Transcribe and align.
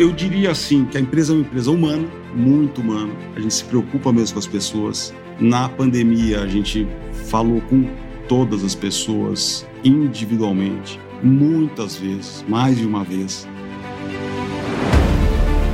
Eu 0.00 0.12
diria 0.12 0.50
assim 0.50 0.86
que 0.86 0.96
a 0.96 1.00
empresa 1.02 1.30
é 1.30 1.36
uma 1.36 1.42
empresa 1.42 1.70
humana, 1.70 2.08
muito 2.34 2.80
humana. 2.80 3.12
A 3.36 3.40
gente 3.40 3.52
se 3.52 3.62
preocupa 3.62 4.10
mesmo 4.10 4.32
com 4.32 4.38
as 4.38 4.46
pessoas. 4.46 5.12
Na 5.38 5.68
pandemia, 5.68 6.40
a 6.40 6.46
gente 6.46 6.88
falou 7.26 7.60
com 7.68 7.86
todas 8.26 8.64
as 8.64 8.74
pessoas 8.74 9.68
individualmente, 9.84 10.98
muitas 11.22 11.96
vezes, 11.96 12.42
mais 12.48 12.78
de 12.78 12.86
uma 12.86 13.04
vez. 13.04 13.46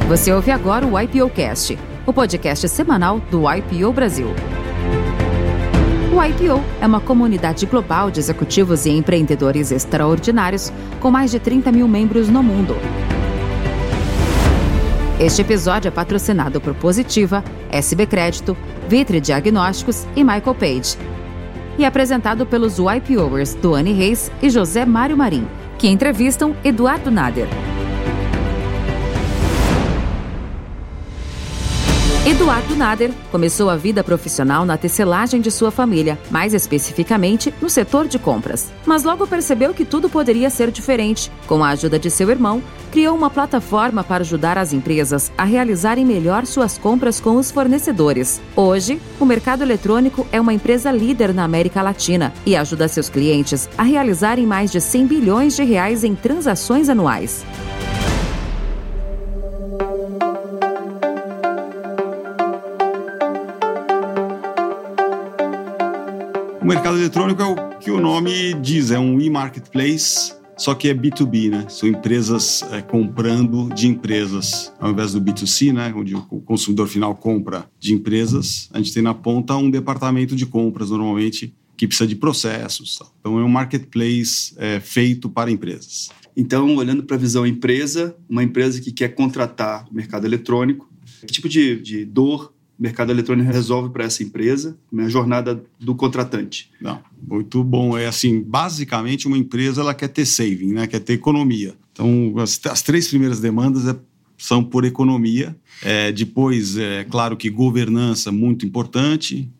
Você 0.09 0.33
ouve 0.33 0.51
agora 0.51 0.85
o 0.85 1.01
IPO 1.01 1.31
Cast, 1.31 1.79
o 2.05 2.13
podcast 2.13 2.69
semanal 2.69 3.21
do 3.31 3.45
IPO 3.49 3.93
Brasil. 3.93 4.27
O 6.13 6.21
IPO 6.21 6.61
é 6.81 6.87
uma 6.89 7.01
comunidade 7.01 7.65
global 7.65 8.11
de 8.11 8.19
executivos 8.19 8.87
e 8.87 8.91
empreendedores 8.91 9.71
extraordinários 9.71 10.73
com 10.99 11.13
mais 11.13 11.31
de 11.31 11.39
30 11.39 11.71
mil 11.71 11.87
membros 11.87 12.29
no 12.29 12.43
mundo. 12.43 12.75
Este 15.19 15.41
episódio 15.41 15.89
é 15.89 15.91
patrocinado 15.91 16.61
por 16.61 16.75
Positiva, 16.75 17.43
SB 17.73 18.07
Crédito, 18.07 18.55
Vitre 18.87 19.19
Diagnósticos 19.19 20.07
e 20.15 20.23
Michael 20.23 20.55
Page. 20.55 20.99
E 21.79 21.87
apresentado 21.87 22.45
pelos 22.45 22.77
YPOers 22.79 23.55
Duane 23.55 23.95
Reis 23.95 24.31
e 24.43 24.51
José 24.51 24.85
Mário 24.85 25.17
Marim, 25.17 25.49
que 25.79 25.89
entrevistam 25.89 26.55
Eduardo 26.63 27.11
Nader. 27.11 27.49
Eduardo 32.47 32.77
Nader 32.77 33.11
começou 33.33 33.69
a 33.69 33.75
vida 33.75 34.05
profissional 34.05 34.65
na 34.65 34.77
tecelagem 34.77 35.41
de 35.41 35.51
sua 35.51 35.73
família, 35.73 36.17
mais 36.31 36.55
especificamente 36.55 37.53
no 37.61 37.69
setor 37.69 38.07
de 38.07 38.21
compras. 38.21 38.73
Mas 38.87 39.03
logo 39.03 39.27
percebeu 39.27 39.75
que 39.75 39.85
tudo 39.85 40.09
poderia 40.09 40.49
ser 40.49 40.71
diferente. 40.71 41.29
Com 41.49 41.65
a 41.65 41.71
ajuda 41.71 41.99
de 41.99 42.09
seu 42.09 42.31
irmão, 42.31 42.63
criou 42.93 43.17
uma 43.17 43.29
plataforma 43.29 44.05
para 44.05 44.23
ajudar 44.23 44.57
as 44.59 44.73
empresas 44.73 45.33
a 45.37 45.43
realizarem 45.43 46.05
melhor 46.05 46.47
suas 46.47 46.79
compras 46.79 47.19
com 47.19 47.35
os 47.35 47.51
fornecedores. 47.51 48.41
Hoje, 48.55 49.03
o 49.19 49.25
mercado 49.25 49.63
eletrônico 49.65 50.25
é 50.31 50.41
uma 50.41 50.55
empresa 50.55 50.93
líder 50.93 51.35
na 51.35 51.43
América 51.43 51.83
Latina 51.83 52.33
e 52.47 52.55
ajuda 52.55 52.87
seus 52.87 53.09
clientes 53.09 53.69
a 53.77 53.83
realizarem 53.83 54.47
mais 54.47 54.71
de 54.71 54.81
100 54.81 55.07
bilhões 55.09 55.57
de 55.57 55.65
reais 55.65 56.05
em 56.05 56.15
transações 56.15 56.89
anuais. 56.89 57.45
O 66.67 66.69
mercado 66.69 66.99
eletrônico 66.99 67.41
é 67.41 67.45
o 67.45 67.79
que 67.79 67.93
o 67.93 68.01
nome 68.01 68.53
diz, 68.55 68.91
é 68.91 68.99
um 68.99 69.21
e-marketplace, 69.21 70.35
só 70.59 70.75
que 70.75 70.89
é 70.89 70.95
B2B, 70.95 71.49
né? 71.49 71.65
São 71.69 71.89
empresas 71.89 72.61
é, 72.73 72.83
comprando 72.83 73.73
de 73.73 73.87
empresas, 73.87 74.73
ao 74.81 74.91
invés 74.91 75.13
do 75.13 75.23
B2C, 75.23 75.73
né? 75.73 75.95
Onde 75.95 76.17
o 76.17 76.41
consumidor 76.41 76.89
final 76.89 77.15
compra 77.15 77.71
de 77.79 77.95
empresas, 77.95 78.69
a 78.73 78.79
gente 78.79 78.93
tem 78.93 79.01
na 79.01 79.15
ponta 79.15 79.55
um 79.55 79.71
departamento 79.71 80.35
de 80.35 80.45
compras, 80.45 80.91
normalmente, 80.91 81.55
que 81.77 81.87
precisa 81.87 82.09
de 82.09 82.17
processos. 82.17 82.99
Então, 83.21 83.39
é 83.39 83.45
um 83.45 83.49
marketplace 83.49 84.53
é, 84.57 84.81
feito 84.81 85.31
para 85.31 85.53
empresas. 85.53 86.11
Então, 86.37 86.75
olhando 86.75 87.05
para 87.05 87.15
a 87.15 87.21
visão 87.21 87.47
empresa, 87.47 88.17
uma 88.29 88.43
empresa 88.43 88.81
que 88.81 88.91
quer 88.91 89.15
contratar 89.15 89.87
o 89.89 89.95
mercado 89.95 90.27
eletrônico, 90.27 90.91
que 91.21 91.33
tipo 91.33 91.49
de, 91.49 91.81
de 91.81 92.05
dor 92.05 92.56
mercado 92.79 93.11
eletrônico 93.11 93.51
resolve 93.51 93.91
para 93.91 94.05
essa 94.05 94.23
empresa, 94.23 94.77
a 94.97 95.09
jornada 95.09 95.63
do 95.79 95.95
contratante? 95.95 96.71
Não, 96.81 97.01
muito 97.27 97.65
bom. 97.65 97.97
É 97.97 98.07
assim, 98.07 98.43
basicamente 98.43 99.27
uma 99.27 99.39
empresa 99.39 99.81
ela 99.81 99.95
quer 99.95 100.09
ter 100.09 100.27
saving, 100.27 100.73
né? 100.73 100.87
quer 100.87 101.01
ter 101.01 101.15
economia. 101.15 101.75
Então, 101.93 102.35
as, 102.39 102.61
as 102.67 102.83
três 102.83 103.09
primeiras 103.09 103.41
demandas 103.41 103.87
é, 103.87 103.97
são 104.37 104.63
por 104.63 104.85
economia. 104.85 105.57
É, 105.83 106.13
depois, 106.13 106.77
é 106.77 107.05
claro 107.05 107.37
que 107.37 107.49
governança 107.49 108.31
muito 108.31 108.67
importante, 108.67 109.51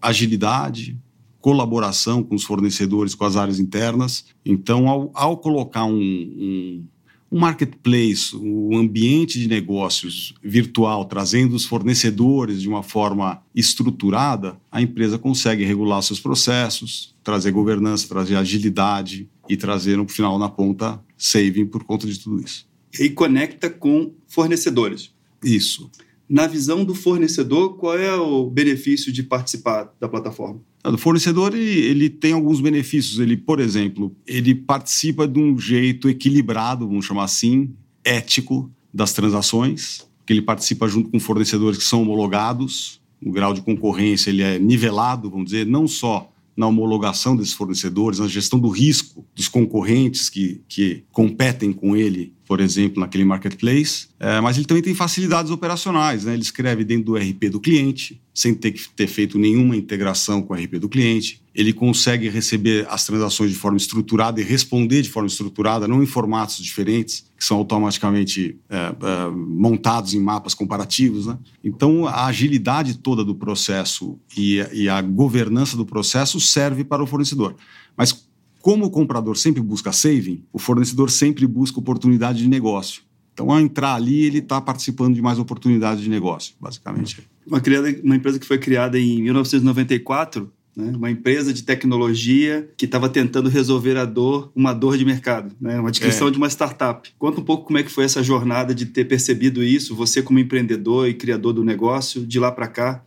agilidade, 0.00 0.98
colaboração 1.40 2.22
com 2.22 2.34
os 2.34 2.44
fornecedores, 2.44 3.14
com 3.14 3.24
as 3.24 3.36
áreas 3.36 3.58
internas. 3.58 4.24
Então, 4.44 4.88
ao, 4.88 5.10
ao 5.12 5.36
colocar 5.36 5.84
um, 5.84 5.98
um 5.98 6.84
um 7.32 7.38
marketplace, 7.38 8.36
o 8.36 8.76
ambiente 8.76 9.40
de 9.40 9.48
negócios 9.48 10.34
virtual, 10.44 11.06
trazendo 11.06 11.56
os 11.56 11.64
fornecedores 11.64 12.60
de 12.60 12.68
uma 12.68 12.82
forma 12.82 13.42
estruturada, 13.54 14.60
a 14.70 14.82
empresa 14.82 15.18
consegue 15.18 15.64
regular 15.64 16.02
seus 16.02 16.20
processos, 16.20 17.16
trazer 17.24 17.50
governança, 17.50 18.06
trazer 18.06 18.36
agilidade 18.36 19.30
e 19.48 19.56
trazer, 19.56 19.96
no 19.96 20.06
final, 20.06 20.38
na 20.38 20.50
ponta, 20.50 21.02
saving 21.16 21.64
por 21.64 21.84
conta 21.84 22.06
de 22.06 22.20
tudo 22.20 22.38
isso. 22.44 22.68
E 23.00 23.08
conecta 23.08 23.70
com 23.70 24.12
fornecedores. 24.28 25.10
Isso. 25.42 25.90
Na 26.28 26.46
visão 26.46 26.84
do 26.84 26.94
fornecedor, 26.94 27.78
qual 27.78 27.96
é 27.96 28.14
o 28.14 28.50
benefício 28.50 29.10
de 29.10 29.22
participar 29.22 29.90
da 29.98 30.06
plataforma? 30.06 30.60
O 30.84 30.98
fornecedor 30.98 31.54
ele, 31.54 31.78
ele, 31.80 32.10
tem 32.10 32.32
alguns 32.32 32.60
benefícios. 32.60 33.20
Ele, 33.20 33.36
por 33.36 33.60
exemplo, 33.60 34.14
ele 34.26 34.54
participa 34.54 35.28
de 35.28 35.38
um 35.38 35.56
jeito 35.56 36.08
equilibrado, 36.08 36.88
vamos 36.88 37.04
chamar 37.04 37.24
assim, 37.24 37.72
ético 38.04 38.70
das 38.92 39.12
transações, 39.12 40.06
que 40.26 40.32
ele 40.32 40.42
participa 40.42 40.88
junto 40.88 41.08
com 41.08 41.20
fornecedores 41.20 41.78
que 41.78 41.84
são 41.84 42.02
homologados. 42.02 43.00
O 43.24 43.30
grau 43.30 43.54
de 43.54 43.62
concorrência 43.62 44.30
ele 44.30 44.42
é 44.42 44.58
nivelado, 44.58 45.30
vamos 45.30 45.46
dizer, 45.46 45.66
não 45.66 45.86
só 45.86 46.31
na 46.56 46.66
homologação 46.66 47.36
desses 47.36 47.54
fornecedores, 47.54 48.18
na 48.18 48.28
gestão 48.28 48.58
do 48.58 48.68
risco 48.68 49.24
dos 49.34 49.48
concorrentes 49.48 50.28
que, 50.28 50.60
que 50.68 51.04
competem 51.10 51.72
com 51.72 51.96
ele, 51.96 52.34
por 52.46 52.60
exemplo, 52.60 53.00
naquele 53.00 53.24
marketplace, 53.24 54.08
é, 54.20 54.40
mas 54.40 54.56
ele 54.56 54.66
também 54.66 54.82
tem 54.82 54.94
facilidades 54.94 55.50
operacionais. 55.50 56.24
Né? 56.24 56.34
Ele 56.34 56.42
escreve 56.42 56.84
dentro 56.84 57.06
do 57.06 57.16
RP 57.16 57.48
do 57.50 57.60
cliente, 57.60 58.20
sem 58.34 58.54
ter 58.54 58.72
que 58.72 58.88
ter 58.90 59.06
feito 59.06 59.38
nenhuma 59.38 59.76
integração 59.76 60.42
com 60.42 60.54
o 60.54 60.56
RP 60.56 60.78
do 60.78 60.88
cliente. 60.88 61.41
Ele 61.54 61.72
consegue 61.72 62.28
receber 62.28 62.86
as 62.88 63.04
transações 63.04 63.50
de 63.50 63.56
forma 63.56 63.76
estruturada 63.76 64.40
e 64.40 64.44
responder 64.44 65.02
de 65.02 65.10
forma 65.10 65.26
estruturada, 65.26 65.86
não 65.86 66.02
em 66.02 66.06
formatos 66.06 66.56
diferentes, 66.56 67.26
que 67.36 67.44
são 67.44 67.58
automaticamente 67.58 68.58
é, 68.70 68.76
é, 68.76 69.30
montados 69.30 70.14
em 70.14 70.20
mapas 70.20 70.54
comparativos. 70.54 71.26
Né? 71.26 71.38
Então, 71.62 72.06
a 72.06 72.26
agilidade 72.26 72.98
toda 72.98 73.24
do 73.24 73.34
processo 73.34 74.18
e, 74.36 74.56
e 74.72 74.88
a 74.88 75.02
governança 75.02 75.76
do 75.76 75.84
processo 75.84 76.40
serve 76.40 76.84
para 76.84 77.02
o 77.02 77.06
fornecedor. 77.06 77.54
Mas 77.96 78.26
como 78.62 78.86
o 78.86 78.90
comprador 78.90 79.36
sempre 79.36 79.60
busca 79.60 79.92
saving, 79.92 80.44
o 80.52 80.58
fornecedor 80.58 81.10
sempre 81.10 81.46
busca 81.46 81.80
oportunidade 81.80 82.38
de 82.38 82.48
negócio. 82.48 83.02
Então, 83.34 83.50
ao 83.50 83.58
entrar 83.58 83.94
ali, 83.94 84.24
ele 84.24 84.38
está 84.38 84.60
participando 84.60 85.14
de 85.14 85.22
mais 85.22 85.38
oportunidades 85.38 86.02
de 86.02 86.08
negócio, 86.08 86.54
basicamente. 86.60 87.28
Uma, 87.46 87.60
criada, 87.60 87.94
uma 88.04 88.14
empresa 88.14 88.38
que 88.38 88.46
foi 88.46 88.58
criada 88.58 88.98
em 88.98 89.22
1994 89.22 90.52
né? 90.76 90.92
uma 90.96 91.10
empresa 91.10 91.52
de 91.52 91.62
tecnologia 91.62 92.68
que 92.76 92.84
estava 92.84 93.08
tentando 93.08 93.48
resolver 93.48 93.96
a 93.96 94.04
dor, 94.04 94.50
uma 94.54 94.72
dor 94.72 94.96
de 94.96 95.04
mercado, 95.04 95.54
né? 95.60 95.78
uma 95.78 95.90
descrição 95.90 96.28
é. 96.28 96.30
de 96.30 96.38
uma 96.38 96.48
startup. 96.48 97.10
Conta 97.18 97.40
um 97.40 97.44
pouco 97.44 97.66
como 97.66 97.78
é 97.78 97.82
que 97.82 97.90
foi 97.90 98.04
essa 98.04 98.22
jornada 98.22 98.74
de 98.74 98.86
ter 98.86 99.04
percebido 99.04 99.62
isso, 99.62 99.94
você 99.94 100.22
como 100.22 100.38
empreendedor 100.38 101.08
e 101.08 101.14
criador 101.14 101.52
do 101.52 101.64
negócio, 101.64 102.26
de 102.26 102.38
lá 102.38 102.50
para 102.50 102.66
cá, 102.66 103.02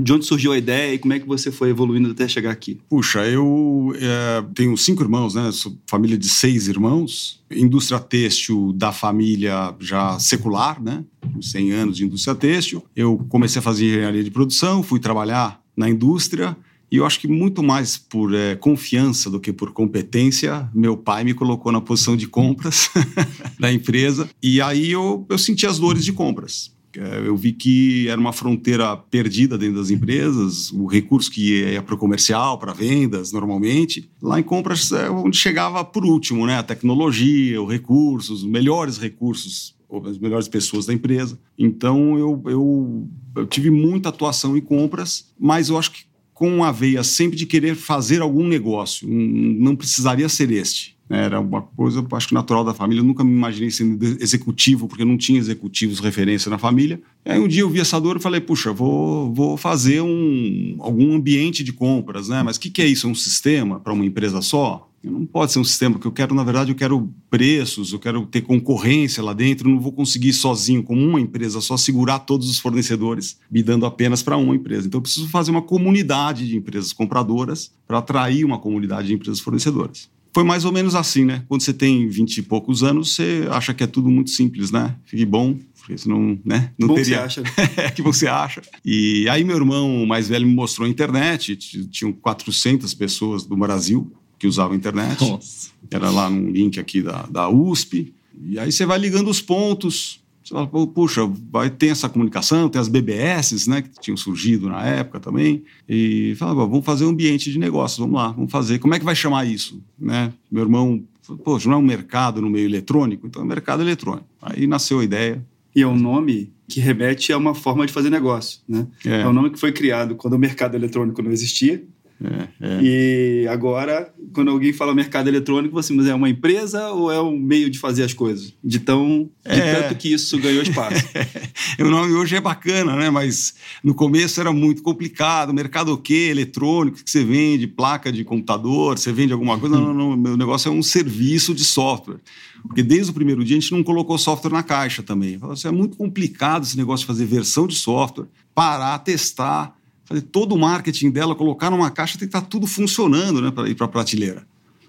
de 0.00 0.12
onde 0.12 0.24
surgiu 0.24 0.52
a 0.52 0.58
ideia 0.58 0.94
e 0.94 0.98
como 0.98 1.12
é 1.12 1.18
que 1.18 1.26
você 1.26 1.50
foi 1.50 1.70
evoluindo 1.70 2.10
até 2.10 2.28
chegar 2.28 2.50
aqui? 2.50 2.78
Puxa, 2.88 3.26
eu 3.26 3.92
é, 3.96 4.44
tenho 4.54 4.76
cinco 4.76 5.02
irmãos, 5.02 5.34
né? 5.34 5.50
Sou 5.52 5.76
família 5.86 6.16
de 6.16 6.28
seis 6.28 6.68
irmãos. 6.68 7.42
Indústria 7.50 7.98
têxtil 7.98 8.72
da 8.72 8.92
família 8.92 9.74
já 9.80 10.18
secular, 10.18 10.82
né? 10.82 11.04
100 11.40 11.72
anos 11.72 11.96
de 11.96 12.04
indústria 12.04 12.34
têxtil. 12.34 12.84
Eu 12.94 13.24
comecei 13.28 13.58
a 13.58 13.62
fazer 13.62 13.86
engenharia 13.86 14.22
de 14.22 14.30
produção, 14.30 14.82
fui 14.82 15.00
trabalhar 15.00 15.60
na 15.76 15.88
indústria 15.88 16.56
e 16.90 16.96
eu 16.96 17.06
acho 17.06 17.20
que 17.20 17.28
muito 17.28 17.62
mais 17.62 17.96
por 17.96 18.34
é, 18.34 18.54
confiança 18.54 19.28
do 19.28 19.40
que 19.40 19.52
por 19.52 19.72
competência, 19.72 20.68
meu 20.74 20.96
pai 20.96 21.24
me 21.24 21.34
colocou 21.34 21.72
na 21.72 21.80
posição 21.80 22.16
de 22.16 22.26
compras 22.26 22.88
da 23.58 23.72
empresa. 23.72 24.28
E 24.42 24.60
aí 24.60 24.92
eu, 24.92 25.26
eu 25.28 25.38
senti 25.38 25.66
as 25.66 25.78
dores 25.78 26.04
de 26.04 26.12
compras. 26.12 26.74
É, 26.96 27.26
eu 27.26 27.36
vi 27.36 27.52
que 27.52 28.08
era 28.08 28.18
uma 28.18 28.32
fronteira 28.32 28.96
perdida 28.96 29.58
dentro 29.58 29.76
das 29.76 29.90
empresas, 29.90 30.70
o 30.72 30.86
recurso 30.86 31.30
que 31.30 31.60
ia 31.60 31.82
para 31.82 31.94
o 31.94 31.98
comercial, 31.98 32.58
para 32.58 32.72
vendas, 32.72 33.32
normalmente. 33.32 34.08
Lá 34.22 34.40
em 34.40 34.42
compras 34.42 34.92
é 34.92 35.10
onde 35.10 35.36
chegava 35.36 35.84
por 35.84 36.04
último, 36.06 36.46
né? 36.46 36.56
A 36.56 36.62
tecnologia, 36.62 37.60
os 37.60 37.70
recursos, 37.70 38.42
os 38.42 38.44
melhores 38.44 38.96
recursos 38.96 39.74
as 40.04 40.18
melhores 40.18 40.48
pessoas 40.48 40.84
da 40.84 40.92
empresa. 40.92 41.38
Então 41.56 42.18
eu, 42.18 42.42
eu, 42.46 43.08
eu, 43.36 43.46
tive 43.46 43.70
muita 43.70 44.08
atuação 44.08 44.56
em 44.56 44.60
compras, 44.60 45.32
mas 45.38 45.68
eu 45.68 45.78
acho 45.78 45.92
que 45.92 46.04
com 46.36 46.62
a 46.62 46.70
veia 46.70 47.02
sempre 47.02 47.34
de 47.34 47.46
querer 47.46 47.74
fazer 47.74 48.20
algum 48.20 48.46
negócio. 48.46 49.08
Não 49.08 49.74
precisaria 49.74 50.28
ser 50.28 50.52
este. 50.52 50.94
Era 51.08 51.40
uma 51.40 51.62
coisa, 51.62 52.06
acho 52.12 52.28
que 52.28 52.34
natural 52.34 52.62
da 52.62 52.74
família. 52.74 53.00
Eu 53.00 53.06
nunca 53.06 53.24
me 53.24 53.32
imaginei 53.32 53.70
sendo 53.70 54.04
executivo, 54.20 54.86
porque 54.86 55.02
não 55.02 55.16
tinha 55.16 55.38
executivos 55.38 55.98
referência 55.98 56.50
na 56.50 56.58
família. 56.58 57.00
E 57.24 57.30
aí 57.30 57.40
um 57.40 57.48
dia 57.48 57.62
eu 57.62 57.70
vi 57.70 57.80
essa 57.80 57.98
dor 57.98 58.18
e 58.18 58.20
falei, 58.20 58.42
puxa, 58.42 58.70
vou, 58.70 59.32
vou 59.32 59.56
fazer 59.56 60.02
um, 60.02 60.76
algum 60.80 61.14
ambiente 61.14 61.64
de 61.64 61.72
compras, 61.72 62.28
né? 62.28 62.42
Mas 62.42 62.56
o 62.56 62.60
que, 62.60 62.68
que 62.68 62.82
é 62.82 62.86
isso? 62.86 63.06
É 63.06 63.10
um 63.10 63.14
sistema 63.14 63.80
para 63.80 63.94
uma 63.94 64.04
empresa 64.04 64.42
só? 64.42 64.85
Não 65.10 65.24
pode 65.24 65.52
ser 65.52 65.58
um 65.58 65.64
sistema, 65.64 65.94
porque 65.94 66.06
eu 66.06 66.12
quero, 66.12 66.34
na 66.34 66.44
verdade, 66.44 66.70
eu 66.70 66.76
quero 66.76 67.12
preços, 67.30 67.92
eu 67.92 67.98
quero 67.98 68.26
ter 68.26 68.42
concorrência 68.42 69.22
lá 69.22 69.32
dentro, 69.32 69.68
eu 69.68 69.74
não 69.74 69.80
vou 69.80 69.92
conseguir 69.92 70.32
sozinho, 70.32 70.82
como 70.82 71.00
uma 71.00 71.20
empresa, 71.20 71.60
só 71.60 71.76
segurar 71.76 72.20
todos 72.20 72.50
os 72.50 72.58
fornecedores, 72.58 73.38
me 73.50 73.62
dando 73.62 73.86
apenas 73.86 74.22
para 74.22 74.36
uma 74.36 74.54
empresa. 74.54 74.86
Então, 74.86 74.98
eu 74.98 75.02
preciso 75.02 75.28
fazer 75.28 75.50
uma 75.50 75.62
comunidade 75.62 76.46
de 76.46 76.56
empresas 76.56 76.92
compradoras 76.92 77.72
para 77.86 77.98
atrair 77.98 78.44
uma 78.44 78.58
comunidade 78.58 79.08
de 79.08 79.14
empresas 79.14 79.40
fornecedoras 79.40 80.08
foi 80.36 80.44
mais 80.44 80.66
ou 80.66 80.72
menos 80.72 80.94
assim, 80.94 81.24
né? 81.24 81.42
Quando 81.48 81.62
você 81.62 81.72
tem 81.72 82.06
vinte 82.08 82.36
e 82.36 82.42
poucos 82.42 82.82
anos, 82.82 83.14
você 83.14 83.48
acha 83.50 83.72
que 83.72 83.82
é 83.82 83.86
tudo 83.86 84.10
muito 84.10 84.28
simples, 84.28 84.70
né? 84.70 84.94
Fique 85.06 85.24
bom, 85.24 85.58
porque 85.78 85.96
senão, 85.96 86.38
né? 86.44 86.72
Não 86.78 86.88
bom 86.88 86.94
teria. 86.94 87.26
Que 87.26 87.32
você 87.32 87.40
acha. 87.40 87.80
é 87.80 87.88
que 87.90 88.02
você 88.02 88.26
acha. 88.26 88.60
E 88.84 89.26
aí 89.30 89.42
meu 89.44 89.56
irmão 89.56 90.04
mais 90.04 90.28
velho 90.28 90.46
me 90.46 90.54
mostrou 90.54 90.86
a 90.86 90.90
internet, 90.90 91.56
tinham 91.86 92.12
400 92.12 92.92
pessoas 92.92 93.46
do 93.46 93.56
Brasil 93.56 94.12
que 94.38 94.46
usavam 94.46 94.72
a 94.72 94.76
internet. 94.76 95.20
Nossa. 95.20 95.70
Era 95.90 96.10
lá 96.10 96.28
num 96.28 96.50
link 96.50 96.78
aqui 96.80 97.02
da, 97.02 97.22
da 97.26 97.48
USP. 97.48 98.12
E 98.48 98.58
aí 98.58 98.70
você 98.70 98.84
vai 98.84 98.98
ligando 98.98 99.28
os 99.28 99.40
pontos, 99.40 100.20
você 100.46 100.54
fala, 100.54 100.66
puxa, 100.68 101.22
vai 101.50 101.68
ter 101.68 101.88
essa 101.88 102.08
comunicação, 102.08 102.68
tem 102.68 102.80
as 102.80 102.88
BBS, 102.88 103.66
né, 103.66 103.82
que 103.82 103.90
tinham 104.00 104.16
surgido 104.16 104.68
na 104.68 104.84
época 104.84 105.18
também, 105.18 105.64
e 105.88 106.36
fala, 106.36 106.54
vamos 106.54 106.84
fazer 106.84 107.04
um 107.04 107.08
ambiente 107.08 107.50
de 107.50 107.58
negócios, 107.58 107.98
vamos 107.98 108.14
lá, 108.14 108.28
vamos 108.28 108.52
fazer. 108.52 108.78
Como 108.78 108.94
é 108.94 108.98
que 108.98 109.04
vai 109.04 109.16
chamar 109.16 109.44
isso? 109.44 109.82
Né? 109.98 110.32
Meu 110.50 110.62
irmão, 110.62 111.02
poxa, 111.42 111.68
não 111.68 111.76
é 111.76 111.78
um 111.78 111.82
mercado 111.82 112.40
no 112.40 112.48
meio 112.48 112.66
eletrônico? 112.66 113.26
Então 113.26 113.42
é 113.42 113.44
um 113.44 113.48
mercado 113.48 113.82
eletrônico. 113.82 114.26
Aí 114.40 114.66
nasceu 114.68 115.00
a 115.00 115.04
ideia. 115.04 115.44
E 115.74 115.82
é 115.82 115.86
um 115.86 115.98
nome 115.98 116.52
que 116.68 116.80
remete 116.80 117.32
a 117.32 117.38
uma 117.38 117.54
forma 117.54 117.84
de 117.84 117.92
fazer 117.92 118.10
negócio, 118.10 118.60
né? 118.68 118.86
É, 119.04 119.22
é 119.22 119.28
um 119.28 119.32
nome 119.32 119.50
que 119.50 119.58
foi 119.58 119.72
criado 119.72 120.14
quando 120.14 120.34
o 120.34 120.38
mercado 120.38 120.74
eletrônico 120.74 121.20
não 121.22 121.30
existia, 121.30 121.84
é, 122.22 122.48
é. 122.60 122.80
E 122.82 123.48
agora, 123.48 124.12
quando 124.32 124.50
alguém 124.50 124.72
fala 124.72 124.94
mercado 124.94 125.28
eletrônico, 125.28 125.74
você 125.74 125.92
mas 125.92 126.06
é 126.06 126.14
uma 126.14 126.30
empresa 126.30 126.88
ou 126.88 127.12
é 127.12 127.20
um 127.20 127.38
meio 127.38 127.68
de 127.68 127.78
fazer 127.78 128.04
as 128.04 128.14
coisas? 128.14 128.54
De 128.64 128.78
tão 128.78 129.28
de 129.44 129.60
é. 129.60 129.82
tanto 129.82 129.96
que 129.96 130.12
isso 130.12 130.38
ganhou 130.38 130.62
espaço. 130.62 131.04
o 131.78 131.84
nome 131.84 132.14
hoje 132.14 132.36
é 132.36 132.40
bacana, 132.40 132.96
né? 132.96 133.10
Mas 133.10 133.54
no 133.84 133.94
começo 133.94 134.40
era 134.40 134.50
muito 134.50 134.82
complicado. 134.82 135.52
Mercado 135.52 135.92
o 135.92 135.98
quê? 135.98 136.28
Eletrônico, 136.30 137.04
que 137.04 137.10
você 137.10 137.22
vende? 137.22 137.66
Placa 137.66 138.10
de 138.10 138.24
computador? 138.24 138.98
Você 138.98 139.12
vende 139.12 139.32
alguma 139.32 139.58
coisa? 139.58 139.76
Não, 139.76 139.92
não, 139.92 140.10
não. 140.10 140.16
Meu 140.16 140.36
negócio 140.36 140.70
é 140.70 140.72
um 140.72 140.82
serviço 140.82 141.54
de 141.54 141.64
software. 141.64 142.18
Porque 142.66 142.82
desde 142.82 143.10
o 143.10 143.14
primeiro 143.14 143.44
dia 143.44 143.56
a 143.56 143.60
gente 143.60 143.72
não 143.72 143.82
colocou 143.84 144.16
software 144.16 144.50
na 144.50 144.62
caixa 144.62 145.02
também. 145.02 145.38
Falou 145.38 145.52
assim, 145.52 145.68
é 145.68 145.72
muito 145.72 145.96
complicado 145.98 146.64
esse 146.64 146.76
negócio 146.76 147.04
de 147.04 147.06
fazer 147.06 147.26
versão 147.26 147.66
de 147.66 147.74
software, 147.74 148.26
parar, 148.54 148.98
testar 149.00 149.75
fazer 150.06 150.22
todo 150.22 150.54
o 150.54 150.58
marketing 150.58 151.10
dela, 151.10 151.34
colocar 151.34 151.70
numa 151.70 151.90
caixa, 151.90 152.16
tem 152.16 152.20
que 152.26 152.34
estar 152.36 152.40
tá 152.40 152.46
tudo 152.46 152.66
funcionando 152.66 153.42
né, 153.42 153.50
para 153.50 153.68
ir 153.68 153.74
para 153.74 153.86
a 153.86 153.88
prateleira. 153.88 154.46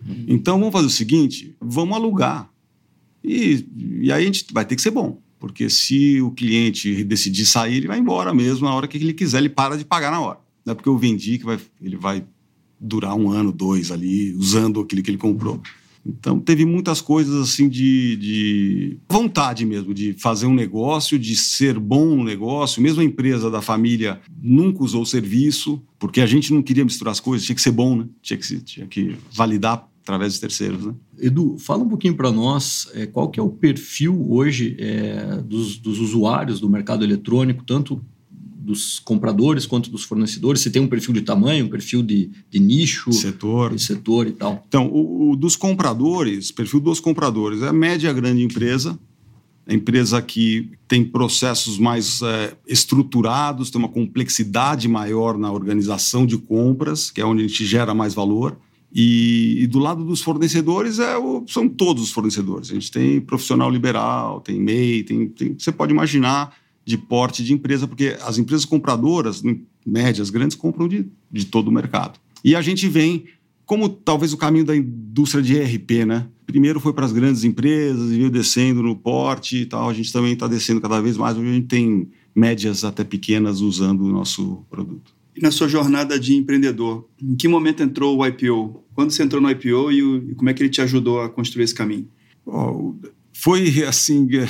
Uhum. 0.08 0.26
Então 0.28 0.58
vamos 0.60 0.72
fazer 0.72 0.88
o 0.88 0.92
seguinte: 0.92 1.56
vamos 1.60 1.98
alugar. 1.98 2.50
E, 3.24 3.68
e 4.02 4.12
aí 4.12 4.24
a 4.24 4.26
gente 4.26 4.46
vai 4.54 4.64
ter 4.64 4.76
que 4.76 4.82
ser 4.82 4.92
bom. 4.92 5.20
Porque 5.40 5.70
se 5.70 6.22
o 6.22 6.32
cliente 6.32 7.04
decidir 7.04 7.46
sair, 7.46 7.78
ele 7.78 7.88
vai 7.88 8.00
embora 8.00 8.34
mesmo 8.34 8.66
na 8.66 8.74
hora 8.74 8.88
que 8.88 8.98
ele 8.98 9.14
quiser, 9.14 9.40
ele 9.40 9.50
para 9.50 9.78
de 9.78 9.86
pagar 9.86 10.12
na 10.12 10.20
hora. 10.20 10.40
Não 10.66 10.72
é 10.72 10.76
porque 10.76 10.90
eu 10.90 10.98
vendi 10.98 11.38
que 11.38 11.46
vai, 11.46 11.60
ele 11.82 11.96
vai 11.96 12.24
durar 12.80 13.16
um 13.16 13.30
ano, 13.30 13.52
dois 13.52 13.92
ali, 13.92 14.34
usando 14.34 14.80
aquilo 14.82 15.04
que 15.04 15.12
ele 15.12 15.18
comprou. 15.18 15.62
Então, 16.08 16.40
teve 16.40 16.66
muitas 16.66 17.02
coisas 17.02 17.36
assim 17.36 17.68
de, 17.68 18.16
de, 18.16 18.98
vontade 19.10 19.66
mesmo, 19.66 19.94
de 19.94 20.14
fazer 20.14 20.46
um 20.46 20.54
negócio, 20.54 21.20
de 21.20 21.36
ser 21.36 21.80
bom 21.80 22.16
no 22.16 22.24
negócio. 22.24 22.82
Mesmo 22.82 23.02
a 23.02 23.06
empresa 23.06 23.52
da 23.52 23.62
família 23.62 24.20
nunca 24.42 24.84
usou 24.84 25.02
o 25.02 25.06
serviço, 25.06 25.82
porque 26.00 26.22
a 26.22 26.26
gente 26.26 26.54
não 26.54 26.62
queria 26.62 26.86
misturar 26.86 27.12
as 27.12 27.20
coisas, 27.20 27.46
tinha 27.46 27.56
que 27.56 27.62
ser 27.62 27.72
bom, 27.72 27.98
né? 27.98 28.08
Tinha 28.22 28.38
que, 28.38 28.60
tinha 28.62 28.88
que 28.88 29.16
validar 29.34 29.88
através 30.02 30.34
de 30.34 30.40
terceiros, 30.40 30.86
né? 30.86 30.94
Edu, 31.20 31.58
fala 31.60 31.84
um 31.84 31.90
pouquinho 31.90 32.16
para 32.16 32.32
nós 32.32 32.90
é, 32.94 33.06
qual 33.06 33.30
que 33.30 33.40
é 33.40 33.44
o 33.44 33.50
perfil 33.50 34.32
hoje 34.32 34.78
é, 34.80 35.42
dos, 35.42 35.78
dos 35.78 36.00
usuários 36.00 36.62
do 36.62 36.70
mercado 36.70 37.04
eletrônico, 37.04 37.64
tanto 37.66 38.02
dos 38.68 39.00
compradores 39.00 39.66
quanto 39.66 39.90
dos 39.90 40.04
fornecedores? 40.04 40.62
Você 40.62 40.70
tem 40.70 40.82
um 40.82 40.88
perfil 40.88 41.14
de 41.14 41.22
tamanho, 41.22 41.66
um 41.66 41.70
perfil 41.70 42.04
de, 42.04 42.30
de 42.50 42.60
nicho, 42.60 43.14
setor. 43.14 43.74
de 43.74 43.82
setor 43.82 44.28
e 44.28 44.32
tal? 44.34 44.62
Então, 44.68 44.88
o, 44.88 45.32
o 45.32 45.36
dos 45.38 45.56
compradores, 45.56 46.52
perfil 46.52 46.82
dos 46.82 47.00
compradores, 47.00 47.62
é 47.62 47.70
a 47.70 47.74
média 47.74 48.12
grande 48.12 48.44
empresa, 48.44 49.00
a 49.66 49.74
empresa 49.74 50.22
que 50.22 50.70
tem 50.86 51.02
processos 51.04 51.78
mais 51.78 52.22
é, 52.22 52.58
estruturados, 52.68 53.72
tem 53.72 53.80
uma 53.80 53.88
complexidade 53.88 54.86
maior 54.90 55.38
na 55.38 55.50
organização 55.50 56.26
de 56.26 56.38
compras, 56.38 57.10
que 57.10 57.22
é 57.22 57.26
onde 57.26 57.46
a 57.46 57.48
gente 57.48 57.66
gera 57.66 57.94
mais 57.94 58.14
valor. 58.14 58.58
E, 58.94 59.64
e 59.64 59.68
do 59.68 59.80
lado 59.80 60.04
dos 60.04 60.22
fornecedores 60.22 61.00
é 61.00 61.18
o, 61.18 61.46
são 61.48 61.70
todos 61.70 62.04
os 62.04 62.12
fornecedores. 62.12 62.70
A 62.70 62.74
gente 62.74 62.92
tem 62.92 63.22
profissional 63.22 63.70
liberal, 63.70 64.42
tem 64.42 64.60
MEI, 64.60 65.04
tem, 65.04 65.28
tem, 65.30 65.56
você 65.58 65.72
pode 65.72 65.94
imaginar 65.94 66.54
de 66.88 66.98
porte 66.98 67.44
de 67.44 67.54
empresa, 67.54 67.86
porque 67.86 68.16
as 68.22 68.38
empresas 68.38 68.64
compradoras, 68.64 69.44
médias, 69.86 70.30
grandes, 70.30 70.56
compram 70.56 70.88
de, 70.88 71.06
de 71.30 71.46
todo 71.46 71.68
o 71.68 71.72
mercado. 71.72 72.18
E 72.42 72.56
a 72.56 72.62
gente 72.62 72.88
vem, 72.88 73.26
como 73.66 73.90
talvez 73.90 74.32
o 74.32 74.38
caminho 74.38 74.64
da 74.64 74.74
indústria 74.74 75.44
de 75.44 75.58
ERP, 75.58 76.06
né? 76.06 76.26
Primeiro 76.46 76.80
foi 76.80 76.94
para 76.94 77.06
as 77.06 77.12
grandes 77.12 77.44
empresas, 77.44 78.10
e 78.10 78.16
veio 78.16 78.30
descendo 78.30 78.82
no 78.82 78.96
porte 78.96 79.58
e 79.58 79.66
tal. 79.66 79.90
A 79.90 79.94
gente 79.94 80.14
também 80.14 80.32
está 80.32 80.48
descendo 80.48 80.80
cada 80.80 81.02
vez 81.02 81.18
mais, 81.18 81.36
hoje 81.38 81.50
a 81.50 81.54
gente 81.54 81.68
tem 81.68 82.08
médias 82.34 82.86
até 82.86 83.04
pequenas 83.04 83.60
usando 83.60 84.06
o 84.06 84.12
nosso 84.12 84.64
produto. 84.70 85.12
E 85.36 85.42
na 85.42 85.52
sua 85.52 85.68
jornada 85.68 86.18
de 86.18 86.36
empreendedor, 86.36 87.06
em 87.22 87.36
que 87.36 87.50
momento 87.50 87.84
entrou 87.84 88.18
o 88.18 88.26
IPO? 88.26 88.82
Quando 88.96 89.12
você 89.12 89.24
entrou 89.24 89.42
no 89.42 89.52
IPO 89.52 89.92
e, 89.92 90.02
o, 90.02 90.32
e 90.32 90.36
como 90.36 90.50
é 90.50 90.54
que 90.54 90.64
ele 90.64 90.70
te 90.70 90.82
ajudou 90.82 91.20
a 91.20 91.28
construir 91.28 91.66
esse 91.66 91.76
caminho? 91.76 92.08
Oh, 92.46 92.96
foi 93.40 93.84
assim, 93.84 94.28
é, 94.36 94.48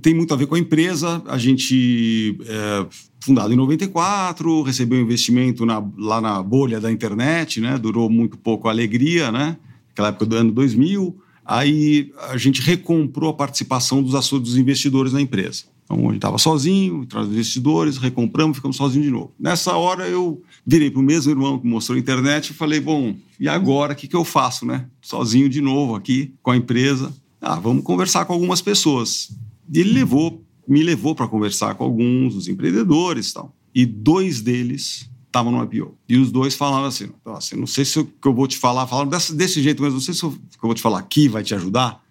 tem 0.00 0.14
muito 0.14 0.32
a 0.32 0.36
ver 0.36 0.46
com 0.46 0.54
a 0.54 0.58
empresa. 0.58 1.20
A 1.26 1.36
gente 1.36 2.38
é 2.46 2.86
fundado 3.20 3.52
em 3.52 3.56
94, 3.56 4.62
recebeu 4.62 5.00
investimento 5.00 5.66
na, 5.66 5.84
lá 5.98 6.20
na 6.20 6.40
bolha 6.40 6.80
da 6.80 6.90
internet, 6.90 7.60
né? 7.60 7.76
Durou 7.76 8.08
muito 8.08 8.38
pouco 8.38 8.68
a 8.68 8.70
alegria, 8.70 9.32
né? 9.32 9.56
Naquela 9.88 10.08
época 10.08 10.24
do 10.24 10.36
ano 10.36 10.52
2000. 10.52 11.18
Aí 11.44 12.12
a 12.30 12.36
gente 12.36 12.62
recomprou 12.62 13.30
a 13.30 13.34
participação 13.34 14.00
dos 14.02 14.30
dos 14.30 14.56
investidores 14.56 15.12
na 15.12 15.20
empresa. 15.20 15.64
Então, 15.84 15.98
a 15.98 16.02
gente 16.02 16.16
estava 16.16 16.38
sozinho, 16.38 17.06
traz 17.06 17.26
investidores, 17.26 17.96
recompramos, 17.96 18.58
ficamos 18.58 18.76
sozinhos 18.76 19.06
de 19.06 19.12
novo. 19.12 19.32
Nessa 19.38 19.74
hora 19.76 20.06
eu 20.06 20.40
virei 20.64 20.90
para 20.90 21.00
o 21.00 21.02
mesmo 21.02 21.32
irmão 21.32 21.58
que 21.58 21.66
mostrou 21.66 21.96
a 21.96 21.98
internet 21.98 22.50
e 22.50 22.54
falei, 22.54 22.78
bom, 22.78 23.16
e 23.40 23.48
agora 23.48 23.94
o 23.94 23.96
que, 23.96 24.06
que 24.06 24.14
eu 24.14 24.24
faço, 24.24 24.64
né? 24.64 24.86
Sozinho 25.00 25.48
de 25.48 25.60
novo 25.60 25.96
aqui 25.96 26.34
com 26.40 26.52
a 26.52 26.56
empresa. 26.56 27.12
Ah, 27.40 27.58
vamos 27.58 27.84
conversar 27.84 28.24
com 28.24 28.32
algumas 28.32 28.60
pessoas. 28.60 29.30
E 29.72 29.80
ele 29.80 29.92
levou, 29.92 30.42
me 30.66 30.82
levou 30.82 31.14
para 31.14 31.28
conversar 31.28 31.74
com 31.74 31.84
alguns 31.84 32.34
dos 32.34 32.48
empreendedores 32.48 33.30
e 33.30 33.34
tal. 33.34 33.54
E 33.74 33.86
dois 33.86 34.40
deles 34.40 35.08
estavam 35.26 35.52
no 35.52 35.62
IPO. 35.62 35.96
E 36.08 36.16
os 36.16 36.32
dois 36.32 36.54
falavam 36.54 36.86
assim: 36.86 37.10
Nossa, 37.24 37.56
não 37.56 37.66
sei 37.66 37.84
se 37.84 37.98
o 38.00 38.04
que 38.04 38.26
eu 38.26 38.34
vou 38.34 38.46
te 38.46 38.56
falar, 38.56 38.86
falaram 38.86 39.08
desse, 39.08 39.34
desse 39.34 39.62
jeito, 39.62 39.82
mas 39.82 39.92
não 39.92 40.00
sei 40.00 40.14
se 40.14 40.24
o 40.24 40.32
que 40.32 40.38
eu 40.38 40.68
vou 40.68 40.74
te 40.74 40.82
falar 40.82 40.98
aqui 40.98 41.28
vai 41.28 41.42
te 41.42 41.54
ajudar, 41.54 42.02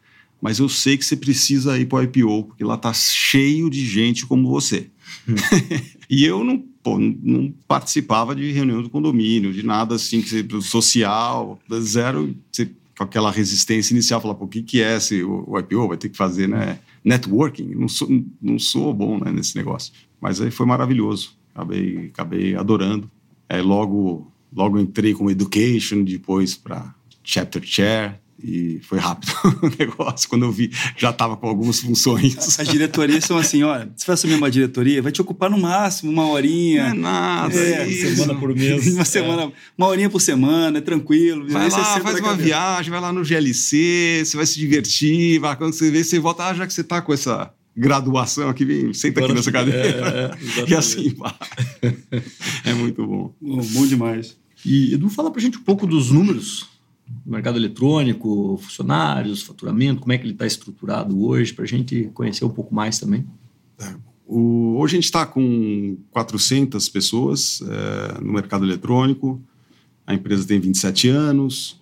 mas 0.41 0.59
eu 0.59 0.69
sei 0.69 0.97
que 0.97 1.05
você 1.05 1.15
precisa 1.15 1.77
ir 1.77 1.87
para 1.87 1.99
o 1.99 2.03
IPO, 2.03 2.43
porque 2.45 2.63
lá 2.63 2.75
está 2.75 2.93
cheio 2.93 3.69
de 3.69 3.85
gente 3.85 4.25
como 4.25 4.47
você. 4.47 4.89
Hum. 5.27 5.35
e 6.09 6.23
eu 6.23 6.43
não, 6.43 6.63
pô, 6.83 6.97
não 6.99 7.53
participava 7.67 8.35
de 8.35 8.51
reunião 8.51 8.81
do 8.81 8.89
condomínio, 8.89 9.51
de 9.51 9.63
nada 9.63 9.95
assim, 9.95 10.21
que 10.21 10.61
social, 10.61 11.59
zero. 11.81 12.35
Você 12.51 12.71
com 12.97 13.03
aquela 13.03 13.31
resistência 13.31 13.93
inicial, 13.93 14.19
falar, 14.19 14.33
o 14.33 14.47
que, 14.47 14.63
que 14.63 14.81
é 14.81 14.97
esse, 14.97 15.23
o, 15.23 15.43
o 15.47 15.59
IPO? 15.59 15.87
Vai 15.87 15.97
ter 15.97 16.09
que 16.09 16.17
fazer 16.17 16.47
né, 16.47 16.79
networking. 17.03 17.75
Não 17.75 17.87
sou, 17.87 18.07
não 18.41 18.57
sou 18.57 18.93
bom 18.93 19.19
né, 19.19 19.31
nesse 19.31 19.55
negócio. 19.55 19.93
Mas 20.19 20.41
aí 20.41 20.49
foi 20.49 20.65
maravilhoso. 20.65 21.37
Acabei, 21.53 22.07
acabei 22.07 22.55
adorando. 22.55 23.09
É, 23.47 23.61
logo, 23.61 24.31
logo 24.51 24.79
entrei 24.79 25.13
como 25.13 25.29
education, 25.29 26.03
depois 26.03 26.55
para 26.55 26.93
chapter 27.23 27.61
chair, 27.63 28.19
e 28.41 28.79
foi 28.83 28.99
rápido 28.99 29.31
o 29.63 29.71
negócio. 29.79 30.29
Quando 30.29 30.45
eu 30.45 30.51
vi, 30.51 30.71
já 30.95 31.09
estava 31.09 31.35
com 31.35 31.47
algumas 31.47 31.79
funções. 31.79 32.59
As 32.59 32.67
diretorias 32.67 33.25
são 33.25 33.37
assim: 33.37 33.63
olha, 33.63 33.89
você 33.95 34.05
vai 34.05 34.13
assumir 34.13 34.35
uma 34.35 34.51
diretoria, 34.51 35.01
vai 35.01 35.11
te 35.11 35.21
ocupar 35.21 35.49
no 35.49 35.57
máximo 35.57 36.11
uma 36.11 36.27
horinha. 36.27 36.85
Não 36.85 36.91
é 36.91 36.93
nada. 36.93 37.59
É, 37.59 37.87
isso. 37.87 38.15
semana 38.15 38.39
por 38.39 38.53
mês. 38.55 38.87
Uma, 38.97 39.05
semana, 39.05 39.43
é. 39.43 39.51
uma 39.77 39.87
horinha 39.87 40.09
por 40.09 40.19
semana, 40.19 40.77
é 40.77 40.81
tranquilo. 40.81 41.47
Vai 41.49 41.69
lá, 41.69 41.99
faz 41.99 42.19
uma 42.19 42.35
viagem, 42.35 42.89
vai 42.89 42.99
lá 42.99 43.13
no 43.13 43.23
GLC, 43.23 44.23
você 44.25 44.37
vai 44.37 44.45
se 44.45 44.59
divertir. 44.59 45.39
Vai, 45.39 45.55
quando 45.55 45.73
você 45.73 45.91
vê, 45.91 46.03
você 46.03 46.19
volta, 46.19 46.45
ah, 46.45 46.53
já 46.53 46.65
que 46.65 46.73
você 46.73 46.81
está 46.81 47.01
com 47.01 47.13
essa 47.13 47.51
graduação 47.75 48.49
aqui, 48.49 48.65
vem, 48.65 48.93
senta 48.93 49.19
Agora, 49.19 49.33
aqui 49.33 49.39
nessa 49.39 49.51
cadeira. 49.51 49.79
É, 49.79 50.61
é, 50.61 50.65
e 50.71 50.75
assim 50.75 51.13
vai. 51.15 51.33
é 52.63 52.73
muito 52.73 53.05
bom. 53.05 53.33
Bom, 53.39 53.61
bom 53.61 53.85
demais. 53.85 54.35
E 54.65 54.93
Edu, 54.93 55.09
fala 55.09 55.31
pra 55.31 55.41
gente 55.41 55.57
um 55.57 55.63
pouco 55.63 55.85
dos 55.85 56.09
números 56.09 56.76
mercado 57.25 57.57
eletrônico, 57.57 58.57
funcionários, 58.61 59.41
faturamento, 59.41 60.01
como 60.01 60.13
é 60.13 60.17
que 60.17 60.25
ele 60.25 60.33
está 60.33 60.45
estruturado 60.45 61.25
hoje, 61.25 61.53
para 61.53 61.65
a 61.65 61.67
gente 61.67 62.09
conhecer 62.13 62.45
um 62.45 62.49
pouco 62.49 62.73
mais 62.73 62.99
também. 62.99 63.25
É. 63.79 63.93
O, 64.25 64.75
hoje 64.77 64.95
a 64.95 64.97
gente 64.97 65.05
está 65.05 65.25
com 65.25 65.97
400 66.11 66.87
pessoas 66.89 67.61
é, 67.61 68.21
no 68.21 68.33
mercado 68.33 68.65
eletrônico, 68.65 69.41
a 70.05 70.13
empresa 70.13 70.47
tem 70.47 70.59
27 70.59 71.09
anos, 71.09 71.81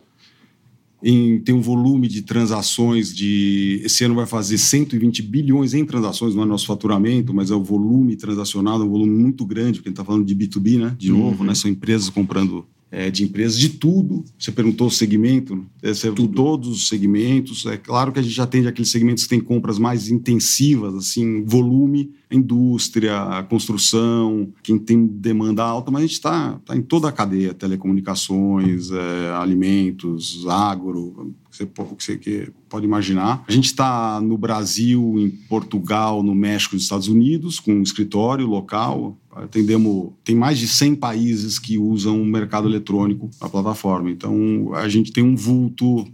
em, 1.04 1.40
tem 1.40 1.54
um 1.54 1.62
volume 1.62 2.08
de 2.08 2.24
transações 2.24 3.14
de. 3.14 3.80
Esse 3.84 4.04
ano 4.04 4.16
vai 4.16 4.26
fazer 4.26 4.58
120 4.58 5.22
bilhões 5.22 5.76
em 5.76 5.86
transações, 5.86 6.34
não 6.34 6.42
é 6.42 6.46
nosso 6.48 6.66
faturamento, 6.66 7.32
mas 7.32 7.52
é 7.52 7.54
o 7.54 7.64
volume 7.64 8.16
transacionado, 8.16 8.84
é 8.84 8.86
um 8.88 8.90
volume 8.90 9.16
muito 9.16 9.46
grande, 9.46 9.74
porque 9.74 9.90
a 9.90 9.92
gente 9.92 10.00
está 10.00 10.06
falando 10.06 10.26
de 10.26 10.36
B2B, 10.36 10.80
né? 10.80 10.96
De 10.98 11.12
novo, 11.12 11.42
uhum. 11.42 11.48
né? 11.48 11.54
São 11.54 11.70
empresas 11.70 12.10
comprando 12.10 12.66
é, 12.96 13.12
de 13.12 13.26
empresas 13.26 13.60
de 13.60 13.68
tudo. 13.68 14.24
Você 14.40 14.54
perguntou 14.54 14.88
o 14.88 14.92
segmento, 14.92 15.66
é, 15.84 15.92
todos 16.34 16.70
os 16.70 16.88
segmentos. 16.88 17.66
É 17.66 17.76
claro 17.76 18.14
que 18.14 18.20
a 18.20 18.22
gente 18.22 18.34
já 18.34 18.44
atende 18.44 18.70
aqueles 18.70 18.90
segmentos 18.90 19.24
que 19.24 19.30
têm 19.30 19.42
compras 19.42 19.78
mais 19.78 20.10
intensivas, 20.10 20.96
assim, 20.96 21.44
volume, 21.44 22.14
indústria, 22.32 23.46
construção, 23.50 24.48
quem 24.64 24.80
tem 24.80 25.06
demanda 25.06 25.62
alta, 25.62 25.92
mas 25.92 26.04
a 26.04 26.06
gente 26.06 26.14
está 26.14 26.54
tá 26.66 26.76
em 26.76 26.82
toda 26.82 27.10
a 27.10 27.12
cadeia, 27.12 27.54
telecomunicações, 27.54 28.90
é, 28.92 29.32
alimentos, 29.34 30.48
agro, 30.48 31.36
você, 31.56 31.68
você 31.98 32.52
pode 32.70 32.86
imaginar. 32.86 33.44
A 33.48 33.52
gente 33.52 33.66
está 33.66 34.20
no 34.22 34.38
Brasil, 34.38 35.16
em 35.18 35.30
Portugal, 35.30 36.22
no 36.22 36.36
México, 36.36 36.76
nos 36.76 36.84
Estados 36.84 37.08
Unidos, 37.08 37.60
com 37.60 37.74
um 37.74 37.82
escritório 37.82 38.46
local. 38.46 39.18
Atendemos, 39.32 40.12
tem 40.24 40.36
mais 40.36 40.58
de 40.58 40.68
100 40.68 40.96
países 40.96 41.60
que 41.60 41.78
usam 41.78 42.22
o 42.22 42.26
mercado 42.26 42.68
eletrônico, 42.68 43.30
a 43.40 43.50
plataforma. 43.50 44.10
Então, 44.10 44.74
a 44.74 44.88
gente 44.88 45.12
tem 45.12 45.24
um 45.24 45.36
vulto 45.36 46.06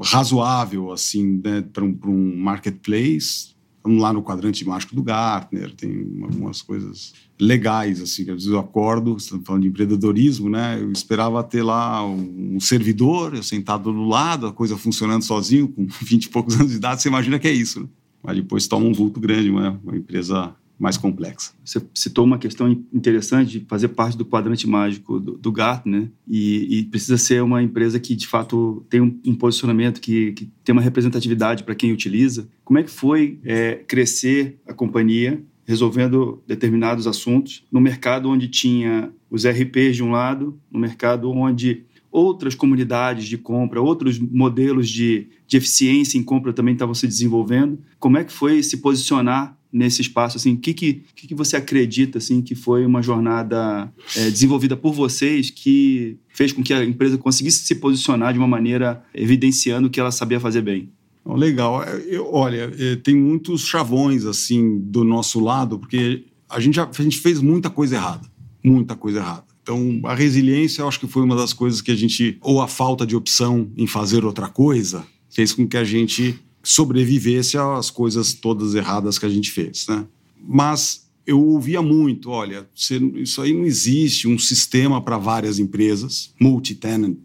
razoável 0.00 0.92
assim 0.92 1.40
né, 1.44 1.62
para 1.72 1.84
um, 1.84 1.98
um 2.06 2.36
marketplace 2.36 3.57
Vamos 3.82 4.02
lá 4.02 4.12
no 4.12 4.22
quadrante 4.22 4.66
mágico 4.66 4.94
do 4.94 5.02
Gartner, 5.02 5.74
tem 5.74 6.06
algumas 6.22 6.60
coisas 6.60 7.14
legais, 7.40 8.02
assim, 8.02 8.24
que 8.24 8.30
às 8.30 8.38
vezes 8.38 8.50
eu 8.50 8.58
acordo, 8.58 9.16
estamos 9.16 9.46
falando 9.46 9.62
de 9.62 9.68
empreendedorismo, 9.68 10.50
né? 10.50 10.78
Eu 10.80 10.90
esperava 10.90 11.42
ter 11.44 11.62
lá 11.62 12.04
um 12.04 12.58
servidor, 12.60 13.34
eu 13.34 13.42
sentado 13.42 13.92
do 13.92 14.04
lado, 14.04 14.46
a 14.46 14.52
coisa 14.52 14.76
funcionando 14.76 15.22
sozinho, 15.22 15.68
com 15.68 15.86
20 16.02 16.24
e 16.24 16.28
poucos 16.28 16.56
anos 16.56 16.70
de 16.70 16.76
idade, 16.76 17.02
você 17.02 17.08
imagina 17.08 17.38
que 17.38 17.48
é 17.48 17.52
isso, 17.52 17.80
né? 17.80 17.88
Mas 18.22 18.36
depois 18.36 18.66
toma 18.66 18.86
um 18.86 18.92
vulto 18.92 19.20
grande, 19.20 19.48
uma, 19.48 19.80
uma 19.82 19.96
empresa 19.96 20.54
mais 20.78 20.96
complexa. 20.96 21.52
Você 21.64 21.82
citou 21.92 22.24
uma 22.24 22.38
questão 22.38 22.70
interessante 22.92 23.58
de 23.58 23.66
fazer 23.66 23.88
parte 23.88 24.16
do 24.16 24.24
quadrante 24.24 24.66
mágico 24.66 25.18
do, 25.18 25.36
do 25.36 25.50
Gartner 25.50 26.02
né? 26.02 26.08
e, 26.26 26.78
e, 26.78 26.84
precisa 26.84 27.18
ser 27.18 27.42
uma 27.42 27.62
empresa 27.62 27.98
que 27.98 28.14
de 28.14 28.26
fato 28.26 28.86
tem 28.88 29.00
um, 29.00 29.18
um 29.26 29.34
posicionamento 29.34 30.00
que, 30.00 30.32
que, 30.32 30.50
tem 30.64 30.72
uma 30.72 30.82
representatividade 30.82 31.64
para 31.64 31.74
quem 31.74 31.92
utiliza. 31.92 32.48
Como 32.64 32.78
é 32.78 32.82
que 32.82 32.90
foi 32.90 33.40
é, 33.44 33.82
crescer 33.86 34.58
a 34.66 34.72
companhia 34.72 35.42
resolvendo 35.66 36.42
determinados 36.46 37.06
assuntos 37.06 37.62
no 37.70 37.78
mercado 37.78 38.30
onde 38.30 38.48
tinha 38.48 39.12
os 39.30 39.46
RPs 39.46 39.96
de 39.96 40.02
um 40.02 40.10
lado, 40.10 40.58
no 40.70 40.80
mercado 40.80 41.30
onde 41.30 41.84
outras 42.10 42.54
comunidades 42.54 43.26
de 43.26 43.36
compra, 43.36 43.80
outros 43.80 44.18
modelos 44.18 44.88
de, 44.88 45.28
de 45.46 45.56
eficiência 45.58 46.16
em 46.16 46.22
compra 46.22 46.54
também 46.54 46.72
estavam 46.72 46.94
se 46.94 47.06
desenvolvendo. 47.06 47.78
Como 47.98 48.16
é 48.16 48.24
que 48.24 48.32
foi 48.32 48.62
se 48.62 48.78
posicionar 48.78 49.57
nesse 49.72 50.00
espaço 50.00 50.36
assim 50.36 50.54
o 50.54 50.58
que, 50.58 50.72
que, 50.72 51.02
que 51.14 51.34
você 51.34 51.56
acredita 51.56 52.18
assim 52.18 52.40
que 52.40 52.54
foi 52.54 52.86
uma 52.86 53.02
jornada 53.02 53.92
é, 54.16 54.30
desenvolvida 54.30 54.76
por 54.76 54.92
vocês 54.92 55.50
que 55.50 56.16
fez 56.28 56.52
com 56.52 56.62
que 56.62 56.72
a 56.72 56.84
empresa 56.84 57.18
conseguisse 57.18 57.64
se 57.64 57.74
posicionar 57.74 58.32
de 58.32 58.38
uma 58.38 58.48
maneira 58.48 59.02
evidenciando 59.14 59.90
que 59.90 60.00
ela 60.00 60.10
sabia 60.10 60.40
fazer 60.40 60.62
bem? 60.62 60.90
Legal. 61.26 61.82
É, 61.82 62.02
eu, 62.08 62.32
olha 62.32 62.72
é, 62.78 62.96
tem 62.96 63.14
muitos 63.14 63.66
chavões 63.66 64.24
assim 64.24 64.78
do 64.78 65.04
nosso 65.04 65.40
lado 65.40 65.78
porque 65.78 66.24
a 66.48 66.58
gente 66.58 66.76
já, 66.76 66.88
a 66.88 67.02
gente 67.02 67.18
fez 67.18 67.40
muita 67.40 67.68
coisa 67.68 67.96
errada 67.96 68.38
muita 68.62 68.94
coisa 68.94 69.18
errada. 69.18 69.44
Então 69.62 70.00
a 70.04 70.14
resiliência 70.14 70.82
eu 70.82 70.88
acho 70.88 71.00
que 71.00 71.06
foi 71.06 71.22
uma 71.22 71.36
das 71.36 71.52
coisas 71.52 71.80
que 71.80 71.90
a 71.90 71.96
gente 71.96 72.38
ou 72.40 72.60
a 72.60 72.68
falta 72.68 73.06
de 73.06 73.14
opção 73.14 73.70
em 73.76 73.86
fazer 73.86 74.24
outra 74.24 74.48
coisa 74.48 75.04
fez 75.30 75.52
com 75.52 75.66
que 75.66 75.76
a 75.76 75.84
gente 75.84 76.38
sobrevivesse 76.62 77.56
às 77.56 77.90
coisas 77.90 78.32
todas 78.32 78.74
erradas 78.74 79.18
que 79.18 79.26
a 79.26 79.30
gente 79.30 79.50
fez, 79.50 79.86
né? 79.88 80.06
Mas 80.40 81.08
eu 81.26 81.44
ouvia 81.44 81.82
muito, 81.82 82.30
olha, 82.30 82.66
isso 82.74 83.42
aí 83.42 83.52
não 83.52 83.64
existe 83.64 84.26
um 84.26 84.38
sistema 84.38 85.00
para 85.00 85.18
várias 85.18 85.58
empresas, 85.58 86.32
multi-tenant, 86.40 87.18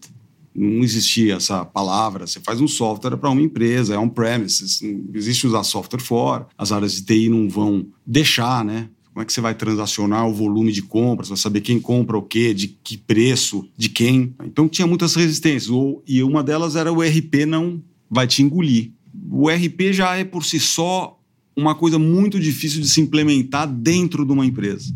não 0.56 0.84
existia 0.84 1.36
essa 1.36 1.66
palavra. 1.66 2.28
Você 2.28 2.40
faz 2.40 2.62
um 2.62 2.68
software 2.68 3.18
para 3.18 3.30
uma 3.30 3.42
empresa, 3.42 3.96
é 3.96 3.98
on-premises, 3.98 4.82
não 4.82 5.16
existe 5.16 5.48
usar 5.48 5.64
software 5.64 6.02
fora. 6.02 6.48
As 6.58 6.72
áreas 6.72 6.94
de 6.94 7.02
TI 7.04 7.30
não 7.30 7.50
vão 7.50 7.88
deixar, 8.06 8.64
né? 8.64 8.90
Como 9.12 9.22
é 9.22 9.26
que 9.26 9.34
você 9.34 9.42
vai 9.42 9.56
transacionar 9.56 10.28
o 10.28 10.34
volume 10.34 10.72
de 10.72 10.82
compras, 10.82 11.30
vai 11.30 11.38
saber 11.38 11.62
quem 11.62 11.80
compra 11.80 12.18
o 12.18 12.22
quê, 12.22 12.54
de 12.54 12.68
que 12.68 12.98
preço, 12.98 13.68
de 13.78 13.90
quem. 13.90 14.34
Então 14.44 14.68
tinha 14.68 14.88
muitas 14.88 15.16
resistências. 15.16 15.74
E 16.08 16.24
uma 16.24 16.44
delas 16.44 16.76
era 16.76 16.92
o 16.92 17.02
RP 17.02 17.46
não 17.48 17.82
vai 18.10 18.28
te 18.28 18.42
engolir 18.42 18.92
o 19.30 19.50
RP 19.50 19.92
já 19.92 20.16
é 20.16 20.24
por 20.24 20.44
si 20.44 20.60
só 20.60 21.20
uma 21.56 21.76
coisa 21.76 22.00
muito 22.00 22.40
difícil 22.40 22.82
de 22.82 22.88
se 22.88 23.00
implementar 23.00 23.68
dentro 23.68 24.26
de 24.26 24.32
uma 24.32 24.46
empresa. 24.46 24.96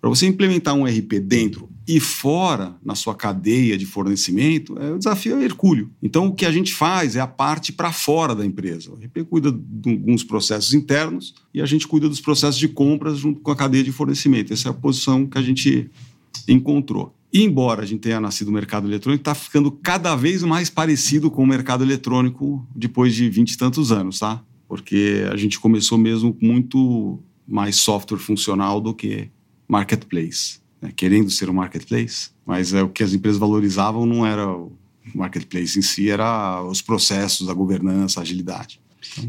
Para 0.00 0.10
você 0.10 0.26
implementar 0.26 0.74
um 0.74 0.84
RP 0.84 1.20
dentro 1.20 1.70
e 1.86 2.00
fora 2.00 2.74
na 2.84 2.96
sua 2.96 3.14
cadeia 3.14 3.78
de 3.78 3.86
fornecimento, 3.86 4.76
é, 4.76 4.90
o 4.90 4.98
desafio 4.98 5.36
é 5.36 5.44
hercúleo. 5.44 5.90
Então, 6.02 6.26
o 6.26 6.34
que 6.34 6.44
a 6.44 6.50
gente 6.50 6.74
faz 6.74 7.14
é 7.14 7.20
a 7.20 7.26
parte 7.26 7.72
para 7.72 7.92
fora 7.92 8.34
da 8.34 8.44
empresa. 8.44 8.90
O 8.90 8.94
RP 8.94 9.24
cuida 9.30 9.52
de 9.52 9.90
alguns 9.90 10.24
processos 10.24 10.74
internos 10.74 11.34
e 11.54 11.60
a 11.60 11.66
gente 11.66 11.86
cuida 11.86 12.08
dos 12.08 12.20
processos 12.20 12.58
de 12.58 12.66
compras 12.66 13.18
junto 13.18 13.40
com 13.40 13.52
a 13.52 13.56
cadeia 13.56 13.84
de 13.84 13.92
fornecimento. 13.92 14.52
Essa 14.52 14.68
é 14.68 14.70
a 14.70 14.74
posição 14.74 15.24
que 15.24 15.38
a 15.38 15.42
gente 15.42 15.88
encontrou. 16.48 17.14
E 17.32 17.42
embora 17.42 17.82
a 17.82 17.86
gente 17.86 18.00
tenha 18.00 18.20
nascido 18.20 18.48
no 18.48 18.52
mercado 18.52 18.86
eletrônico, 18.86 19.22
está 19.22 19.34
ficando 19.34 19.70
cada 19.70 20.14
vez 20.14 20.42
mais 20.42 20.68
parecido 20.68 21.30
com 21.30 21.42
o 21.42 21.46
mercado 21.46 21.82
eletrônico 21.82 22.66
depois 22.74 23.14
de 23.14 23.28
vinte 23.30 23.52
e 23.52 23.58
tantos 23.58 23.90
anos, 23.90 24.18
tá? 24.18 24.44
Porque 24.68 25.24
a 25.30 25.36
gente 25.36 25.58
começou 25.58 25.96
mesmo 25.96 26.36
muito 26.40 27.18
mais 27.48 27.76
software 27.76 28.18
funcional 28.18 28.80
do 28.80 28.92
que 28.92 29.30
marketplace, 29.66 30.60
né? 30.80 30.92
querendo 30.94 31.30
ser 31.30 31.48
um 31.48 31.54
marketplace, 31.54 32.30
mas 32.44 32.74
é 32.74 32.82
o 32.82 32.88
que 32.88 33.02
as 33.02 33.14
empresas 33.14 33.38
valorizavam 33.38 34.04
não 34.04 34.26
era 34.26 34.46
o 34.50 34.72
marketplace 35.14 35.78
em 35.78 35.82
si, 35.82 36.10
era 36.10 36.62
os 36.62 36.82
processos, 36.82 37.48
a 37.48 37.54
governança, 37.54 38.20
a 38.20 38.22
agilidade. 38.22 38.80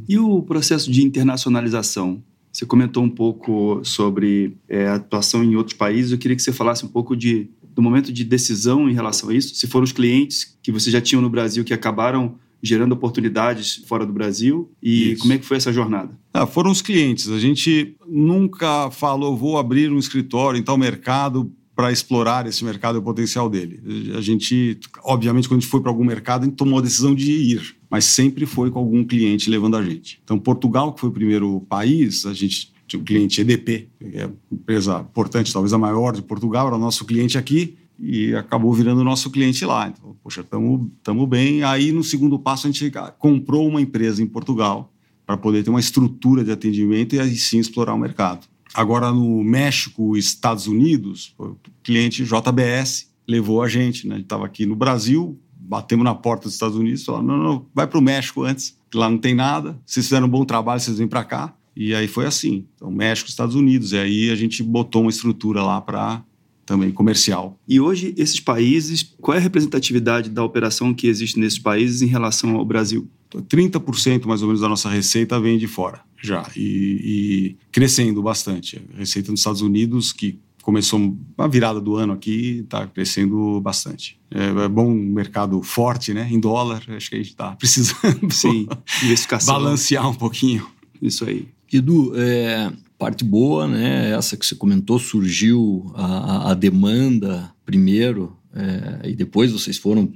E 0.08 0.18
o 0.18 0.42
processo 0.42 0.92
de 0.92 1.04
internacionalização? 1.04 2.22
Você 2.54 2.68
comentou 2.68 3.04
um 3.04 3.10
pouco 3.10 3.82
sobre 3.84 4.56
é, 4.70 4.88
a 4.88 4.96
atuação 4.96 5.44
em 5.44 5.56
outros 5.56 5.76
países. 5.76 6.12
Eu 6.12 6.20
queria 6.20 6.38
que 6.38 6.44
você 6.44 6.54
falasse 6.54 6.86
um 6.86 6.90
pouco 6.90 7.16
de 7.16 7.50
do 7.74 7.82
momento 7.82 8.14
de 8.14 8.24
decisão 8.24 8.88
em 8.88 8.94
relação 8.94 9.30
a 9.30 9.34
isso? 9.34 9.56
Se 9.56 9.66
foram 9.66 9.84
os 9.84 9.92
clientes 9.92 10.56
que 10.62 10.72
você 10.72 10.92
já 10.92 11.02
tinha 11.02 11.20
no 11.20 11.30
Brasil 11.30 11.64
que 11.64 11.74
acabaram 11.74 12.36
gerando 12.62 12.94
oportunidades 12.94 13.84
fora 13.88 14.06
do 14.06 14.14
Brasil 14.14 14.72
e 14.82 15.14
isso. 15.14 15.22
como 15.22 15.34
é 15.34 15.38
que 15.38 15.46
foi 15.46 15.58
essa 15.58 15.74
jornada? 15.74 16.18
Ah, 16.34 16.46
foram 16.46 16.72
os 16.72 16.82
clientes. 16.82 17.30
A 17.30 17.40
gente 17.40 17.96
nunca 18.08 18.90
falou 18.92 19.36
vou 19.36 19.58
abrir 19.58 19.92
um 19.92 19.98
escritório 19.98 20.58
em 20.60 20.64
tal 20.64 20.78
mercado 20.78 21.52
para 21.76 21.92
explorar 21.92 22.46
esse 22.46 22.64
mercado 22.64 22.98
e 22.98 23.00
o 23.00 23.02
potencial 23.02 23.50
dele. 23.50 23.82
A 24.16 24.22
gente, 24.22 24.80
obviamente, 25.04 25.48
quando 25.48 25.58
a 25.58 25.62
gente 25.62 25.70
foi 25.70 25.82
para 25.82 25.90
algum 25.90 26.06
mercado, 26.06 26.44
a 26.44 26.46
gente 26.46 26.56
tomou 26.56 26.80
a 26.80 26.82
decisão 26.82 27.16
de 27.16 27.32
ir, 27.32 27.76
mas 27.90 28.06
sempre 28.06 28.46
foi 28.46 28.70
com 28.70 28.80
algum 28.80 29.04
cliente 29.04 29.50
levando 29.50 29.76
a 29.76 29.84
gente. 29.84 30.20
Então, 30.24 30.38
Portugal, 30.38 30.94
que 30.94 31.00
foi 31.00 31.10
o 31.10 31.14
primeiro 31.14 31.62
país, 31.62 32.26
a 32.26 32.34
gente 32.34 32.72
tinha 32.88 33.02
um 33.02 33.04
cliente 33.04 33.42
EDP, 33.42 33.88
que 34.00 34.18
é 34.18 34.26
uma 34.28 34.36
empresa 34.52 35.00
importante, 35.10 35.52
talvez 35.52 35.74
a 35.74 35.78
maior 35.78 36.14
de 36.14 36.22
Portugal, 36.22 36.68
era 36.68 36.78
nosso 36.78 37.06
cliente 37.06 37.38
aqui 37.38 37.76
e 38.00 38.36
acabou 38.36 38.72
virando 38.74 39.04
nosso 39.04 39.32
cliente 39.32 39.66
lá. 39.66 39.88
Então, 39.88 40.16
poxa, 40.22 40.42
estamos 40.42 41.30
bem. 41.30 41.64
Aí, 41.64 41.92
no 41.92 42.04
segundo 42.04 42.38
passo, 42.38 42.68
a 42.68 42.72
gente 42.72 42.92
comprou 43.18 43.68
uma 43.68 43.82
empresa 43.82 44.22
em 44.22 44.28
Portugal 44.28 44.94
para 45.26 45.38
poder 45.38 45.64
ter 45.64 45.70
uma 45.70 45.80
estrutura 45.80 46.44
de 46.44 46.52
atendimento 46.52 47.16
e 47.16 47.20
aí 47.20 47.36
sim 47.36 47.58
explorar 47.58 47.94
o 47.94 47.98
mercado. 47.98 48.46
Agora, 48.74 49.12
no 49.12 49.44
México 49.44 50.18
Estados 50.18 50.66
Unidos, 50.66 51.36
o 51.38 51.56
cliente 51.84 52.24
JBS 52.24 53.08
levou 53.28 53.62
a 53.62 53.68
gente. 53.68 54.08
Né? 54.08 54.16
A 54.16 54.18
gente 54.18 54.26
estava 54.26 54.46
aqui 54.46 54.66
no 54.66 54.76
Brasil, 54.76 55.40
batemos 55.56 56.04
na 56.04 56.16
porta 56.16 56.46
dos 56.46 56.54
Estados 56.54 56.76
Unidos, 56.76 57.06
falaram, 57.06 57.26
não, 57.26 57.38
não, 57.38 57.66
vai 57.74 57.86
para 57.86 58.00
o 58.00 58.02
México 58.02 58.44
antes, 58.44 58.78
que 58.90 58.98
lá 58.98 59.10
não 59.10 59.18
tem 59.18 59.36
nada, 59.36 59.80
vocês 59.86 60.06
fizeram 60.08 60.28
um 60.28 60.30
bom 60.30 60.44
trabalho, 60.44 60.80
vocês 60.80 60.98
vêm 60.98 61.08
para 61.08 61.24
cá. 61.24 61.54
E 61.76 61.94
aí 61.96 62.08
foi 62.08 62.26
assim. 62.26 62.66
Então, 62.76 62.92
México, 62.92 63.30
Estados 63.30 63.56
Unidos. 63.56 63.94
E 63.94 63.98
aí 63.98 64.30
a 64.30 64.36
gente 64.36 64.62
botou 64.62 65.02
uma 65.02 65.10
estrutura 65.10 65.64
lá 65.64 65.82
para 65.82 66.24
também 66.68 66.92
comercial. 66.92 67.58
E 67.68 67.80
hoje, 67.80 68.14
esses 68.16 68.40
países, 68.40 69.04
qual 69.20 69.36
é 69.36 69.40
a 69.40 69.42
representatividade 69.42 70.30
da 70.30 70.44
operação 70.44 70.94
que 70.94 71.08
existe 71.08 71.40
nesses 71.40 71.58
países 71.58 72.04
em 72.04 72.06
relação 72.06 72.56
ao 72.56 72.64
Brasil? 72.64 73.10
30% 73.32 74.26
mais 74.26 74.44
ou 74.44 74.48
menos 74.48 74.62
da 74.62 74.70
nossa 74.70 74.88
receita 74.88 75.40
vem 75.40 75.58
de 75.58 75.66
fora 75.66 76.02
já. 76.24 76.50
E, 76.56 76.62
e 76.62 77.58
crescendo 77.72 78.24
bastante. 78.24 78.82
A 78.96 78.98
receita 78.98 79.30
nos 79.30 79.42
Estados 79.42 79.62
Unidos, 79.62 80.14
que 80.14 80.40
começou 80.64 81.16
a 81.38 81.48
virada 81.48 81.82
do 81.82 81.98
ano 81.98 82.14
aqui, 82.14 82.62
está 82.64 82.88
crescendo 82.88 83.60
bastante. 83.60 84.18
É, 84.32 84.64
é, 84.64 84.68
bom 84.70 84.90
um 84.90 85.14
mercado 85.14 85.62
forte, 85.62 86.14
né? 86.14 86.28
Em 86.32 86.40
dólar, 86.40 86.82
acho 86.88 87.10
que 87.10 87.16
a 87.16 87.20
gente 87.20 87.32
está 87.32 87.52
precisando 87.56 88.32
Sim, 88.32 88.68
balancear 89.46 90.10
um 90.10 90.16
pouquinho. 90.16 90.66
Isso 91.02 91.26
aí. 91.26 91.50
Edu, 91.72 92.14
é, 92.16 92.72
parte 92.98 93.24
boa, 93.26 93.68
né? 93.68 94.12
Essa 94.12 94.38
que 94.38 94.46
você 94.46 94.56
comentou, 94.56 94.98
surgiu 94.98 95.92
a, 95.96 96.52
a 96.52 96.54
demanda 96.54 97.54
primeiro 97.66 98.38
é, 98.56 99.10
e 99.10 99.16
depois 99.16 99.52
vocês 99.52 99.78
foram 99.78 100.14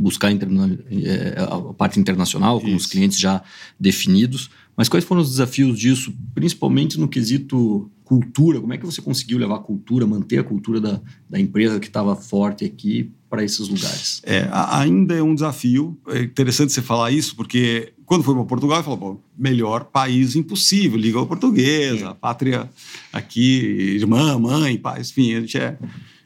buscar 0.00 0.32
é, 0.32 1.34
a 1.38 1.74
parte 1.74 2.00
internacional 2.00 2.60
com 2.60 2.68
Isso. 2.68 2.76
os 2.76 2.86
clientes 2.86 3.18
já 3.18 3.42
definidos. 3.78 4.50
Mas 4.76 4.88
quais 4.88 5.04
foram 5.04 5.20
os 5.20 5.30
desafios 5.30 5.78
disso, 5.78 6.12
principalmente 6.34 6.98
no 6.98 7.06
quesito 7.06 7.90
cultura? 8.02 8.60
Como 8.60 8.72
é 8.72 8.78
que 8.78 8.86
você 8.86 9.02
conseguiu 9.02 9.36
levar 9.36 9.56
a 9.56 9.60
cultura, 9.60 10.06
manter 10.06 10.38
a 10.38 10.44
cultura 10.44 10.80
da, 10.80 11.00
da 11.28 11.38
empresa 11.38 11.78
que 11.78 11.86
estava 11.86 12.16
forte 12.16 12.64
aqui 12.64 13.12
para 13.28 13.44
esses 13.44 13.68
lugares? 13.68 14.22
É, 14.24 14.48
ainda 14.50 15.14
é 15.14 15.22
um 15.22 15.34
desafio. 15.34 15.98
É 16.08 16.22
interessante 16.22 16.72
você 16.72 16.80
falar 16.80 17.10
isso, 17.10 17.36
porque 17.36 17.92
quando 18.06 18.24
foi 18.24 18.34
para 18.34 18.44
Portugal, 18.44 18.78
eu 18.78 18.84
falei, 18.84 18.98
bom, 18.98 19.20
melhor 19.36 19.84
país 19.84 20.34
impossível, 20.34 20.98
língua 20.98 21.26
portuguesa, 21.26 22.08
é. 22.08 22.14
pátria 22.14 22.70
aqui, 23.12 23.96
irmã, 23.96 24.38
mãe, 24.38 24.78
pai, 24.78 25.02
enfim, 25.02 25.34
a 25.34 25.40
gente 25.42 25.58
é 25.58 25.76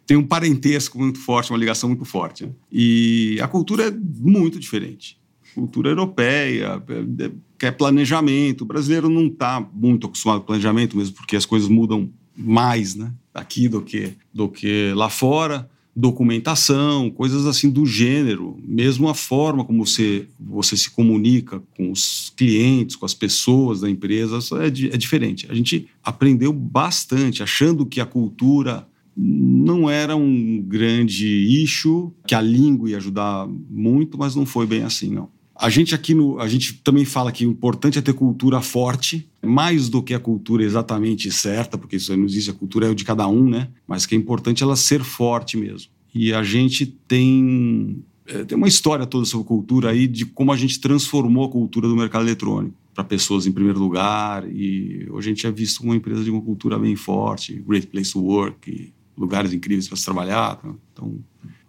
tem 0.07 0.17
um 0.17 0.27
parentesco 0.27 0.99
muito 0.99 1.19
forte, 1.19 1.51
uma 1.51 1.59
ligação 1.59 1.89
muito 1.89 2.05
forte. 2.05 2.45
Né? 2.47 2.53
E 2.71 3.39
a 3.41 3.49
cultura 3.49 3.89
é 3.89 3.91
muito 3.91 4.59
diferente. 4.59 5.19
Cultura 5.55 5.91
europeia, 5.91 6.83
é, 6.89 7.25
é, 7.25 7.31
quer 7.59 7.73
planejamento. 7.73 8.63
O 8.63 8.67
brasileiro 8.67 9.09
não 9.09 9.27
está 9.27 9.67
muito 9.73 10.07
acostumado 10.07 10.41
com 10.41 10.47
planejamento, 10.47 10.97
mesmo 10.97 11.15
porque 11.15 11.37
as 11.37 11.47
coisas 11.47 11.69
mudam 11.69 12.11
mais 12.37 12.95
né? 12.95 13.13
aqui 13.33 13.69
do 13.69 13.81
que, 13.81 14.15
do 14.33 14.49
que 14.49 14.93
lá 14.95 15.09
fora. 15.09 15.69
Documentação, 15.97 17.09
coisas 17.09 17.47
assim 17.47 17.71
do 17.71 17.87
gênero, 17.87 18.59
mesmo 18.67 19.09
a 19.09 19.15
forma 19.15 19.65
como 19.65 19.87
você, 19.87 20.27
você 20.41 20.77
se 20.77 20.91
comunica 20.91 21.63
com 21.77 21.93
os 21.93 22.33
clientes, 22.37 22.97
com 22.97 23.07
as 23.07 23.15
pessoas 23.15 23.83
da 23.83 23.89
empresa, 23.89 24.41
é, 24.61 24.67
é 24.67 24.97
diferente. 24.97 25.47
A 25.49 25.55
gente 25.55 25.87
aprendeu 26.03 26.53
bastante, 26.53 27.45
achando 27.45 27.87
que 27.87 28.01
a 28.01 28.07
cultura 28.07 28.89
não 29.17 29.89
era 29.89 30.17
um 30.17 30.61
grande 30.61 31.27
issue, 31.27 32.11
que 32.27 32.35
a 32.35 32.41
língua 32.41 32.91
ia 32.91 32.97
ajudar 32.97 33.49
muito, 33.71 34.19
mas 34.19 34.35
não 34.35 34.45
foi 34.45 34.67
bem 34.67 34.83
assim, 34.83 35.11
não. 35.11 35.29
A 35.57 35.71
gente 35.71 35.95
aqui 35.95 36.15
no, 36.15 36.41
a 36.41 36.49
gente 36.49 36.75
também 36.83 37.05
fala 37.05 37.31
que 37.31 37.47
o 37.47 37.51
importante 37.51 37.99
é 37.99 38.03
ter 38.03 38.13
cultura 38.13 38.61
forte, 38.61 39.29
mais 39.41 39.89
do 39.89 40.03
que 40.03 40.13
a 40.13 40.19
cultura 40.19 40.65
exatamente 40.65 41.31
certa, 41.31 41.79
porque 41.79 41.97
isso 41.97 42.17
não 42.17 42.25
existe, 42.25 42.51
a 42.51 42.55
cultura 42.55 42.87
é 42.87 42.91
o 42.91 42.95
de 42.95 43.05
cada 43.05 43.29
um, 43.29 43.49
né? 43.49 43.69
Mas 43.87 44.05
que 44.05 44.17
é 44.17 44.19
importante 44.19 44.65
ela 44.65 44.75
ser 44.75 45.05
forte 45.05 45.57
mesmo. 45.57 45.91
E 46.13 46.33
a 46.33 46.43
gente 46.43 46.87
tem 46.87 48.03
é, 48.27 48.43
tem 48.45 48.57
uma 48.57 48.69
história 48.69 49.07
toda 49.07 49.25
sobre 49.25 49.47
cultura 49.47 49.91
aí 49.91 50.07
de 50.07 50.25
como 50.25 50.51
a 50.51 50.57
gente 50.57 50.81
transformou 50.81 51.45
a 51.45 51.51
cultura 51.51 51.87
do 51.87 51.97
mercado 51.97 52.25
eletrônico 52.25 52.75
para 52.95 53.05
pessoas 53.05 53.47
em 53.47 53.53
primeiro 53.53 53.79
lugar 53.79 54.49
e 54.51 55.07
hoje 55.11 55.29
a 55.29 55.35
gente 55.35 55.47
é 55.47 55.51
visto 55.51 55.83
uma 55.83 55.97
empresa 55.97 56.25
de 56.25 56.31
uma 56.31 56.41
cultura 56.41 56.79
bem 56.79 56.97
forte, 56.97 57.63
great 57.67 57.87
place 57.89 58.13
to 58.13 58.21
work, 58.21 58.93
lugares 59.17 59.53
incríveis 59.53 59.89
para 59.89 59.97
se 59.97 60.05
trabalhar. 60.05 60.57
Tá? 60.57 60.75
Então, 60.93 61.19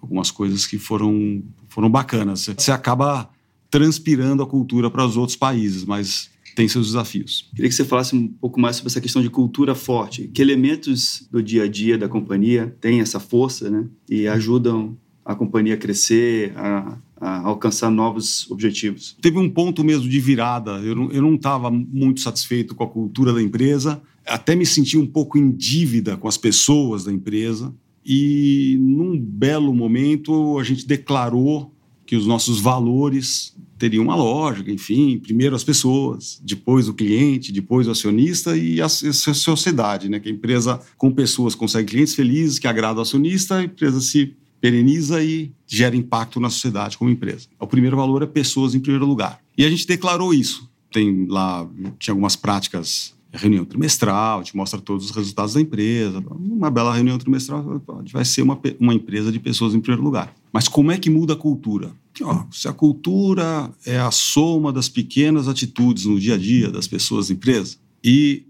algumas 0.01 0.31
coisas 0.31 0.65
que 0.65 0.77
foram, 0.77 1.43
foram 1.67 1.89
bacanas. 1.89 2.49
Você 2.57 2.71
acaba 2.71 3.29
transpirando 3.69 4.43
a 4.43 4.47
cultura 4.47 4.89
para 4.89 5.05
os 5.05 5.17
outros 5.17 5.35
países, 5.35 5.83
mas 5.83 6.29
tem 6.55 6.67
seus 6.67 6.87
desafios. 6.87 7.49
Queria 7.53 7.69
que 7.69 7.75
você 7.75 7.83
falasse 7.83 8.15
um 8.15 8.27
pouco 8.27 8.59
mais 8.59 8.77
sobre 8.77 8.87
essa 8.87 9.01
questão 9.01 9.21
de 9.21 9.29
cultura 9.29 9.75
forte. 9.75 10.29
Que 10.29 10.41
elementos 10.41 11.27
do 11.29 11.43
dia 11.43 11.63
a 11.63 11.67
dia 11.67 11.97
da 11.97 12.07
companhia 12.07 12.75
têm 12.79 13.01
essa 13.01 13.19
força 13.19 13.69
né, 13.69 13.85
e 14.09 14.27
ajudam 14.27 14.97
a 15.25 15.35
companhia 15.35 15.73
a 15.73 15.77
crescer, 15.77 16.53
a, 16.55 16.97
a 17.25 17.47
alcançar 17.47 17.89
novos 17.89 18.49
objetivos? 18.51 19.15
Teve 19.21 19.37
um 19.37 19.49
ponto 19.49 19.83
mesmo 19.83 20.07
de 20.09 20.19
virada. 20.19 20.73
Eu 20.79 20.95
não 20.95 21.35
estava 21.35 21.71
muito 21.71 22.21
satisfeito 22.21 22.75
com 22.75 22.83
a 22.83 22.87
cultura 22.87 23.33
da 23.33 23.41
empresa 23.41 24.01
até 24.25 24.55
me 24.55 24.65
senti 24.65 24.97
um 24.97 25.05
pouco 25.05 25.37
em 25.37 25.51
dívida 25.51 26.17
com 26.17 26.27
as 26.27 26.37
pessoas 26.37 27.03
da 27.03 27.13
empresa. 27.13 27.73
E 28.03 28.77
num 28.79 29.17
belo 29.19 29.73
momento 29.73 30.57
a 30.59 30.63
gente 30.63 30.85
declarou 30.85 31.71
que 32.05 32.15
os 32.15 32.27
nossos 32.27 32.59
valores 32.59 33.55
teriam 33.77 34.03
uma 34.03 34.15
lógica, 34.15 34.71
enfim, 34.71 35.17
primeiro 35.17 35.55
as 35.55 35.63
pessoas, 35.63 36.39
depois 36.43 36.87
o 36.87 36.93
cliente, 36.93 37.51
depois 37.51 37.87
o 37.87 37.91
acionista 37.91 38.55
e 38.55 38.79
a, 38.79 38.87
sociedade, 38.87 40.07
né? 40.07 40.19
Que 40.19 40.29
a 40.29 40.31
empresa 40.31 40.79
com 40.97 41.11
pessoas 41.11 41.55
consegue 41.55 41.91
clientes 41.91 42.15
felizes, 42.15 42.59
que 42.59 42.67
agrada 42.67 42.99
o 42.99 43.01
acionista, 43.01 43.55
a 43.55 43.63
empresa 43.63 43.99
se 43.99 44.35
pereniza 44.59 45.23
e 45.23 45.51
gera 45.67 45.95
impacto 45.95 46.39
na 46.39 46.49
sociedade 46.49 46.97
como 46.97 47.09
empresa. 47.09 47.47
O 47.59 47.67
primeiro 47.67 47.97
valor 47.97 48.23
é 48.23 48.25
pessoas 48.25 48.75
em 48.75 48.79
primeiro 48.79 49.05
lugar. 49.05 49.39
E 49.57 49.65
a 49.65 49.69
gente 49.69 49.87
declarou 49.87 50.33
isso. 50.33 50.69
Tem 50.91 51.27
lá, 51.27 51.67
tinha 51.99 52.13
algumas 52.13 52.35
práticas 52.35 53.15
reunião 53.37 53.65
trimestral, 53.65 54.43
te 54.43 54.55
mostra 54.55 54.79
todos 54.79 55.05
os 55.05 55.11
resultados 55.11 55.53
da 55.53 55.61
empresa. 55.61 56.23
Uma 56.31 56.71
bela 56.71 56.93
reunião 56.93 57.17
trimestral 57.17 57.81
vai 58.11 58.25
ser 58.25 58.41
uma, 58.41 58.59
uma 58.79 58.93
empresa 58.93 59.31
de 59.31 59.39
pessoas 59.39 59.75
em 59.75 59.79
primeiro 59.79 60.03
lugar. 60.03 60.33
Mas 60.51 60.67
como 60.67 60.91
é 60.91 60.97
que 60.97 61.09
muda 61.09 61.33
a 61.33 61.37
cultura? 61.37 61.91
Ó, 62.21 62.45
se 62.51 62.67
a 62.67 62.73
cultura 62.73 63.69
é 63.85 63.99
a 63.99 64.11
soma 64.11 64.71
das 64.71 64.87
pequenas 64.87 65.47
atitudes 65.47 66.05
no 66.05 66.19
dia 66.19 66.35
a 66.35 66.37
dia 66.37 66.71
das 66.71 66.87
pessoas 66.87 67.27
da 67.27 67.33
empresa 67.33 67.77
e 68.03 68.43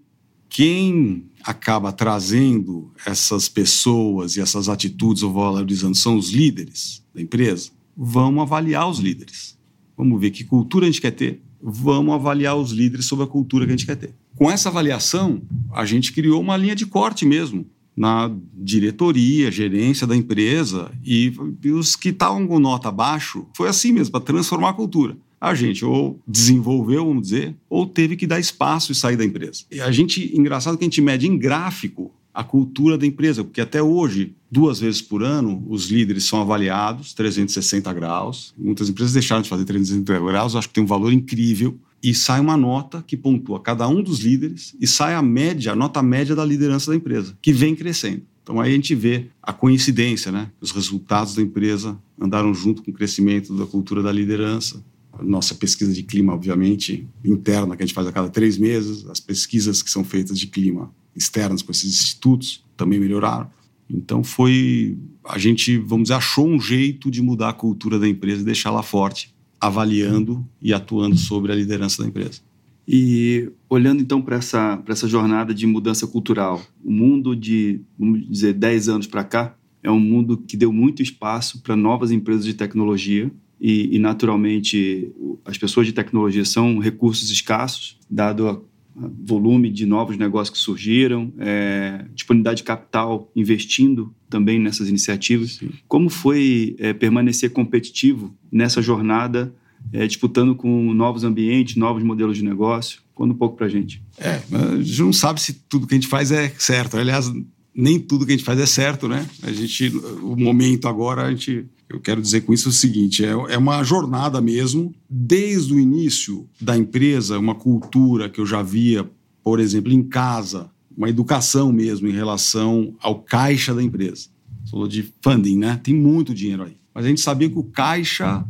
quem 0.48 1.26
acaba 1.46 1.92
trazendo 1.92 2.92
essas 3.06 3.48
pessoas 3.48 4.36
e 4.36 4.42
essas 4.42 4.68
atitudes 4.68 5.22
ou 5.22 5.32
valorizando 5.32 5.96
são 5.96 6.18
os 6.18 6.32
líderes 6.32 7.04
da 7.14 7.22
empresa, 7.22 7.70
vamos 7.96 8.42
avaliar 8.42 8.90
os 8.90 8.98
líderes. 8.98 9.56
Vamos 9.96 10.20
ver 10.20 10.32
que 10.32 10.44
cultura 10.44 10.86
a 10.86 10.90
gente 10.90 11.00
quer 11.00 11.12
ter, 11.12 11.42
vamos 11.62 12.16
avaliar 12.16 12.58
os 12.58 12.72
líderes 12.72 13.06
sobre 13.06 13.26
a 13.26 13.28
cultura 13.28 13.66
que 13.66 13.72
a 13.72 13.76
gente 13.76 13.86
quer 13.86 13.96
ter. 13.96 14.16
Com 14.36 14.50
essa 14.50 14.70
avaliação, 14.70 15.42
a 15.72 15.86
gente 15.86 16.12
criou 16.12 16.42
uma 16.42 16.58
linha 16.58 16.76
de 16.76 16.86
corte 16.86 17.26
mesmo 17.26 17.66
na 17.96 18.30
diretoria, 18.54 19.52
gerência 19.52 20.06
da 20.06 20.16
empresa 20.16 20.92
e, 21.04 21.32
os 21.72 21.96
que 21.96 22.10
estavam 22.10 22.46
com 22.46 22.60
nota 22.60 22.90
abaixo, 22.90 23.46
foi 23.56 23.70
assim 23.70 23.94
mesmo, 23.94 24.12
para 24.12 24.20
transformar 24.20 24.72
a 24.72 24.74
cultura. 24.74 25.16
A 25.46 25.54
gente 25.54 25.86
ou 25.86 26.20
desenvolveu, 26.28 27.06
vamos 27.06 27.22
dizer, 27.22 27.56
ou 27.70 27.86
teve 27.86 28.16
que 28.16 28.26
dar 28.26 28.40
espaço 28.40 28.92
e 28.92 28.96
sair 28.96 29.16
da 29.16 29.24
empresa. 29.24 29.62
E 29.72 29.80
a 29.80 29.92
gente, 29.92 30.36
engraçado 30.36 30.76
que 30.76 30.84
a 30.84 30.88
gente 30.88 31.02
mede 31.02 31.28
em 31.28 31.38
gráfico 31.38 32.12
a 32.34 32.44
cultura 32.44 32.98
da 32.98 33.06
empresa, 33.06 33.44
porque 33.44 33.62
até 33.62 33.80
hoje, 33.80 34.34
duas 34.50 34.80
vezes 34.80 35.04
por 35.04 35.22
ano, 35.22 35.64
os 35.70 35.92
líderes 35.92 36.24
são 36.24 36.42
avaliados 36.42 37.14
360 37.14 37.94
graus. 37.94 38.56
Muitas 38.58 38.90
empresas 38.90 39.14
deixaram 39.14 39.44
de 39.44 39.48
fazer 39.48 39.66
360 39.66 40.20
graus, 40.20 40.56
acho 40.56 40.68
que 40.68 40.74
tem 40.74 40.84
um 40.84 40.88
valor 40.88 41.14
incrível 41.14 41.78
e 42.02 42.16
sai 42.16 42.40
uma 42.40 42.58
nota 42.58 43.04
que 43.06 43.16
pontua 43.16 43.60
cada 43.60 43.88
um 43.88 44.02
dos 44.02 44.22
líderes 44.22 44.76
e 44.82 44.88
sai 44.88 45.14
a 45.14 45.22
média, 45.22 45.74
a 45.74 45.76
nota 45.76 46.02
média 46.02 46.36
da 46.36 46.44
liderança 46.44 46.90
da 46.90 46.98
empresa, 46.98 47.38
que 47.40 47.54
vem 47.54 47.76
crescendo. 47.76 48.24
Então 48.42 48.60
aí 48.60 48.72
a 48.72 48.76
gente 48.76 48.96
vê 48.96 49.28
a 49.44 49.54
coincidência, 49.54 50.32
né? 50.32 50.50
Os 50.60 50.72
resultados 50.72 51.36
da 51.36 51.42
empresa 51.44 51.96
andaram 52.20 52.52
junto 52.52 52.82
com 52.82 52.90
o 52.90 52.94
crescimento 52.96 53.54
da 53.56 53.68
cultura 53.68 54.02
da 54.02 54.12
liderança. 54.12 54.84
Nossa 55.22 55.56
pesquisa 55.56 55.94
de 55.94 56.04
clima, 56.04 56.34
obviamente, 56.34 57.08
interna, 57.24 57.76
que 57.76 57.84
a 57.84 57.86
gente 57.86 57.96
faz 57.96 58.08
a 58.08 58.12
cada 58.12 58.30
três 58.30 58.58
meses, 58.58 59.06
as 59.08 59.20
pesquisas 59.20 59.82
que 59.82 59.90
são 59.90 60.04
feitas 60.04 60.38
de 60.38 60.48
clima 60.48 60.92
externas 61.16 61.62
com 61.62 61.72
esses 61.72 61.86
institutos 61.86 62.64
também 62.76 63.00
melhoraram. 63.00 63.50
Então 63.90 64.24
foi, 64.24 64.98
a 65.24 65.38
gente, 65.38 65.78
vamos 65.78 66.06
dizer, 66.06 66.16
achou 66.16 66.48
um 66.48 66.60
jeito 66.60 67.10
de 67.10 67.22
mudar 67.22 67.50
a 67.50 67.54
cultura 67.54 68.00
da 68.00 68.08
empresa 68.08 68.42
e 68.42 68.46
deixá-la 68.46 68.84
forte 68.84 69.34
avaliando 69.60 70.46
e 70.62 70.74
atuando 70.74 71.18
sobre 71.18 71.52
a 71.52 71.56
liderança 71.56 72.02
da 72.02 72.08
empresa. 72.08 72.42
E 72.88 73.52
olhando 73.70 74.02
então 74.02 74.22
para 74.22 74.36
essa, 74.36 74.82
essa 74.88 75.08
jornada 75.08 75.54
de 75.54 75.66
mudança 75.66 76.06
cultural, 76.06 76.62
o 76.84 76.92
mundo 76.92 77.36
de, 77.36 77.82
vamos 77.98 78.28
dizer, 78.30 78.54
10 78.54 78.90
anos 78.90 79.08
para 79.08 79.24
cá, 79.24 79.56
é 79.82 79.90
um 79.90 80.00
mundo 80.00 80.38
que 80.38 80.58
deu 80.58 80.72
muito 80.72 81.02
espaço 81.02 81.62
para 81.62 81.76
novas 81.76 82.12
empresas 82.12 82.46
de 82.46 82.54
tecnologia 82.54 83.32
e, 83.60 83.96
e, 83.96 84.00
naturalmente, 84.00 85.12
as 85.46 85.58
pessoas 85.58 85.88
de 85.88 85.94
tecnologia 85.94 86.44
são 86.44 86.80
recursos 86.80 87.32
escassos, 87.32 87.98
dado 88.10 88.48
a 88.48 88.60
volume 88.96 89.70
de 89.70 89.86
novos 89.86 90.18
negócios 90.18 90.58
que 90.58 90.64
surgiram, 90.64 91.34
é, 91.38 92.06
disponibilidade 92.14 92.58
de 92.58 92.64
capital 92.64 93.30
investindo 93.36 94.14
também 94.30 94.60
nessas 94.60 94.88
iniciativas. 94.88 95.56
Sim. 95.56 95.70
Como 95.88 96.10
foi 96.10 96.76
é, 96.80 96.94
permanecer 96.94 97.52
competitivo 97.52 98.34
nessa 98.52 98.82
jornada, 98.82 99.54
é, 99.92 100.08
disputando 100.08 100.56
com 100.56 100.94
novos 100.94 101.24
ambientes, 101.24 101.76
novos 101.76 102.04
modelos 102.04 102.38
de 102.38 102.44
negócio? 102.44 103.02
Conta 103.14 103.34
um 103.34 103.38
pouco 103.38 103.58
para 103.58 103.66
a 103.66 103.70
gente. 103.70 104.02
É, 104.18 104.42
a 104.52 104.82
gente 104.82 105.02
não 105.02 105.14
sabe 105.14 105.42
se 105.42 105.54
tudo 105.68 105.88
que 105.88 105.94
a 105.94 105.98
gente 105.98 106.08
faz 106.08 106.32
é 106.32 106.50
certo. 106.58 106.98
Aliás, 106.98 107.32
nem 107.74 108.00
tudo 108.00 108.26
que 108.26 108.32
a 108.32 108.36
gente 108.36 108.46
faz 108.46 108.60
é 108.60 108.66
certo, 108.66 109.08
né? 109.08 109.28
A 109.44 109.52
gente, 109.52 109.90
o 110.22 110.36
momento 110.36 110.88
agora, 110.88 111.24
a 111.24 111.30
gente 111.30 111.66
eu 111.90 112.00
quero 112.00 112.22
dizer 112.22 112.42
com 112.42 112.54
isso 112.54 112.70
o 112.70 112.72
seguinte: 112.72 113.24
é, 113.24 113.30
é 113.30 113.58
uma 113.58 113.84
jornada 113.84 114.42
mesmo, 114.42 114.94
desde 115.10 115.74
o 115.74 115.80
início 115.80 116.48
da 116.60 116.78
empresa, 116.78 117.40
uma 117.40 117.56
cultura 117.56 118.30
que 118.30 118.40
eu 118.40 118.46
já 118.46 118.62
via, 118.62 119.10
por 119.44 119.60
exemplo, 119.60 119.92
em 119.92 120.04
casa, 120.04 120.70
uma 120.98 121.10
educação 121.10 121.72
mesmo 121.72 122.08
em 122.08 122.14
relação 122.14 122.96
ao 123.00 123.20
caixa 123.20 123.74
da 123.74 123.84
empresa. 123.84 124.30
Você 124.64 124.72
falou 124.72 124.88
de 124.88 125.14
funding, 125.22 125.58
né? 125.58 125.80
Tem 125.84 125.94
muito 125.94 126.34
dinheiro 126.34 126.64
aí. 126.64 126.76
Mas 126.94 127.06
a 127.06 127.08
gente 127.10 127.22
sabia 127.22 127.50
que 127.50 127.60
o 127.60 127.64
caixa 127.64 128.44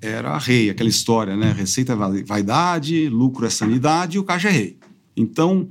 era 0.00 0.36
rei, 0.36 0.68
aquela 0.68 0.88
história, 0.88 1.36
né? 1.36 1.52
Receita 1.52 1.94
é 1.94 2.22
vaidade, 2.24 3.08
lucro 3.08 3.46
é 3.46 3.50
sanidade 3.50 4.16
e 4.16 4.20
o 4.20 4.24
caixa 4.24 4.48
é 4.48 4.52
rei. 4.52 4.78
Então, 5.16 5.68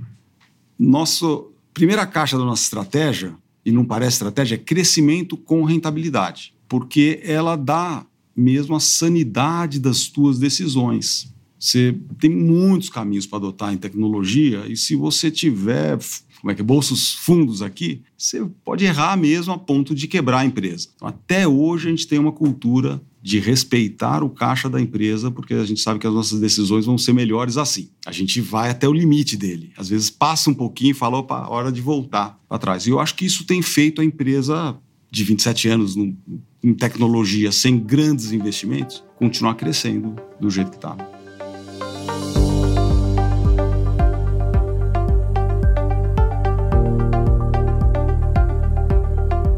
nosso 0.80 1.52
primeira 1.73 2.06
caixa 2.06 2.38
da 2.38 2.45
nossa 2.45 2.63
estratégia, 2.63 3.36
e 3.65 3.71
não 3.71 3.86
parece 3.86 4.15
estratégia, 4.15 4.56
é 4.56 4.58
crescimento 4.58 5.36
com 5.36 5.63
rentabilidade, 5.63 6.54
porque 6.73 7.19
ela 7.21 7.55
dá 7.55 8.03
mesmo 8.36 8.75
a 8.75 8.79
sanidade 8.79 9.79
das 9.79 10.07
tuas 10.07 10.39
decisões. 10.39 11.31
Você 11.59 11.95
tem 12.17 12.31
muitos 12.31 12.89
caminhos 12.89 13.27
para 13.27 13.38
adotar 13.38 13.71
em 13.71 13.77
tecnologia 13.77 14.65
e 14.67 14.75
se 14.75 14.95
você 14.95 15.29
tiver 15.29 15.99
como 16.41 16.51
é 16.51 16.55
que 16.55 16.63
bolsos 16.63 17.13
fundos 17.13 17.62
aqui, 17.62 18.01
você 18.17 18.43
pode 18.65 18.83
errar 18.83 19.15
mesmo 19.15 19.53
a 19.53 19.57
ponto 19.59 19.93
de 19.93 20.07
quebrar 20.07 20.39
a 20.39 20.45
empresa. 20.45 20.89
Então, 20.95 21.07
até 21.07 21.47
hoje 21.47 21.89
a 21.89 21.91
gente 21.91 22.07
tem 22.07 22.17
uma 22.17 22.31
cultura 22.31 22.99
de 23.21 23.38
respeitar 23.38 24.23
o 24.23 24.29
caixa 24.31 24.67
da 24.67 24.81
empresa, 24.81 25.29
porque 25.29 25.53
a 25.53 25.65
gente 25.65 25.79
sabe 25.79 25.99
que 25.99 26.07
as 26.07 26.13
nossas 26.13 26.39
decisões 26.39 26.88
vão 26.88 26.97
ser 26.97 27.13
melhores 27.13 27.55
assim. 27.55 27.91
A 28.03 28.12
gente 28.12 28.41
vai 28.41 28.71
até 28.71 28.89
o 28.89 28.93
limite 28.93 29.38
dele. 29.38 29.71
Às 29.77 29.89
vezes 29.89 30.09
passa 30.09 30.49
um 30.49 30.55
pouquinho 30.55 30.91
e 30.91 30.95
fala, 30.95 31.19
opa, 31.19 31.47
hora 31.47 31.71
de 31.71 31.81
voltar 31.81 32.41
para 32.49 32.57
trás. 32.57 32.88
E 32.88 32.89
eu 32.89 32.99
acho 32.99 33.13
que 33.13 33.25
isso 33.25 33.45
tem 33.45 33.62
feito 33.62 34.01
a 34.01 34.03
empresa 34.03 34.75
de 35.13 35.23
27 35.23 35.67
anos 35.67 35.95
no, 35.95 36.17
em 36.63 36.73
tecnologia, 36.73 37.52
sem 37.52 37.78
grandes 37.78 38.32
investimentos, 38.32 39.04
continuar 39.17 39.56
crescendo 39.56 40.15
do 40.39 40.49
jeito 40.49 40.71
que 40.71 40.78
está. 40.78 40.95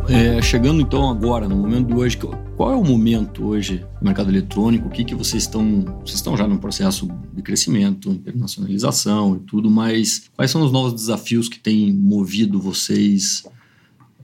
É, 0.07 0.41
chegando 0.41 0.81
então 0.81 1.09
agora, 1.09 1.47
no 1.47 1.55
momento 1.55 1.87
de 1.87 1.93
hoje, 1.93 2.17
qual 2.55 2.71
é 2.71 2.75
o 2.75 2.83
momento 2.83 3.45
hoje 3.45 3.85
do 3.99 4.05
mercado 4.05 4.29
eletrônico? 4.29 4.87
O 4.87 4.91
que, 4.91 5.03
que 5.03 5.13
vocês 5.13 5.43
estão. 5.43 5.81
Vocês 5.99 6.15
estão 6.15 6.37
já 6.37 6.47
num 6.47 6.57
processo 6.57 7.07
de 7.33 7.41
crescimento, 7.41 8.09
internacionalização 8.09 9.35
e 9.35 9.39
tudo, 9.39 9.69
mas 9.69 10.29
quais 10.35 10.51
são 10.51 10.63
os 10.63 10.71
novos 10.71 10.93
desafios 10.93 11.49
que 11.49 11.59
têm 11.59 11.91
movido 11.91 12.61
vocês? 12.61 13.43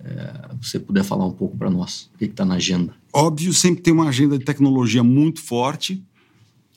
É, 0.03 0.55
você 0.61 0.79
puder 0.79 1.03
falar 1.03 1.25
um 1.25 1.31
pouco 1.31 1.57
para 1.57 1.69
nós, 1.69 2.09
o 2.13 2.17
que 2.17 2.25
está 2.25 2.43
na 2.43 2.55
agenda? 2.55 2.93
Óbvio, 3.13 3.53
sempre 3.53 3.83
tem 3.83 3.93
uma 3.93 4.07
agenda 4.07 4.37
de 4.37 4.43
tecnologia 4.43 5.03
muito 5.03 5.41
forte. 5.41 6.03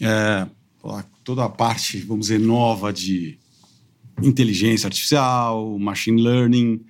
É, 0.00 0.46
toda 1.22 1.44
a 1.44 1.48
parte, 1.48 1.98
vamos 1.98 2.26
dizer, 2.26 2.38
nova 2.38 2.92
de 2.92 3.38
inteligência 4.22 4.87
artificial, 4.87 5.78
machine 5.78 6.20
learning, 6.20 6.80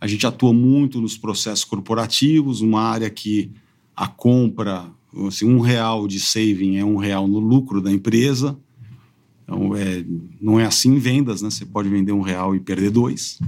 a 0.00 0.06
gente 0.06 0.26
atua 0.26 0.52
muito 0.52 1.00
nos 1.00 1.18
processos 1.18 1.64
corporativos, 1.64 2.62
uma 2.62 2.80
área 2.80 3.10
que 3.10 3.50
a 3.94 4.06
compra, 4.06 4.86
assim, 5.26 5.44
um 5.44 5.60
real 5.60 6.08
de 6.08 6.18
saving 6.18 6.76
é 6.76 6.84
um 6.84 6.96
real 6.96 7.28
no 7.28 7.38
lucro 7.38 7.82
da 7.82 7.92
empresa. 7.92 8.56
Então, 9.42 9.76
é, 9.76 10.04
não 10.40 10.58
é 10.58 10.64
assim 10.64 10.94
em 10.94 10.98
vendas, 10.98 11.42
né? 11.42 11.50
Você 11.50 11.66
pode 11.66 11.88
vender 11.88 12.12
um 12.12 12.22
real 12.22 12.54
e 12.54 12.60
perder 12.60 12.90
dois. 12.90 13.38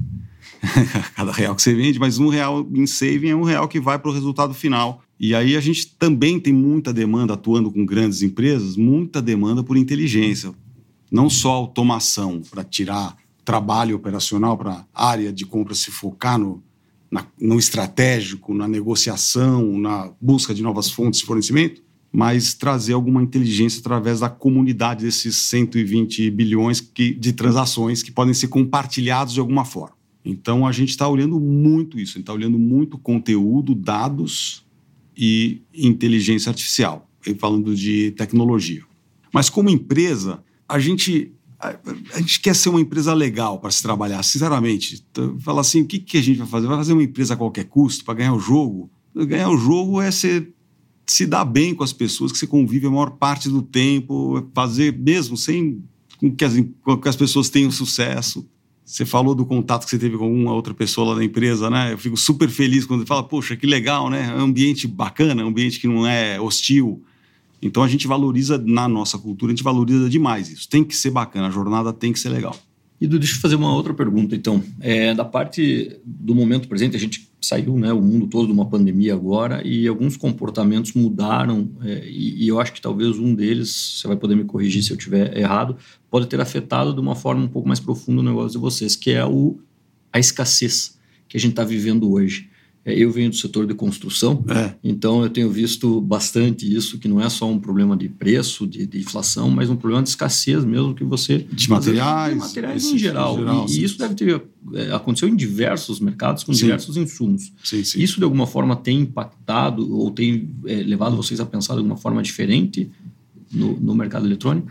Cada 1.14 1.32
real 1.32 1.54
que 1.56 1.62
você 1.62 1.74
vende, 1.74 1.98
mas 1.98 2.18
um 2.18 2.28
real 2.28 2.66
em 2.72 2.86
saving 2.86 3.28
é 3.28 3.36
um 3.36 3.42
real 3.42 3.66
que 3.66 3.80
vai 3.80 3.98
para 3.98 4.10
o 4.10 4.14
resultado 4.14 4.54
final. 4.54 5.02
E 5.18 5.34
aí 5.34 5.56
a 5.56 5.60
gente 5.60 5.94
também 5.96 6.38
tem 6.38 6.52
muita 6.52 6.92
demanda, 6.92 7.34
atuando 7.34 7.70
com 7.70 7.84
grandes 7.84 8.22
empresas, 8.22 8.76
muita 8.76 9.20
demanda 9.20 9.62
por 9.62 9.76
inteligência. 9.76 10.52
Não 11.10 11.28
só 11.28 11.52
automação 11.52 12.40
para 12.50 12.64
tirar 12.64 13.16
trabalho 13.44 13.96
operacional 13.96 14.56
para 14.56 14.86
a 14.94 15.08
área 15.08 15.32
de 15.32 15.44
compra 15.44 15.74
se 15.74 15.90
focar 15.90 16.38
no, 16.38 16.62
na, 17.10 17.26
no 17.40 17.58
estratégico, 17.58 18.54
na 18.54 18.68
negociação, 18.68 19.78
na 19.78 20.10
busca 20.20 20.54
de 20.54 20.62
novas 20.62 20.90
fontes 20.90 21.20
de 21.20 21.26
fornecimento, 21.26 21.82
mas 22.12 22.54
trazer 22.54 22.92
alguma 22.92 23.22
inteligência 23.22 23.80
através 23.80 24.20
da 24.20 24.28
comunidade 24.28 25.04
desses 25.04 25.36
120 25.36 26.30
bilhões 26.30 26.80
que, 26.80 27.14
de 27.14 27.32
transações 27.32 28.02
que 28.02 28.12
podem 28.12 28.34
ser 28.34 28.48
compartilhados 28.48 29.34
de 29.34 29.40
alguma 29.40 29.64
forma. 29.64 30.01
Então 30.24 30.66
a 30.66 30.72
gente 30.72 30.90
está 30.90 31.08
olhando 31.08 31.38
muito 31.40 31.98
isso, 31.98 32.12
a 32.12 32.14
gente 32.14 32.22
está 32.22 32.32
olhando 32.32 32.58
muito 32.58 32.96
conteúdo, 32.96 33.74
dados 33.74 34.64
e 35.16 35.62
inteligência 35.74 36.50
artificial, 36.50 37.08
falando 37.38 37.74
de 37.74 38.12
tecnologia. 38.12 38.82
Mas 39.32 39.50
como 39.50 39.68
empresa, 39.68 40.42
a 40.68 40.78
gente 40.78 41.32
a 42.12 42.18
gente 42.18 42.40
quer 42.40 42.56
ser 42.56 42.70
uma 42.70 42.80
empresa 42.80 43.14
legal 43.14 43.60
para 43.60 43.70
se 43.70 43.80
trabalhar, 43.82 44.20
sinceramente. 44.24 45.04
Então, 45.10 45.38
fala 45.38 45.60
assim, 45.60 45.82
o 45.82 45.86
que, 45.86 46.00
que 46.00 46.18
a 46.18 46.22
gente 46.22 46.38
vai 46.38 46.46
fazer? 46.48 46.66
Vai 46.66 46.76
fazer 46.76 46.92
uma 46.92 47.04
empresa 47.04 47.34
a 47.34 47.36
qualquer 47.36 47.66
custo 47.66 48.04
para 48.04 48.14
ganhar 48.14 48.34
o 48.34 48.40
jogo? 48.40 48.90
Ganhar 49.14 49.48
o 49.48 49.56
jogo 49.56 50.00
é 50.00 50.10
ser, 50.10 50.52
se 51.06 51.24
dar 51.24 51.44
bem 51.44 51.72
com 51.72 51.84
as 51.84 51.92
pessoas 51.92 52.32
que 52.32 52.38
você 52.38 52.48
convive 52.48 52.88
a 52.88 52.90
maior 52.90 53.10
parte 53.10 53.48
do 53.48 53.62
tempo, 53.62 54.38
é 54.38 54.44
fazer 54.52 54.98
mesmo 54.98 55.36
sem 55.36 55.84
que 56.36 56.44
as, 56.44 56.54
que 56.54 57.08
as 57.08 57.16
pessoas 57.16 57.48
tenham 57.48 57.70
sucesso. 57.70 58.44
Você 58.84 59.06
falou 59.06 59.34
do 59.34 59.46
contato 59.46 59.84
que 59.84 59.90
você 59.90 59.98
teve 59.98 60.18
com 60.18 60.32
uma 60.32 60.52
outra 60.52 60.74
pessoa 60.74 61.10
lá 61.10 61.16
na 61.16 61.24
empresa, 61.24 61.70
né? 61.70 61.92
Eu 61.92 61.98
fico 61.98 62.16
super 62.16 62.48
feliz 62.48 62.84
quando 62.84 63.00
ele 63.00 63.08
fala, 63.08 63.22
poxa, 63.22 63.56
que 63.56 63.66
legal, 63.66 64.10
né? 64.10 64.34
Ambiente 64.36 64.86
bacana, 64.86 65.42
ambiente 65.42 65.80
que 65.80 65.86
não 65.86 66.06
é 66.06 66.40
hostil 66.40 67.02
então 67.62 67.84
a 67.84 67.88
gente 67.88 68.08
valoriza 68.08 68.58
na 68.58 68.88
nossa 68.88 69.16
cultura, 69.16 69.52
a 69.52 69.54
gente 69.54 69.62
valoriza 69.62 70.10
demais 70.10 70.50
isso. 70.50 70.68
Tem 70.68 70.82
que 70.82 70.96
ser 70.96 71.10
bacana, 71.10 71.46
a 71.46 71.50
jornada 71.50 71.92
tem 71.92 72.12
que 72.12 72.18
ser 72.18 72.28
legal. 72.28 72.56
E 73.00 73.06
deixa 73.06 73.36
eu 73.36 73.40
fazer 73.40 73.54
uma 73.54 73.72
outra 73.72 73.94
pergunta, 73.94 74.34
então. 74.34 74.62
É, 74.80 75.14
da 75.14 75.24
parte 75.24 75.96
do 76.04 76.34
momento 76.34 76.68
presente, 76.68 76.96
a 76.96 76.98
gente 76.98 77.30
saiu, 77.42 77.76
né, 77.76 77.92
o 77.92 78.00
mundo 78.00 78.26
todo 78.26 78.46
de 78.46 78.52
uma 78.52 78.66
pandemia 78.66 79.14
agora 79.14 79.66
e 79.66 79.88
alguns 79.88 80.16
comportamentos 80.16 80.92
mudaram 80.92 81.70
é, 81.82 82.06
e, 82.06 82.44
e, 82.44 82.48
eu 82.48 82.60
acho 82.60 82.72
que 82.72 82.80
talvez 82.80 83.18
um 83.18 83.34
deles, 83.34 83.98
você 83.98 84.06
vai 84.06 84.16
poder 84.16 84.36
me 84.36 84.44
corrigir 84.44 84.82
se 84.82 84.92
eu 84.92 84.96
estiver 84.96 85.36
errado, 85.36 85.76
pode 86.10 86.26
ter 86.26 86.40
afetado 86.40 86.94
de 86.94 87.00
uma 87.00 87.16
forma 87.16 87.42
um 87.44 87.48
pouco 87.48 87.66
mais 87.66 87.80
profunda 87.80 88.20
o 88.20 88.24
negócio 88.24 88.52
de 88.52 88.58
vocês, 88.58 88.94
que 88.94 89.10
é 89.10 89.24
o, 89.24 89.58
a 90.12 90.18
escassez 90.18 90.98
que 91.28 91.36
a 91.36 91.40
gente 91.40 91.50
está 91.52 91.64
vivendo 91.64 92.12
hoje. 92.12 92.48
É, 92.84 92.98
eu 92.98 93.12
venho 93.12 93.30
do 93.30 93.36
setor 93.36 93.66
de 93.66 93.74
construção, 93.74 94.44
é. 94.48 94.74
então 94.82 95.22
eu 95.22 95.30
tenho 95.30 95.48
visto 95.48 96.00
bastante 96.00 96.72
isso, 96.72 96.98
que 96.98 97.06
não 97.06 97.20
é 97.20 97.28
só 97.28 97.48
um 97.48 97.58
problema 97.58 97.96
de 97.96 98.08
preço, 98.08 98.66
de, 98.66 98.86
de 98.86 98.98
inflação, 98.98 99.48
mas 99.50 99.70
um 99.70 99.76
problema 99.76 100.02
de 100.02 100.08
escassez 100.08 100.64
mesmo 100.64 100.92
que 100.92 101.04
você... 101.04 101.46
De 101.52 101.70
materiais. 101.70 102.32
De 102.34 102.38
materiais 102.40 102.84
em 102.84 102.98
geral. 102.98 103.36
geral 103.36 103.66
e, 103.68 103.78
e, 103.78 103.84
isso 103.84 103.98
deve 103.98 104.14
ter 104.14 104.42
é, 104.74 104.92
aconteceu 104.92 105.28
em 105.28 105.36
diversos 105.36 106.00
mercados 106.00 106.44
com 106.44 106.52
sim. 106.52 106.64
diversos 106.64 106.96
insumos. 106.96 107.52
Sim, 107.62 107.84
sim. 107.84 108.00
Isso 108.00 108.18
de 108.18 108.24
alguma 108.24 108.46
forma 108.46 108.74
tem 108.74 109.00
impactado 109.00 109.96
ou 109.96 110.10
tem 110.10 110.50
é, 110.66 110.76
levado 110.82 111.16
vocês 111.16 111.40
a 111.40 111.46
pensar 111.46 111.74
de 111.74 111.78
alguma 111.78 111.96
forma 111.96 112.22
diferente 112.22 112.90
no, 113.52 113.78
no 113.78 113.94
mercado 113.94 114.26
eletrônico? 114.26 114.70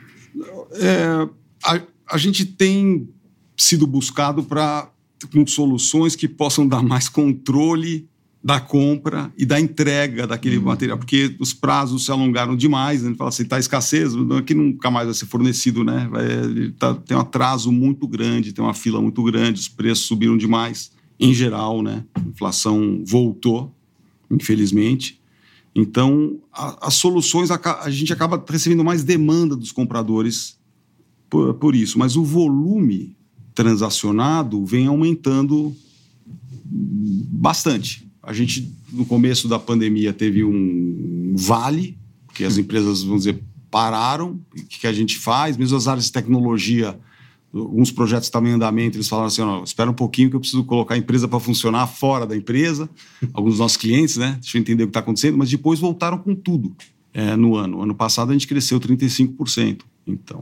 É, 0.74 1.30
a, 1.64 1.82
a 2.10 2.18
gente 2.18 2.46
tem 2.46 3.08
sido 3.58 3.86
buscado 3.86 4.44
para 4.44 4.91
com 5.28 5.46
soluções 5.46 6.16
que 6.16 6.28
possam 6.28 6.68
dar 6.68 6.82
mais 6.82 7.10
controle 7.10 8.08
da 8.44 8.60
compra 8.60 9.32
e 9.38 9.46
da 9.46 9.60
entrega 9.60 10.26
daquele 10.26 10.58
uhum. 10.58 10.64
material, 10.64 10.98
porque 10.98 11.36
os 11.40 11.54
prazos 11.54 12.06
se 12.06 12.12
alongaram 12.12 12.56
demais, 12.56 13.04
né? 13.04 13.10
Ele 13.10 13.16
fala 13.16 13.30
assim, 13.30 13.44
está 13.44 13.60
escassez, 13.60 14.14
que 14.48 14.56
nunca 14.56 14.90
mais 14.90 15.06
vai 15.06 15.14
ser 15.14 15.28
fornecido, 15.28 15.84
né? 15.84 16.08
Vai, 16.10 16.72
tá, 16.72 16.96
tem 16.96 17.16
um 17.16 17.20
atraso 17.20 17.72
muito 17.72 18.08
grande, 18.08 18.52
tem 18.52 18.64
uma 18.64 18.74
fila 18.74 19.00
muito 19.00 19.22
grande, 19.24 19.60
os 19.60 19.68
preços 19.68 20.06
subiram 20.06 20.36
demais, 20.36 20.92
em 21.20 21.34
geral, 21.34 21.84
né? 21.84 22.04
A 22.16 22.20
inflação 22.22 23.04
voltou, 23.06 23.76
infelizmente. 24.30 25.22
Então, 25.76 26.40
a, 26.52 26.88
as 26.88 26.96
soluções, 26.96 27.52
a, 27.52 27.60
a, 27.84 27.92
gente 27.92 28.12
acaba 28.12 28.44
recebendo 28.50 28.84
mais 28.84 29.04
demanda 29.04 29.56
dos 29.56 29.72
compradores 29.72 30.60
por, 31.30 31.54
por 31.54 31.76
isso, 31.76 32.00
mas 32.00 32.16
o 32.16 32.24
volume 32.24 33.16
transacionado 33.62 34.66
vem 34.66 34.88
aumentando 34.88 35.76
bastante. 36.66 38.10
A 38.24 38.34
gente, 38.34 38.74
no 38.92 39.06
começo 39.06 39.48
da 39.48 39.60
pandemia, 39.60 40.12
teve 40.12 40.44
um 40.44 41.36
vale, 41.38 41.96
que 42.34 42.44
as 42.44 42.58
empresas, 42.58 43.04
vamos 43.04 43.24
dizer, 43.24 43.40
pararam. 43.70 44.40
O 44.58 44.66
que 44.66 44.88
a 44.88 44.94
gente 44.94 45.20
faz? 45.20 45.58
Mesmo 45.58 45.78
as 45.78 45.88
áreas 45.88 46.06
de 46.06 46.12
tecnologia, 46.12 47.00
alguns 47.54 47.92
projetos 47.92 48.26
estavam 48.26 48.50
em 48.50 48.54
andamento, 48.54 48.98
eles 48.98 49.08
falaram 49.08 49.28
assim: 49.28 49.44
oh, 49.44 49.64
espera 49.64 49.92
um 49.92 49.94
pouquinho 49.94 50.32
que 50.32 50.36
eu 50.36 50.40
preciso 50.40 50.64
colocar 50.64 50.96
a 50.96 50.98
empresa 50.98 51.28
para 51.28 51.40
funcionar 51.40 51.86
fora 51.86 52.26
da 52.26 52.36
empresa. 52.36 52.90
Alguns 53.32 53.52
dos 53.52 53.60
nossos 53.60 53.78
clientes, 53.78 54.18
né? 54.18 54.38
Deixa 54.42 54.58
eu 54.58 54.62
entender 54.62 54.84
o 54.84 54.88
que 54.88 54.92
está 54.92 55.02
acontecendo, 55.02 55.38
mas 55.38 55.52
depois 55.52 55.80
voltaram 55.80 56.18
com 56.18 56.34
tudo 56.34 56.76
é, 57.14 57.36
no 57.36 57.56
ano. 57.56 57.80
Ano 57.82 57.94
passado 57.94 58.32
a 58.32 58.34
gente 58.34 58.48
cresceu 58.48 58.80
35%. 58.80 59.82
Então, 60.08 60.42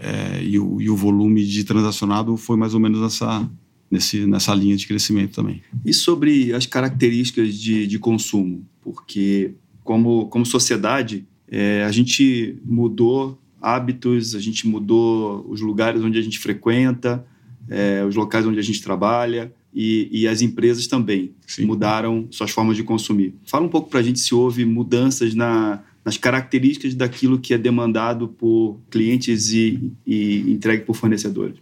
é, 0.00 0.42
e, 0.42 0.58
o, 0.58 0.80
e, 0.80 0.88
o, 0.88 0.96
volume 0.96 1.44
de 1.44 1.62
transacionado 1.62 2.34
foi 2.36 2.56
mais 2.56 2.72
ou 2.72 2.80
menos 2.80 3.00
nessa, 3.00 3.48
nesse, 3.90 4.26
nessa 4.26 4.54
linha 4.54 4.74
de 4.74 4.86
crescimento 4.86 5.34
também. 5.34 5.62
E 5.84 5.92
sobre 5.92 6.54
as 6.54 6.64
características 6.64 7.54
de, 7.54 7.86
de 7.86 7.98
consumo? 7.98 8.66
Porque, 8.80 9.52
como, 9.84 10.26
como 10.28 10.46
sociedade, 10.46 11.26
é, 11.46 11.84
a 11.84 11.92
gente 11.92 12.56
mudou 12.64 13.38
hábitos, 13.60 14.34
a 14.34 14.40
gente 14.40 14.66
mudou 14.66 15.44
os 15.46 15.60
lugares 15.60 16.02
onde 16.02 16.18
a 16.18 16.22
gente 16.22 16.38
frequenta, 16.38 17.26
é, 17.68 18.02
os 18.08 18.14
locais 18.14 18.46
onde 18.46 18.58
a 18.58 18.62
gente 18.62 18.82
trabalha 18.82 19.52
e, 19.72 20.08
e 20.10 20.26
as 20.26 20.40
empresas 20.40 20.86
também 20.86 21.32
Sim. 21.46 21.66
mudaram 21.66 22.26
suas 22.30 22.50
formas 22.50 22.74
de 22.74 22.82
consumir. 22.82 23.34
Fala 23.44 23.66
um 23.66 23.68
pouco 23.68 23.90
para 23.90 24.00
a 24.00 24.02
gente 24.02 24.18
se 24.18 24.34
houve 24.34 24.64
mudanças 24.64 25.34
na, 25.34 25.82
nas 26.10 26.16
características 26.16 26.94
daquilo 26.94 27.38
que 27.38 27.54
é 27.54 27.58
demandado 27.58 28.26
por 28.26 28.80
clientes 28.90 29.52
e, 29.52 29.92
e 30.04 30.50
entregue 30.50 30.84
por 30.84 30.96
fornecedores. 30.96 31.56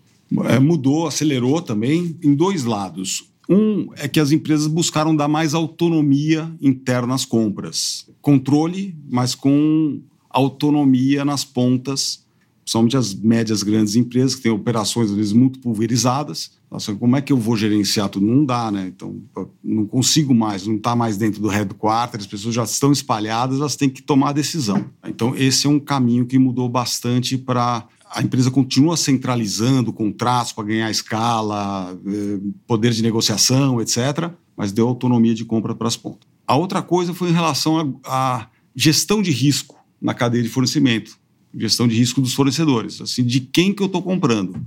É, 0.47 0.59
mudou, 0.59 1.07
acelerou 1.07 1.61
também 1.61 2.17
em 2.23 2.35
dois 2.35 2.65
lados. 2.65 3.29
Um 3.49 3.89
é 3.97 4.09
que 4.09 4.19
as 4.19 4.33
empresas 4.33 4.67
buscaram 4.67 5.15
dar 5.15 5.29
mais 5.29 5.53
autonomia 5.53 6.51
interna 6.63 7.15
às 7.15 7.27
compras. 7.27 8.07
Controle, 8.23 8.95
mas 9.09 9.35
com 9.35 10.01
autonomia 10.31 11.25
nas 11.25 11.45
pontas, 11.45 12.25
principalmente 12.63 12.97
as 12.97 13.15
médias 13.15 13.63
grandes 13.63 13.97
empresas, 13.97 14.35
que 14.35 14.43
têm 14.43 14.53
operações, 14.53 15.11
às 15.11 15.17
vezes, 15.17 15.33
muito 15.33 15.59
pulverizadas. 15.59 16.53
Nossa, 16.71 16.95
como 16.95 17.17
é 17.17 17.23
que 17.23 17.33
eu 17.33 17.37
vou 17.39 17.57
gerenciar 17.57 18.09
tudo? 18.11 18.27
Não 18.27 18.45
dá, 18.45 18.71
né? 18.71 18.93
Então, 18.95 19.21
não 19.65 19.87
consigo 19.87 20.35
mais, 20.35 20.67
não 20.67 20.77
está 20.77 20.95
mais 20.95 21.17
dentro 21.17 21.41
do 21.41 21.49
headquarter, 21.49 22.21
as 22.21 22.27
pessoas 22.27 22.55
já 22.55 22.65
estão 22.65 22.93
espalhadas, 22.93 23.59
elas 23.59 23.75
têm 23.75 23.89
que 23.89 24.03
tomar 24.03 24.31
a 24.31 24.33
decisão. 24.33 24.85
Então, 25.07 25.35
esse 25.35 25.67
é 25.67 25.71
um 25.71 25.81
caminho 25.81 26.27
que 26.27 26.39
mudou 26.39 26.69
bastante 26.69 27.39
para 27.39 27.87
a 28.11 28.23
empresa 28.23 28.51
continua 28.51 28.97
centralizando 28.97 29.93
contratos 29.93 30.53
para 30.53 30.65
ganhar 30.65 30.91
escala, 30.91 31.97
eh, 32.07 32.41
poder 32.67 32.93
de 32.93 33.03
negociação, 33.03 33.81
etc., 33.81 34.31
mas 34.57 34.73
deu 34.73 34.89
autonomia 34.89 35.35
de 35.35 35.45
compra 35.45 35.75
para 35.75 35.89
as 35.89 35.97
pontas. 35.97 36.29
A 36.47 36.57
outra 36.57 36.83
coisa 36.83 37.13
foi 37.13 37.29
em 37.29 37.33
relação 37.33 38.01
à 38.05 38.49
gestão 38.75 39.21
de 39.21 39.31
risco 39.31 39.77
na 40.01 40.15
cadeia 40.15 40.43
de 40.43 40.49
fornecimento, 40.49 41.19
gestão 41.55 41.87
de 41.87 41.97
risco 41.97 42.21
dos 42.21 42.33
fornecedores, 42.33 43.01
assim, 43.01 43.25
de 43.25 43.41
quem 43.41 43.75
que 43.75 43.83
eu 43.83 43.87
estou 43.87 44.03
comprando. 44.03 44.59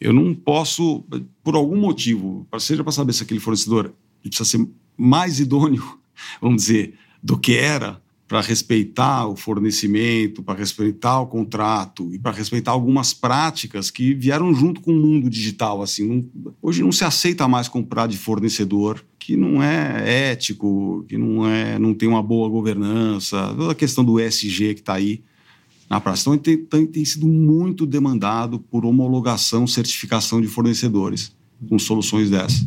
Eu 0.00 0.12
não 0.12 0.34
posso, 0.34 1.04
por 1.42 1.54
algum 1.54 1.76
motivo, 1.76 2.46
seja 2.58 2.82
para 2.82 2.92
saber 2.92 3.12
se 3.12 3.22
aquele 3.22 3.40
fornecedor 3.40 3.92
precisa 4.22 4.44
ser 4.44 4.68
mais 4.96 5.40
idôneo, 5.40 5.98
vamos 6.40 6.62
dizer, 6.62 6.94
do 7.22 7.38
que 7.38 7.54
era, 7.54 8.00
para 8.28 8.42
respeitar 8.42 9.26
o 9.26 9.34
fornecimento, 9.34 10.42
para 10.42 10.58
respeitar 10.58 11.18
o 11.18 11.26
contrato 11.26 12.14
e 12.14 12.18
para 12.18 12.30
respeitar 12.30 12.72
algumas 12.72 13.14
práticas 13.14 13.90
que 13.90 14.12
vieram 14.12 14.54
junto 14.54 14.82
com 14.82 14.92
o 14.92 14.96
mundo 14.96 15.30
digital. 15.30 15.80
Assim, 15.80 16.06
não, 16.06 16.52
hoje 16.60 16.82
não 16.82 16.92
se 16.92 17.04
aceita 17.04 17.48
mais 17.48 17.68
comprar 17.68 18.06
de 18.06 18.18
fornecedor 18.18 19.02
que 19.18 19.34
não 19.34 19.62
é 19.62 20.30
ético, 20.30 21.06
que 21.08 21.16
não 21.16 21.48
é, 21.48 21.78
não 21.78 21.94
tem 21.94 22.06
uma 22.06 22.22
boa 22.22 22.50
governança, 22.50 23.54
toda 23.56 23.72
a 23.72 23.74
questão 23.74 24.04
do 24.04 24.20
ESG 24.20 24.74
que 24.74 24.80
está 24.80 24.94
aí 24.94 25.22
na 25.88 26.00
praça. 26.00 26.22
Então, 26.22 26.38
tem, 26.38 26.56
tem, 26.56 26.86
tem 26.86 27.04
sido 27.04 27.26
muito 27.26 27.86
demandado 27.86 28.58
por 28.58 28.84
homologação, 28.84 29.66
certificação 29.66 30.40
de 30.40 30.46
fornecedores 30.46 31.32
com 31.68 31.78
soluções 31.78 32.30
dessas. 32.30 32.66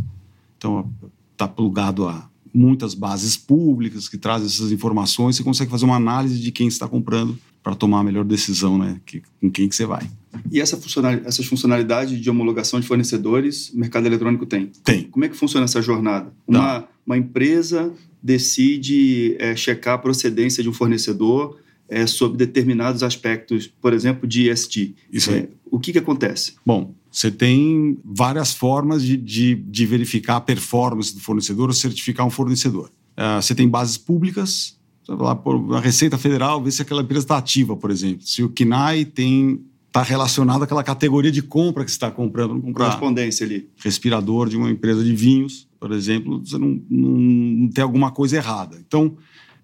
Então, 0.57 0.89
está 1.33 1.47
plugado 1.47 2.07
a 2.07 2.29
muitas 2.53 2.93
bases 2.93 3.37
públicas 3.37 4.09
que 4.09 4.17
trazem 4.17 4.47
essas 4.47 4.71
informações, 4.71 5.35
você 5.35 5.43
consegue 5.43 5.71
fazer 5.71 5.85
uma 5.85 5.95
análise 5.95 6.39
de 6.39 6.51
quem 6.51 6.67
está 6.67 6.87
comprando 6.87 7.37
para 7.63 7.75
tomar 7.75 7.99
a 7.99 8.03
melhor 8.03 8.25
decisão, 8.25 8.77
né? 8.77 8.99
Que, 9.05 9.21
com 9.39 9.49
quem 9.49 9.69
que 9.69 9.75
você 9.75 9.85
vai. 9.85 10.09
E 10.51 10.59
essa 10.59 10.75
funcional, 10.75 11.13
essas 11.25 11.45
funcionalidades 11.45 12.19
de 12.19 12.29
homologação 12.29 12.79
de 12.79 12.87
fornecedores, 12.87 13.69
o 13.69 13.79
mercado 13.79 14.05
eletrônico 14.05 14.45
tem? 14.45 14.71
Tem. 14.83 15.03
Como 15.03 15.23
é 15.23 15.29
que 15.29 15.35
funciona 15.35 15.65
essa 15.65 15.81
jornada? 15.81 16.33
Uma, 16.47 16.85
uma 17.05 17.17
empresa 17.17 17.93
decide 18.21 19.35
é, 19.39 19.55
checar 19.55 19.95
a 19.95 19.97
procedência 19.97 20.63
de 20.63 20.69
um 20.69 20.73
fornecedor 20.73 21.57
é, 21.91 22.07
sobre 22.07 22.37
determinados 22.37 23.03
aspectos, 23.03 23.67
por 23.67 23.91
exemplo, 23.91 24.25
de 24.25 24.49
ESG. 24.49 24.95
Isso 25.11 25.29
aí. 25.29 25.39
É, 25.39 25.49
o 25.69 25.77
que, 25.77 25.91
que 25.91 25.99
acontece? 25.99 26.53
Bom, 26.65 26.95
você 27.11 27.29
tem 27.29 27.99
várias 28.03 28.53
formas 28.53 29.03
de, 29.03 29.17
de, 29.17 29.55
de, 29.55 29.85
verificar 29.85 30.37
a 30.37 30.41
performance 30.41 31.13
do 31.13 31.19
fornecedor 31.19 31.67
ou 31.67 31.73
certificar 31.73 32.25
um 32.25 32.29
fornecedor. 32.29 32.89
Uh, 33.17 33.41
você 33.41 33.53
tem 33.53 33.67
bases 33.67 33.97
públicas, 33.97 34.79
você 35.03 35.13
vai 35.13 35.27
lá 35.27 35.35
por 35.35 35.75
a 35.75 35.81
Receita 35.81 36.17
Federal, 36.17 36.63
ver 36.63 36.71
se 36.71 36.81
aquela 36.81 37.01
empresa 37.01 37.25
está 37.25 37.37
ativa, 37.37 37.75
por 37.75 37.91
exemplo. 37.91 38.25
Se 38.25 38.41
o 38.41 38.47
KNAI 38.47 39.03
tem 39.03 39.59
está 39.87 40.01
relacionado 40.01 40.63
àquela 40.63 40.85
categoria 40.85 41.29
de 41.29 41.41
compra 41.41 41.83
que 41.83 41.91
você 41.91 41.97
está 41.97 42.09
comprando. 42.09 42.61
Comprar 42.61 42.85
Correspondência 42.85 43.45
ali. 43.45 43.69
Respirador 43.75 44.47
de 44.47 44.55
uma 44.55 44.71
empresa 44.71 45.03
de 45.03 45.13
vinhos, 45.13 45.67
por 45.77 45.91
exemplo, 45.91 46.39
você 46.39 46.57
não, 46.57 46.81
não, 46.89 47.09
não 47.09 47.67
tem 47.67 47.83
alguma 47.83 48.09
coisa 48.09 48.37
errada. 48.37 48.81
Então, 48.87 49.17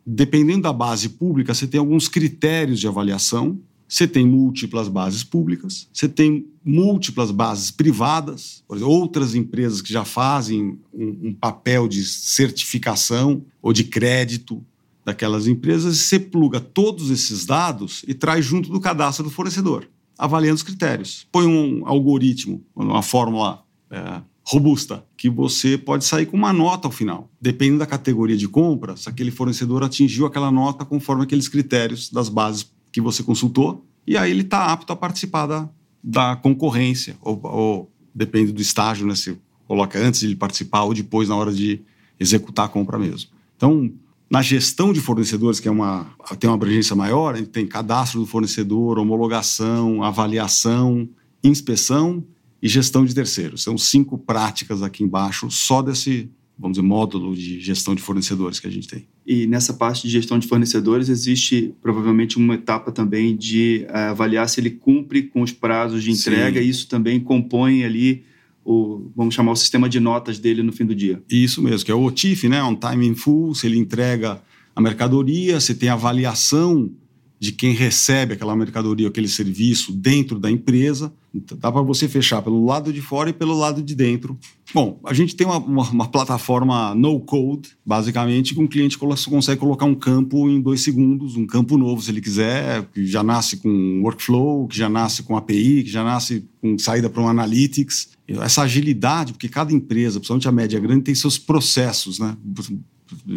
dependendo 0.09 0.61
da 0.61 0.71
base 0.71 1.09
pública, 1.09 1.53
você 1.53 1.67
tem 1.67 1.77
alguns 1.77 2.07
critérios 2.07 2.79
de 2.79 2.87
avaliação. 2.87 3.59
Você 3.89 4.07
tem 4.07 4.25
múltiplas 4.25 4.89
bases 4.89 5.23
públicas, 5.23 5.87
você 5.93 6.09
tem 6.09 6.45
múltiplas 6.63 7.31
bases 7.31 7.71
privadas, 7.71 8.61
exemplo, 8.69 8.91
outras 8.91 9.33
empresas 9.33 9.81
que 9.81 9.93
já 9.93 10.03
fazem 10.03 10.77
um, 10.93 11.29
um, 11.29 11.33
papel 11.33 11.87
de 11.87 12.03
certificação 12.03 13.45
ou 13.61 13.71
de 13.71 13.85
crédito 13.85 14.61
daquelas 15.05 15.47
empresas, 15.47 15.95
e 15.95 15.99
você 15.99 16.19
pluga 16.19 16.59
todos 16.59 17.09
esses 17.09 17.45
dados 17.45 18.03
e 18.05 18.13
traz 18.13 18.43
junto 18.43 18.69
do 18.69 18.81
cadastro 18.81 19.23
do 19.23 19.31
fornecedor, 19.31 19.87
avaliando 20.17 20.55
os 20.55 20.63
critérios. 20.63 21.25
Põe 21.31 21.47
um 21.47 21.87
algoritmo, 21.87 22.61
uma 22.75 23.01
fórmula 23.01 23.63
é, 23.89 24.21
robusta, 24.49 25.03
que 25.17 25.29
você 25.29 25.77
pode 25.77 26.05
sair 26.05 26.25
com 26.25 26.37
uma 26.37 26.53
nota 26.53 26.87
ao 26.87 26.91
final. 26.91 27.29
Dependendo 27.39 27.79
da 27.79 27.85
categoria 27.85 28.37
de 28.37 28.47
compra, 28.47 28.95
se 28.95 29.09
aquele 29.09 29.29
fornecedor 29.29 29.83
atingiu 29.83 30.25
aquela 30.25 30.49
nota 30.49 30.85
conforme 30.85 31.23
aqueles 31.23 31.49
critérios 31.49 32.09
das 32.09 32.29
bases 32.29 32.71
que 32.89 33.01
você 33.01 33.21
consultou, 33.21 33.85
e 34.07 34.15
aí 34.15 34.31
ele 34.31 34.43
está 34.43 34.71
apto 34.71 34.93
a 34.93 34.95
participar 34.95 35.47
da, 35.47 35.69
da 36.01 36.37
concorrência, 36.37 37.17
ou, 37.21 37.37
ou, 37.43 37.91
depende 38.15 38.53
do 38.53 38.61
estágio, 38.61 39.05
né, 39.05 39.15
se 39.15 39.37
coloca 39.67 39.99
antes 39.99 40.21
de 40.21 40.27
ele 40.27 40.35
participar 40.37 40.83
ou 40.83 40.93
depois 40.93 41.27
na 41.27 41.35
hora 41.35 41.51
de 41.51 41.81
executar 42.17 42.67
a 42.67 42.69
compra 42.69 42.97
mesmo. 42.97 43.29
Então, 43.57 43.91
na 44.29 44.41
gestão 44.41 44.93
de 44.93 45.01
fornecedores, 45.01 45.59
que 45.59 45.67
é 45.67 45.71
uma, 45.71 46.07
tem 46.39 46.49
uma 46.49 46.55
abrangência 46.55 46.95
maior, 46.95 47.35
a 47.35 47.37
gente 47.37 47.49
tem 47.49 47.67
cadastro 47.67 48.21
do 48.21 48.25
fornecedor, 48.25 48.97
homologação, 48.97 50.01
avaliação, 50.03 51.09
inspeção 51.43 52.23
e 52.61 52.67
gestão 52.67 53.05
de 53.05 53.13
terceiros. 53.13 53.63
São 53.63 53.77
cinco 53.77 54.17
práticas 54.17 54.81
aqui 54.81 55.03
embaixo, 55.03 55.49
só 55.51 55.81
desse, 55.81 56.29
vamos 56.57 56.77
dizer, 56.77 56.87
módulo 56.87 57.35
de 57.35 57.59
gestão 57.59 57.93
de 57.93 58.01
fornecedores 58.01 58.59
que 58.59 58.67
a 58.67 58.71
gente 58.71 58.87
tem. 58.87 59.07
E 59.25 59.45
nessa 59.45 59.73
parte 59.73 60.03
de 60.03 60.09
gestão 60.09 60.39
de 60.39 60.47
fornecedores 60.47 61.09
existe 61.09 61.73
provavelmente 61.81 62.37
uma 62.37 62.55
etapa 62.55 62.91
também 62.91 63.35
de 63.35 63.85
uh, 63.89 64.11
avaliar 64.11 64.47
se 64.49 64.59
ele 64.59 64.71
cumpre 64.71 65.23
com 65.23 65.41
os 65.41 65.51
prazos 65.51 66.03
de 66.03 66.11
entrega, 66.11 66.59
Sim. 66.59 66.65
e 66.65 66.69
isso 66.69 66.87
também 66.87 67.19
compõe 67.19 67.83
ali 67.83 68.23
o, 68.67 69.09
vamos 69.15 69.33
chamar 69.33 69.53
o 69.53 69.55
sistema 69.55 69.87
de 69.87 69.99
notas 69.99 70.39
dele 70.39 70.61
no 70.61 70.73
fim 70.73 70.85
do 70.85 70.93
dia. 70.93 71.23
Isso 71.29 71.61
mesmo, 71.61 71.85
que 71.85 71.91
é 71.91 71.95
o 71.95 72.03
OTIF, 72.03 72.49
né? 72.49 72.61
On 72.61 72.75
time 72.75 73.07
in 73.07 73.15
full, 73.15 73.55
se 73.55 73.65
ele 73.65 73.77
entrega 73.77 74.41
a 74.75 74.81
mercadoria, 74.81 75.59
você 75.59 75.73
tem 75.73 75.87
avaliação 75.87 76.91
de 77.39 77.51
quem 77.51 77.73
recebe 77.73 78.33
aquela 78.33 78.55
mercadoria, 78.55 79.07
aquele 79.07 79.27
serviço 79.27 79.91
dentro 79.91 80.39
da 80.39 80.49
empresa. 80.49 81.13
Então, 81.33 81.57
dá 81.57 81.71
para 81.71 81.81
você 81.81 82.07
fechar 82.07 82.41
pelo 82.41 82.65
lado 82.65 82.91
de 82.91 82.99
fora 82.99 83.29
e 83.29 83.33
pelo 83.33 83.55
lado 83.55 83.81
de 83.81 83.93
dentro. 83.93 84.37
Bom, 84.73 84.99
a 85.05 85.13
gente 85.13 85.35
tem 85.35 85.45
uma, 85.45 85.57
uma, 85.57 85.89
uma 85.89 86.07
plataforma 86.07 86.95
no 86.95 87.19
code, 87.19 87.69
basicamente, 87.85 88.55
que 88.55 88.59
um 88.59 88.67
cliente 88.67 88.97
consegue 88.97 89.59
colocar 89.59 89.85
um 89.85 89.93
campo 89.93 90.49
em 90.49 90.59
dois 90.59 90.81
segundos, 90.81 91.35
um 91.35 91.45
campo 91.45 91.77
novo, 91.77 92.01
se 92.01 92.09
ele 92.09 92.21
quiser, 92.21 92.85
que 92.91 93.05
já 93.05 93.21
nasce 93.21 93.57
com 93.57 94.01
workflow, 94.01 94.67
que 94.67 94.77
já 94.77 94.89
nasce 94.89 95.21
com 95.21 95.37
API, 95.37 95.83
que 95.83 95.91
já 95.91 96.03
nasce 96.03 96.47
com 96.59 96.77
saída 96.79 97.09
para 97.09 97.21
um 97.21 97.27
analytics. 97.27 98.09
Essa 98.27 98.63
agilidade, 98.63 99.33
porque 99.33 99.47
cada 99.47 99.71
empresa, 99.71 100.19
principalmente 100.19 100.47
a 100.47 100.51
média 100.51 100.79
grande, 100.79 101.03
tem 101.03 101.15
seus 101.15 101.37
processos, 101.37 102.17
né? 102.17 102.35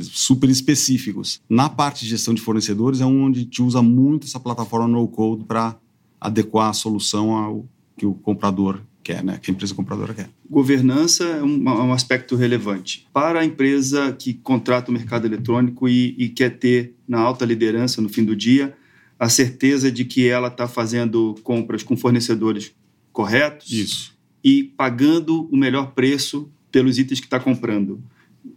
Super 0.02 0.48
específicos. 0.50 1.40
Na 1.48 1.68
parte 1.68 2.04
de 2.04 2.10
gestão 2.10 2.34
de 2.34 2.40
fornecedores 2.40 3.00
é 3.00 3.04
onde 3.04 3.40
a 3.40 3.42
gente 3.42 3.62
usa 3.62 3.82
muito 3.82 4.26
essa 4.26 4.40
plataforma 4.40 4.88
no-code 4.88 5.44
para 5.44 5.76
adequar 6.20 6.70
a 6.70 6.72
solução 6.72 7.34
ao 7.34 7.66
que 7.96 8.06
o 8.06 8.14
comprador 8.14 8.80
quer, 9.02 9.24
né? 9.24 9.38
que 9.42 9.50
a 9.50 9.54
empresa 9.54 9.74
compradora 9.74 10.14
quer. 10.14 10.30
Governança 10.48 11.24
é 11.24 11.42
um, 11.42 11.68
é 11.68 11.82
um 11.82 11.92
aspecto 11.92 12.36
relevante. 12.36 13.06
Para 13.12 13.40
a 13.40 13.44
empresa 13.44 14.12
que 14.12 14.34
contrata 14.34 14.90
o 14.90 14.94
mercado 14.94 15.26
eletrônico 15.26 15.88
e, 15.88 16.14
e 16.18 16.28
quer 16.28 16.58
ter 16.58 16.94
na 17.08 17.18
alta 17.20 17.44
liderança 17.44 18.00
no 18.00 18.08
fim 18.08 18.24
do 18.24 18.36
dia 18.36 18.74
a 19.18 19.28
certeza 19.28 19.92
de 19.92 20.04
que 20.04 20.26
ela 20.26 20.48
está 20.48 20.66
fazendo 20.66 21.34
compras 21.42 21.82
com 21.82 21.96
fornecedores 21.96 22.72
corretos 23.12 23.70
Isso. 23.70 24.16
e 24.42 24.64
pagando 24.64 25.46
o 25.52 25.56
melhor 25.56 25.92
preço 25.92 26.50
pelos 26.72 26.98
itens 26.98 27.20
que 27.20 27.26
está 27.26 27.38
comprando 27.38 28.02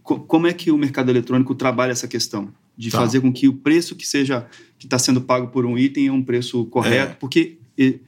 como 0.02 0.46
é 0.46 0.52
que 0.52 0.70
o 0.70 0.78
mercado 0.78 1.10
eletrônico 1.10 1.54
trabalha 1.54 1.92
essa 1.92 2.08
questão 2.08 2.48
de 2.76 2.90
tá. 2.90 2.98
fazer 2.98 3.20
com 3.20 3.32
que 3.32 3.48
o 3.48 3.52
preço 3.52 3.94
que 3.94 4.06
seja 4.06 4.46
que 4.78 4.86
está 4.86 4.98
sendo 4.98 5.20
pago 5.20 5.48
por 5.48 5.64
um 5.64 5.78
item 5.78 6.08
é 6.08 6.12
um 6.12 6.22
preço 6.22 6.64
correto? 6.66 7.12
É. 7.12 7.14
Porque 7.14 7.58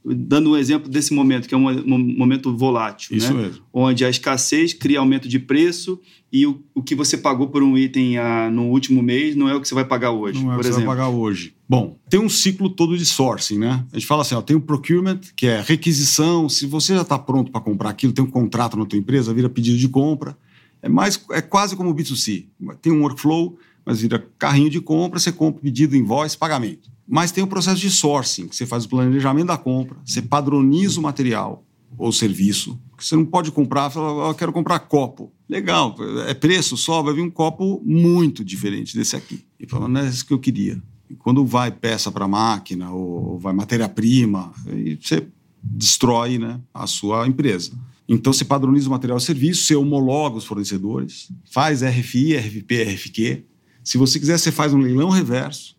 dando 0.05 0.51
um 0.51 0.57
exemplo 0.57 0.89
desse 0.89 1.13
momento 1.13 1.47
que 1.47 1.53
é 1.53 1.57
um, 1.57 1.67
um 1.67 1.97
momento 2.17 2.55
volátil, 2.55 3.15
Isso 3.15 3.33
né? 3.33 3.43
mesmo. 3.43 3.63
onde 3.73 4.05
a 4.05 4.09
escassez 4.09 4.73
cria 4.73 4.99
aumento 4.99 5.27
de 5.27 5.39
preço 5.39 5.99
e 6.31 6.45
o, 6.45 6.61
o 6.73 6.81
que 6.81 6.95
você 6.95 7.17
pagou 7.17 7.47
por 7.47 7.61
um 7.61 7.77
item 7.77 8.17
a, 8.17 8.49
no 8.49 8.69
último 8.69 9.01
mês 9.01 9.35
não 9.35 9.49
é 9.49 9.55
o 9.55 9.61
que 9.61 9.67
você 9.67 9.75
vai 9.75 9.83
pagar 9.83 10.11
hoje. 10.11 10.41
Não 10.41 10.51
é 10.51 10.55
o 10.55 10.59
que 10.59 10.67
exemplo. 10.67 10.79
você 10.79 10.85
vai 10.85 10.95
pagar 10.95 11.09
hoje. 11.09 11.53
Bom, 11.67 11.97
tem 12.09 12.19
um 12.19 12.29
ciclo 12.29 12.69
todo 12.69 12.97
de 12.97 13.05
sourcing, 13.05 13.57
né? 13.57 13.85
A 13.91 13.97
gente 13.97 14.07
fala 14.07 14.21
assim, 14.21 14.35
ó, 14.35 14.41
tem 14.41 14.55
o 14.55 14.61
procurement, 14.61 15.19
que 15.35 15.47
é 15.47 15.61
requisição. 15.61 16.47
Se 16.47 16.65
você 16.65 16.95
já 16.95 17.01
está 17.01 17.19
pronto 17.19 17.51
para 17.51 17.61
comprar 17.61 17.89
aquilo, 17.89 18.13
tem 18.13 18.23
um 18.23 18.29
contrato 18.29 18.77
na 18.77 18.85
tua 18.85 18.97
empresa, 18.97 19.33
vira 19.33 19.49
pedido 19.49 19.77
de 19.77 19.89
compra. 19.89 20.37
É 20.81 20.89
mais, 20.89 21.19
é 21.31 21.41
quase 21.41 21.75
como 21.75 21.89
o 21.89 21.95
B2C. 21.95 22.47
Tem 22.81 22.91
um 22.91 23.01
workflow, 23.01 23.57
mas 23.85 24.01
vira 24.01 24.25
carrinho 24.37 24.69
de 24.69 24.81
compra, 24.81 25.19
você 25.19 25.31
compra 25.31 25.61
pedido, 25.61 25.95
invoice, 25.95 26.37
pagamento. 26.37 26.89
Mas 27.07 27.31
tem 27.31 27.43
o 27.43 27.47
processo 27.47 27.79
de 27.79 27.89
sourcing, 27.89 28.47
que 28.47 28.55
você 28.55 28.65
faz 28.65 28.85
o 28.85 28.89
planejamento 28.89 29.47
da 29.47 29.57
compra, 29.57 29.97
você 30.03 30.21
padroniza 30.21 30.99
o 30.99 31.03
material 31.03 31.63
ou 31.97 32.11
serviço. 32.11 32.79
Você 32.97 33.15
não 33.15 33.25
pode 33.25 33.51
comprar, 33.51 33.89
falar, 33.89 34.27
eu 34.27 34.35
quero 34.35 34.51
comprar 34.51 34.79
copo. 34.79 35.31
Legal, 35.47 35.95
é 36.27 36.33
preço 36.33 36.75
só, 36.75 37.01
vai 37.01 37.13
vir 37.13 37.21
um 37.21 37.29
copo 37.29 37.81
muito 37.85 38.43
diferente 38.43 38.97
desse 38.97 39.15
aqui. 39.15 39.45
E 39.59 39.65
fala, 39.65 39.87
não 39.87 40.01
é 40.01 40.07
isso 40.07 40.25
que 40.25 40.33
eu 40.33 40.39
queria. 40.39 40.81
E 41.09 41.15
quando 41.15 41.45
vai 41.45 41.71
peça 41.71 42.11
para 42.11 42.27
máquina 42.27 42.91
ou 42.91 43.39
vai 43.39 43.53
matéria-prima, 43.53 44.51
você 44.99 45.25
destrói 45.63 46.37
né, 46.37 46.59
a 46.73 46.85
sua 46.85 47.27
empresa. 47.27 47.71
Então 48.07 48.31
você 48.31 48.45
padroniza 48.45 48.87
o 48.87 48.91
material 48.91 49.17
e 49.17 49.21
serviço, 49.21 49.63
você 49.63 49.75
homologa 49.75 50.37
os 50.37 50.45
fornecedores, 50.45 51.29
faz 51.51 51.81
RFI, 51.81 52.37
RFP, 52.37 52.83
RFQ. 52.83 53.45
Se 53.83 53.97
você 53.97 54.19
quiser, 54.19 54.37
você 54.37 54.51
faz 54.51 54.73
um 54.73 54.77
leilão 54.77 55.09
reverso 55.09 55.75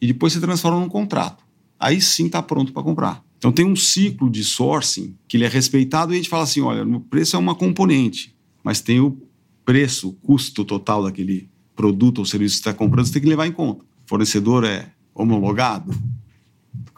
e 0.00 0.06
depois 0.06 0.32
você 0.32 0.40
transforma 0.40 0.78
num 0.78 0.88
contrato. 0.88 1.44
Aí 1.78 2.00
sim 2.00 2.26
está 2.26 2.42
pronto 2.42 2.72
para 2.72 2.82
comprar. 2.82 3.24
Então 3.38 3.50
tem 3.50 3.64
um 3.64 3.74
ciclo 3.74 4.30
de 4.30 4.44
sourcing 4.44 5.16
que 5.26 5.36
ele 5.36 5.44
é 5.44 5.48
respeitado 5.48 6.12
e 6.12 6.14
a 6.14 6.16
gente 6.16 6.28
fala 6.28 6.44
assim, 6.44 6.60
olha, 6.60 6.84
o 6.84 7.00
preço 7.00 7.34
é 7.34 7.38
uma 7.38 7.54
componente, 7.54 8.34
mas 8.62 8.80
tem 8.80 9.00
o 9.00 9.20
preço, 9.64 10.10
o 10.10 10.12
custo 10.12 10.64
total 10.64 11.02
daquele 11.02 11.48
produto 11.74 12.18
ou 12.18 12.24
serviço 12.24 12.56
que 12.56 12.60
está 12.60 12.72
comprando, 12.72 13.06
você 13.06 13.12
tem 13.14 13.22
que 13.22 13.28
levar 13.28 13.46
em 13.46 13.52
conta 13.52 13.84
fornecedor 14.12 14.64
é 14.64 14.92
homologado, 15.14 15.90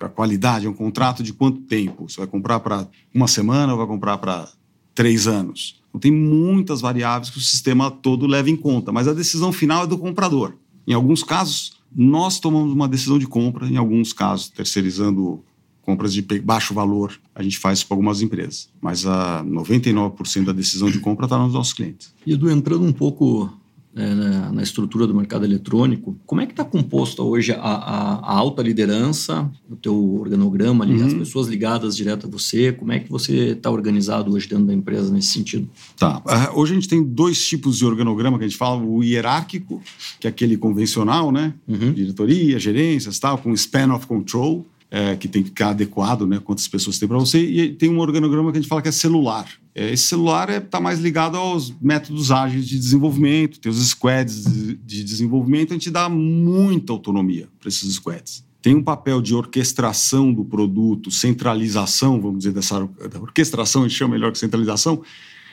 a 0.00 0.08
qualidade 0.08 0.66
é 0.66 0.68
um 0.68 0.74
contrato 0.74 1.22
de 1.22 1.32
quanto 1.32 1.60
tempo? 1.60 2.08
Você 2.08 2.18
vai 2.18 2.26
comprar 2.26 2.58
para 2.58 2.88
uma 3.14 3.28
semana 3.28 3.72
ou 3.72 3.78
vai 3.78 3.86
comprar 3.86 4.18
para 4.18 4.48
três 4.94 5.26
anos? 5.26 5.82
Então, 5.88 6.00
tem 6.00 6.12
muitas 6.12 6.80
variáveis 6.80 7.30
que 7.30 7.38
o 7.38 7.42
sistema 7.42 7.90
todo 7.90 8.26
leva 8.26 8.50
em 8.50 8.56
conta, 8.56 8.92
mas 8.92 9.06
a 9.06 9.12
decisão 9.12 9.52
final 9.52 9.84
é 9.84 9.86
do 9.86 9.98
comprador. 9.98 10.54
Em 10.86 10.92
alguns 10.92 11.22
casos, 11.22 11.78
nós 11.94 12.40
tomamos 12.40 12.72
uma 12.72 12.88
decisão 12.88 13.18
de 13.18 13.26
compra, 13.26 13.66
em 13.66 13.76
alguns 13.76 14.12
casos, 14.12 14.48
terceirizando 14.48 15.42
compras 15.82 16.12
de 16.14 16.22
baixo 16.40 16.74
valor, 16.74 17.20
a 17.34 17.42
gente 17.42 17.58
faz 17.58 17.78
isso 17.78 17.86
para 17.86 17.94
algumas 17.94 18.22
empresas. 18.22 18.68
Mas 18.80 19.06
a 19.06 19.44
99% 19.44 20.44
da 20.44 20.52
decisão 20.52 20.90
de 20.90 20.98
compra 20.98 21.26
está 21.26 21.38
nos 21.38 21.52
nossos 21.52 21.74
clientes. 21.74 22.12
E 22.26 22.32
Edu, 22.32 22.50
entrando 22.50 22.84
um 22.84 22.92
pouco 22.92 23.52
é, 23.96 24.14
na, 24.14 24.52
na, 24.52 24.62
estrutura 24.62 25.06
do 25.06 25.14
mercado 25.14 25.44
eletrônico. 25.44 26.18
Como 26.26 26.40
é 26.40 26.46
que 26.46 26.52
está 26.52 26.64
composta 26.64 27.22
hoje 27.22 27.52
a, 27.52 27.58
a, 27.58 28.14
a, 28.14 28.36
alta 28.36 28.60
liderança, 28.62 29.48
o 29.70 29.76
teu 29.76 30.14
organograma 30.16 30.84
ali, 30.84 31.00
uhum. 31.00 31.06
as 31.06 31.14
pessoas 31.14 31.46
ligadas 31.46 31.96
direto 31.96 32.26
a 32.26 32.30
você? 32.30 32.72
Como 32.72 32.92
é 32.92 32.98
que 32.98 33.08
você 33.08 33.50
está 33.50 33.70
organizado 33.70 34.32
hoje 34.32 34.48
dentro 34.48 34.66
da 34.66 34.74
empresa 34.74 35.12
nesse 35.12 35.28
sentido? 35.28 35.68
Tá. 35.96 36.18
Uh, 36.18 36.58
hoje 36.58 36.72
a 36.72 36.74
gente 36.74 36.88
tem 36.88 37.02
dois 37.02 37.46
tipos 37.46 37.78
de 37.78 37.86
organograma 37.86 38.36
que 38.36 38.44
a 38.44 38.48
gente 38.48 38.58
fala, 38.58 38.82
o 38.82 39.02
hierárquico, 39.02 39.80
que 40.18 40.26
é 40.26 40.30
aquele 40.30 40.56
convencional, 40.56 41.30
né? 41.30 41.54
Uhum. 41.68 41.92
Diretoria, 41.92 42.58
gerências, 42.58 43.18
tal, 43.18 43.38
com 43.38 43.52
span 43.54 43.94
of 43.94 44.06
control. 44.06 44.66
É, 44.90 45.16
que 45.16 45.26
tem 45.26 45.42
que 45.42 45.48
ficar 45.48 45.70
adequado, 45.70 46.24
né? 46.24 46.38
Quantas 46.38 46.68
pessoas 46.68 47.00
tem 47.00 47.08
para 47.08 47.18
você. 47.18 47.40
E 47.40 47.70
tem 47.70 47.90
um 47.90 47.98
organograma 47.98 48.52
que 48.52 48.58
a 48.58 48.60
gente 48.60 48.68
fala 48.68 48.80
que 48.80 48.86
é 48.86 48.92
celular, 48.92 49.48
esse 49.74 50.04
celular 50.04 50.48
está 50.48 50.56
é, 50.56 50.60
tá 50.60 50.80
mais 50.80 51.00
ligado 51.00 51.36
aos 51.36 51.74
métodos 51.80 52.30
ágeis 52.30 52.68
de 52.68 52.78
desenvolvimento, 52.78 53.58
tem 53.58 53.70
os 53.70 53.84
squads 53.88 54.44
de, 54.44 54.76
de 54.76 55.02
desenvolvimento, 55.02 55.72
a 55.72 55.74
gente 55.74 55.90
dá 55.90 56.08
muita 56.08 56.92
autonomia 56.92 57.48
para 57.58 57.68
esses 57.68 57.94
squads. 57.94 58.44
Tem 58.62 58.74
um 58.74 58.82
papel 58.82 59.20
de 59.20 59.34
orquestração 59.34 60.32
do 60.32 60.44
produto, 60.44 61.10
centralização, 61.10 62.20
vamos 62.20 62.38
dizer, 62.38 62.52
dessa 62.52 62.88
orquestração, 63.20 63.82
a 63.82 63.88
gente 63.88 63.98
chama 63.98 64.14
melhor 64.14 64.30
que 64.30 64.38
centralização, 64.38 65.02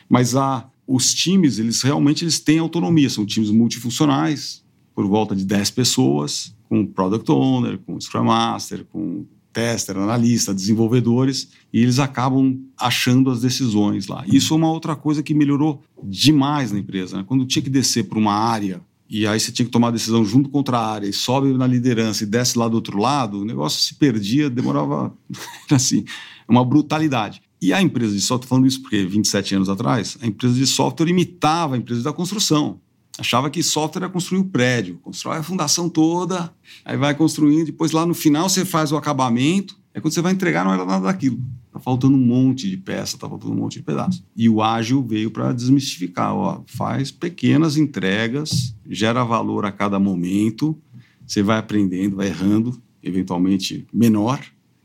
mas 0.07 0.35
a, 0.35 0.69
os 0.85 1.13
times, 1.13 1.57
eles 1.57 1.81
realmente 1.81 2.23
eles 2.23 2.39
têm 2.39 2.59
autonomia, 2.59 3.09
são 3.09 3.25
times 3.25 3.49
multifuncionais, 3.49 4.63
por 4.93 5.05
volta 5.07 5.35
de 5.35 5.43
10 5.43 5.71
pessoas, 5.71 6.55
com 6.69 6.85
Product 6.85 7.29
Owner, 7.31 7.79
com 7.79 7.99
Scrum 7.99 8.25
Master, 8.25 8.85
com 8.85 9.25
tester, 9.51 9.97
analista, 9.97 10.53
desenvolvedores, 10.53 11.49
e 11.71 11.81
eles 11.81 11.99
acabam 11.99 12.59
achando 12.77 13.29
as 13.29 13.41
decisões 13.41 14.07
lá. 14.07 14.23
Isso 14.27 14.53
é 14.53 14.57
uma 14.57 14.71
outra 14.71 14.95
coisa 14.95 15.21
que 15.21 15.33
melhorou 15.33 15.83
demais 16.03 16.71
na 16.71 16.79
empresa. 16.79 17.17
Né? 17.17 17.25
Quando 17.27 17.45
tinha 17.45 17.61
que 17.61 17.69
descer 17.69 18.05
para 18.05 18.17
uma 18.19 18.33
área 18.33 18.81
e 19.09 19.27
aí 19.27 19.37
você 19.37 19.51
tinha 19.51 19.65
que 19.65 19.71
tomar 19.71 19.89
a 19.89 19.91
decisão 19.91 20.23
junto 20.23 20.49
contra 20.49 20.77
a 20.77 20.89
área 20.89 21.05
e 21.05 21.11
sobe 21.11 21.51
na 21.51 21.67
liderança 21.67 22.23
e 22.23 22.25
desce 22.25 22.57
lá 22.57 22.69
do 22.69 22.75
outro 22.75 22.97
lado, 22.97 23.41
o 23.41 23.45
negócio 23.45 23.81
se 23.81 23.95
perdia, 23.95 24.49
demorava 24.49 25.13
assim, 25.69 26.05
uma 26.47 26.63
brutalidade. 26.63 27.41
E 27.61 27.73
a 27.73 27.81
empresa 27.81 28.15
de 28.15 28.21
software, 28.21 28.47
falando 28.47 28.67
isso 28.67 28.81
porque 28.81 29.05
27 29.05 29.55
anos 29.55 29.67
atrás, 29.67 30.17
a 30.21 30.25
empresa 30.25 30.55
de 30.55 30.65
software 30.65 31.09
imitava 31.09 31.75
a 31.75 31.77
empresa 31.77 32.01
da 32.01 32.13
construção 32.13 32.79
achava 33.19 33.49
que 33.49 33.61
software 33.61 34.03
era 34.03 34.11
construir 34.11 34.39
o 34.39 34.45
prédio, 34.45 34.99
constrói 35.01 35.37
a 35.37 35.43
fundação 35.43 35.89
toda, 35.89 36.53
aí 36.85 36.97
vai 36.97 37.13
construindo, 37.13 37.67
depois 37.67 37.91
lá 37.91 38.05
no 38.05 38.13
final 38.13 38.49
você 38.49 38.65
faz 38.65 38.91
o 38.91 38.97
acabamento, 38.97 39.77
é 39.93 39.99
quando 39.99 40.13
você 40.13 40.21
vai 40.21 40.31
entregar 40.31 40.63
não 40.63 40.73
era 40.73 40.85
nada 40.85 41.05
daquilo. 41.05 41.39
Tá 41.71 41.79
faltando 41.79 42.15
um 42.15 42.25
monte 42.25 42.69
de 42.69 42.75
peça, 42.75 43.17
tá 43.17 43.29
faltando 43.29 43.53
um 43.53 43.57
monte 43.57 43.79
de 43.79 43.83
pedaço. 43.83 44.23
E 44.35 44.49
o 44.49 44.61
ágil 44.61 45.01
veio 45.01 45.31
para 45.31 45.53
desmistificar, 45.53 46.33
ó, 46.33 46.61
faz 46.65 47.11
pequenas 47.11 47.77
entregas, 47.77 48.75
gera 48.89 49.23
valor 49.23 49.65
a 49.65 49.71
cada 49.71 49.97
momento, 49.97 50.77
você 51.25 51.41
vai 51.41 51.57
aprendendo, 51.57 52.17
vai 52.17 52.27
errando, 52.27 52.81
eventualmente 53.01 53.87
menor 53.93 54.41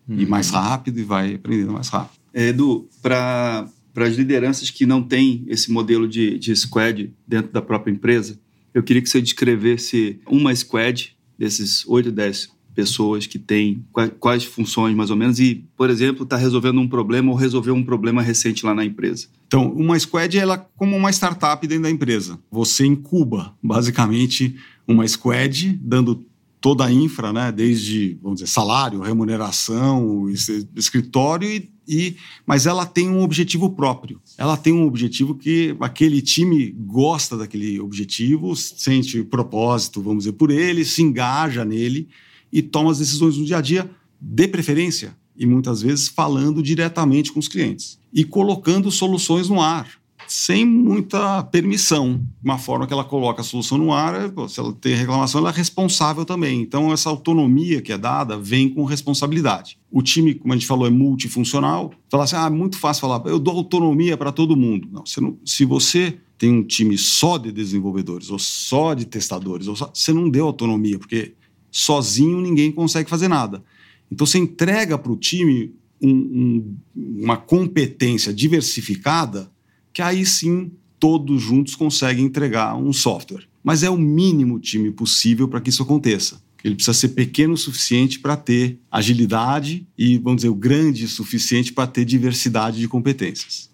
uhum. 0.08 0.20
e 0.20 0.26
mais 0.26 0.50
rápido 0.50 1.00
e 1.00 1.02
vai 1.02 1.34
aprendendo 1.34 1.72
mais 1.72 1.88
rápido. 1.88 2.20
Edu, 2.32 2.88
para 3.02 3.66
para 3.96 4.04
as 4.04 4.14
lideranças 4.14 4.68
que 4.68 4.84
não 4.84 5.02
têm 5.02 5.42
esse 5.48 5.72
modelo 5.72 6.06
de, 6.06 6.38
de 6.38 6.54
squad 6.54 7.10
dentro 7.26 7.50
da 7.50 7.62
própria 7.62 7.90
empresa, 7.90 8.38
eu 8.74 8.82
queria 8.82 9.00
que 9.00 9.08
você 9.08 9.22
descrevesse 9.22 10.20
uma 10.26 10.54
squad 10.54 11.16
desses 11.38 11.82
8, 11.88 12.12
10 12.12 12.50
pessoas 12.74 13.26
que 13.26 13.38
têm 13.38 13.82
quais, 13.90 14.12
quais 14.20 14.44
funções 14.44 14.94
mais 14.94 15.08
ou 15.08 15.16
menos 15.16 15.40
e, 15.40 15.64
por 15.74 15.88
exemplo, 15.88 16.24
está 16.24 16.36
resolvendo 16.36 16.78
um 16.78 16.86
problema 16.86 17.30
ou 17.32 17.38
resolveu 17.38 17.74
um 17.74 17.82
problema 17.82 18.20
recente 18.20 18.66
lá 18.66 18.74
na 18.74 18.84
empresa. 18.84 19.28
Então, 19.46 19.72
uma 19.72 19.98
squad 19.98 20.38
ela 20.38 20.56
é 20.56 20.66
como 20.76 20.94
uma 20.94 21.08
startup 21.08 21.66
dentro 21.66 21.84
da 21.84 21.90
empresa. 21.90 22.38
Você 22.50 22.84
incuba, 22.84 23.56
basicamente, 23.62 24.56
uma 24.86 25.08
squad 25.08 25.72
dando 25.82 26.22
toda 26.60 26.84
a 26.84 26.92
infra, 26.92 27.32
né, 27.32 27.50
desde, 27.50 28.18
vamos 28.22 28.40
dizer, 28.40 28.52
salário, 28.52 29.00
remuneração, 29.00 30.28
escritório 30.74 31.48
e 31.48 31.75
e, 31.86 32.16
mas 32.44 32.66
ela 32.66 32.84
tem 32.84 33.08
um 33.08 33.22
objetivo 33.22 33.70
próprio. 33.70 34.20
Ela 34.36 34.56
tem 34.56 34.72
um 34.72 34.84
objetivo 34.84 35.34
que 35.34 35.76
aquele 35.80 36.20
time 36.20 36.70
gosta 36.70 37.36
daquele 37.36 37.78
objetivo, 37.80 38.56
sente 38.56 39.22
propósito, 39.22 40.02
vamos 40.02 40.24
dizer, 40.24 40.32
por 40.32 40.50
ele, 40.50 40.84
se 40.84 41.02
engaja 41.02 41.64
nele 41.64 42.08
e 42.52 42.62
toma 42.62 42.90
as 42.90 42.98
decisões 42.98 43.36
no 43.36 43.44
dia 43.44 43.58
a 43.58 43.60
dia, 43.60 43.90
de 44.20 44.48
preferência, 44.48 45.16
e 45.36 45.44
muitas 45.44 45.82
vezes 45.82 46.08
falando 46.08 46.62
diretamente 46.62 47.30
com 47.30 47.38
os 47.38 47.48
clientes 47.48 47.98
e 48.12 48.24
colocando 48.24 48.90
soluções 48.90 49.48
no 49.48 49.60
ar 49.60 49.88
sem 50.28 50.64
muita 50.64 51.42
permissão. 51.44 52.20
Uma 52.42 52.58
forma 52.58 52.86
que 52.86 52.92
ela 52.92 53.04
coloca 53.04 53.40
a 53.40 53.44
solução 53.44 53.78
no 53.78 53.92
ar, 53.92 54.14
é, 54.14 54.48
se 54.48 54.60
ela 54.60 54.72
tem 54.72 54.94
reclamação, 54.94 55.40
ela 55.40 55.50
é 55.50 55.52
responsável 55.52 56.24
também. 56.24 56.60
Então, 56.60 56.92
essa 56.92 57.08
autonomia 57.08 57.80
que 57.80 57.92
é 57.92 57.98
dada 57.98 58.36
vem 58.36 58.68
com 58.68 58.84
responsabilidade. 58.84 59.78
O 59.90 60.02
time, 60.02 60.34
como 60.34 60.52
a 60.52 60.56
gente 60.56 60.66
falou, 60.66 60.86
é 60.86 60.90
multifuncional. 60.90 61.92
Falar 62.10 62.24
assim, 62.24 62.36
ah, 62.36 62.46
é 62.46 62.50
muito 62.50 62.78
fácil 62.78 63.02
falar, 63.02 63.22
eu 63.26 63.38
dou 63.38 63.56
autonomia 63.56 64.16
para 64.16 64.32
todo 64.32 64.56
mundo. 64.56 64.88
Não, 64.90 65.04
você 65.04 65.20
não, 65.20 65.38
se 65.44 65.64
você 65.64 66.18
tem 66.38 66.52
um 66.52 66.62
time 66.62 66.98
só 66.98 67.38
de 67.38 67.50
desenvolvedores 67.50 68.30
ou 68.30 68.38
só 68.38 68.94
de 68.94 69.06
testadores, 69.06 69.66
só, 69.66 69.90
você 69.92 70.12
não 70.12 70.28
deu 70.28 70.46
autonomia, 70.46 70.98
porque 70.98 71.34
sozinho 71.70 72.40
ninguém 72.40 72.70
consegue 72.70 73.08
fazer 73.08 73.28
nada. 73.28 73.64
Então, 74.10 74.26
você 74.26 74.38
entrega 74.38 74.98
para 74.98 75.10
o 75.10 75.16
time 75.16 75.74
um, 76.00 76.10
um, 76.10 76.76
uma 76.94 77.36
competência 77.36 78.32
diversificada 78.32 79.50
que 79.96 80.02
aí 80.02 80.26
sim 80.26 80.72
todos 81.00 81.40
juntos 81.40 81.74
conseguem 81.74 82.26
entregar 82.26 82.76
um 82.76 82.92
software. 82.92 83.48
Mas 83.64 83.82
é 83.82 83.88
o 83.88 83.96
mínimo 83.96 84.60
time 84.60 84.90
possível 84.90 85.48
para 85.48 85.58
que 85.58 85.70
isso 85.70 85.82
aconteça. 85.82 86.38
Ele 86.62 86.74
precisa 86.74 86.92
ser 86.92 87.08
pequeno 87.08 87.54
o 87.54 87.56
suficiente 87.56 88.18
para 88.18 88.36
ter 88.36 88.78
agilidade 88.90 89.88
e, 89.96 90.18
vamos 90.18 90.42
dizer, 90.42 90.50
o 90.50 90.54
grande 90.54 91.06
o 91.06 91.08
suficiente 91.08 91.72
para 91.72 91.86
ter 91.86 92.04
diversidade 92.04 92.78
de 92.78 92.86
competências. 92.86 93.70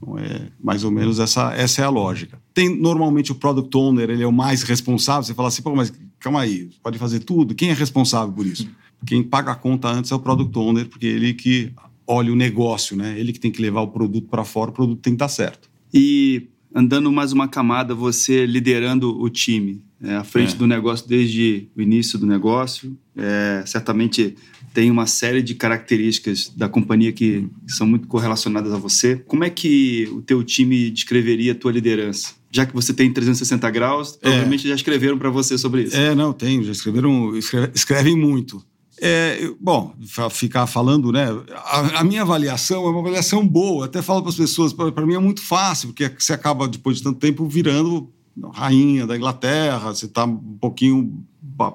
Então, 0.00 0.16
é 0.16 0.48
mais 0.58 0.82
ou 0.82 0.90
menos 0.90 1.18
essa, 1.18 1.52
essa 1.52 1.82
é 1.82 1.84
a 1.84 1.90
lógica. 1.90 2.40
Tem 2.54 2.74
normalmente 2.74 3.30
o 3.30 3.34
product 3.34 3.76
owner, 3.76 4.08
ele 4.08 4.22
é 4.22 4.26
o 4.26 4.32
mais 4.32 4.62
responsável. 4.62 5.24
Você 5.24 5.34
fala 5.34 5.48
assim, 5.48 5.60
pô, 5.60 5.76
mas 5.76 5.92
calma 6.18 6.40
aí, 6.40 6.70
pode 6.82 6.96
fazer 6.96 7.20
tudo? 7.20 7.54
Quem 7.54 7.68
é 7.68 7.74
responsável 7.74 8.32
por 8.32 8.46
isso? 8.46 8.66
Quem 9.04 9.22
paga 9.22 9.52
a 9.52 9.54
conta 9.54 9.88
antes 9.88 10.10
é 10.10 10.14
o 10.14 10.18
product 10.18 10.58
owner, 10.58 10.88
porque 10.88 11.04
ele 11.04 11.34
que 11.34 11.70
olha 12.06 12.32
o 12.32 12.36
negócio, 12.36 12.96
né? 12.96 13.18
Ele 13.18 13.32
que 13.32 13.40
tem 13.40 13.50
que 13.50 13.60
levar 13.60 13.80
o 13.80 13.88
produto 13.88 14.28
para 14.28 14.44
fora, 14.44 14.70
o 14.70 14.74
produto 14.74 15.00
tem 15.00 15.12
que 15.12 15.16
estar 15.16 15.28
certo. 15.28 15.68
E 15.92 16.48
andando 16.74 17.10
mais 17.10 17.32
uma 17.32 17.48
camada, 17.48 17.94
você 17.94 18.44
liderando 18.44 19.18
o 19.20 19.28
time, 19.30 19.82
é, 20.02 20.14
à 20.14 20.24
frente 20.24 20.54
é. 20.54 20.56
do 20.56 20.66
negócio 20.66 21.08
desde 21.08 21.68
o 21.74 21.80
início 21.80 22.18
do 22.18 22.26
negócio. 22.26 22.96
É, 23.16 23.62
certamente 23.66 24.36
tem 24.74 24.90
uma 24.90 25.06
série 25.06 25.40
de 25.40 25.54
características 25.54 26.52
da 26.54 26.68
companhia 26.68 27.10
que, 27.10 27.48
são 27.66 27.86
muito 27.86 28.06
correlacionadas 28.06 28.74
a 28.74 28.76
você. 28.76 29.16
Como 29.26 29.42
é 29.42 29.48
que 29.48 30.06
o 30.12 30.20
teu 30.20 30.44
time 30.44 30.90
descreveria 30.90 31.52
a 31.52 31.54
tua 31.54 31.72
liderança? 31.72 32.34
Já 32.50 32.66
que 32.66 32.74
você 32.74 32.92
tem 32.92 33.10
360 33.10 33.70
graus, 33.70 34.16
é. 34.16 34.18
provavelmente 34.20 34.68
já 34.68 34.74
escreveram 34.74 35.16
para 35.16 35.30
você 35.30 35.56
sobre 35.56 35.84
isso. 35.84 35.96
É, 35.96 36.14
não, 36.14 36.32
tem, 36.32 36.62
já 36.62 36.72
escreveram, 36.72 37.32
escrevem 37.74 38.14
muito. 38.14 38.62
É, 38.98 39.50
bom, 39.60 39.94
ficar 40.30 40.66
falando, 40.66 41.12
né? 41.12 41.26
A, 41.54 42.00
a, 42.00 42.04
minha 42.04 42.22
avaliação 42.22 42.86
é 42.86 42.90
uma 42.90 43.00
avaliação 43.00 43.46
boa. 43.46 43.84
Até 43.86 44.00
falo 44.00 44.22
para 44.22 44.30
as 44.30 44.36
pessoas, 44.36 44.72
para 44.72 45.06
mim 45.06 45.14
é 45.14 45.18
muito 45.18 45.42
fácil, 45.42 45.88
porque 45.88 46.10
você 46.18 46.32
acaba, 46.32 46.66
depois 46.66 46.98
de 46.98 47.02
tanto 47.02 47.18
tempo, 47.18 47.46
virando 47.46 48.10
rainha 48.52 49.06
da 49.06 49.16
Inglaterra, 49.16 49.94
você 49.94 50.06
está 50.06 50.24
um 50.24 50.36
pouquinho 50.36 51.24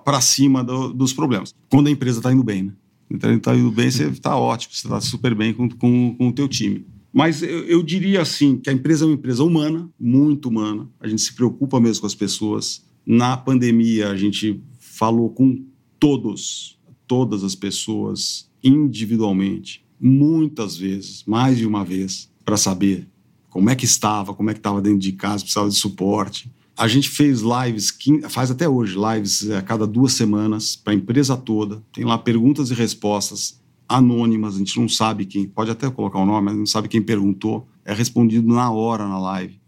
para 0.04 0.22
cima 0.22 0.64
do, 0.64 0.94
dos 0.94 1.14
problemas. 1.14 1.54
Quando 1.70 1.88
a 1.88 1.92
empresa 1.92 2.20
está 2.20 2.32
indo 2.32 2.44
bem, 2.44 2.64
né? 2.64 2.74
Então, 3.10 3.32
está 3.34 3.56
indo 3.56 3.72
bem, 3.72 3.92
você 3.92 4.06
está 4.08 4.36
ótimo, 4.38 4.74
você 4.74 4.88
está 4.88 5.02
super 5.02 5.36
bem 5.36 5.54
com, 5.54 5.70
com, 5.70 6.16
com 6.18 6.28
o 6.30 6.34
teu 6.34 6.48
time. 6.48 6.86
Mas 7.14 7.44
eu, 7.44 7.66
eu, 7.66 7.84
diria 7.84 8.22
assim, 8.22 8.58
que 8.58 8.70
a 8.70 8.74
empresa 8.74 9.04
é 9.04 9.08
uma 9.08 9.16
empresa 9.16 9.44
humana, 9.44 9.90
muito 10.00 10.48
humana. 10.48 10.88
A 11.00 11.08
gente 11.08 11.22
se 11.22 11.34
preocupa 11.34 11.80
mesmo 11.80 12.02
com 12.02 12.08
as 12.08 12.16
pessoas. 12.16 12.86
Na 13.06 13.36
pandemia, 13.36 14.10
a 14.10 14.16
gente 14.16 14.64
falou 14.80 15.30
com 15.30 15.62
todos, 16.00 16.80
todas 17.12 17.44
as 17.44 17.56
pessoas 17.56 18.50
individualmente, 18.64 19.84
muitas 20.00 20.78
vezes, 20.78 21.26
mais 21.28 21.58
de 21.58 21.66
uma 21.66 21.84
vez, 21.84 22.32
para 22.46 22.56
saber 22.56 23.06
como 23.50 23.70
é 23.70 23.76
que 23.76 23.84
estava, 23.84 24.34
como 24.34 24.50
é 24.50 24.54
que 24.54 24.60
estava 24.60 24.82
dentro 24.82 25.00
de 25.00 25.12
casa, 25.12 25.44
precisava 25.44 25.68
de 25.68 25.76
suporte. 25.76 26.50
A 26.78 26.88
gente 26.88 27.10
fez 27.10 27.42
lives, 27.42 27.94
faz 28.30 28.50
até 28.50 28.70
hoje 28.70 28.96
lives 28.98 29.50
é, 29.50 29.58
a 29.58 29.62
cada 29.62 29.86
duas 29.86 30.14
semanas 30.14 30.78
para 30.78 30.94
a 30.94 30.96
empresa 30.96 31.36
toda. 31.36 31.84
Tem 31.92 32.06
lá 32.06 32.18
perguntas 32.18 32.72
e 32.72 32.74
respostas 32.74 33.60
anônimas, 33.90 34.56
a 34.56 34.60
gente 34.60 34.80
não 34.80 34.88
sabe 34.88 35.26
quem, 35.26 35.46
pode 35.46 35.70
até 35.70 35.90
colocar 35.90 36.18
o 36.18 36.26
nome, 36.26 36.46
mas 36.46 36.56
não 36.56 36.66
sabe 36.66 36.88
quem 36.88 37.02
perguntou. 37.02 37.68
É 37.84 37.94
respondido 37.94 38.48
na 38.48 38.72
hora 38.72 39.06
na 39.06 39.20
live. 39.20 39.60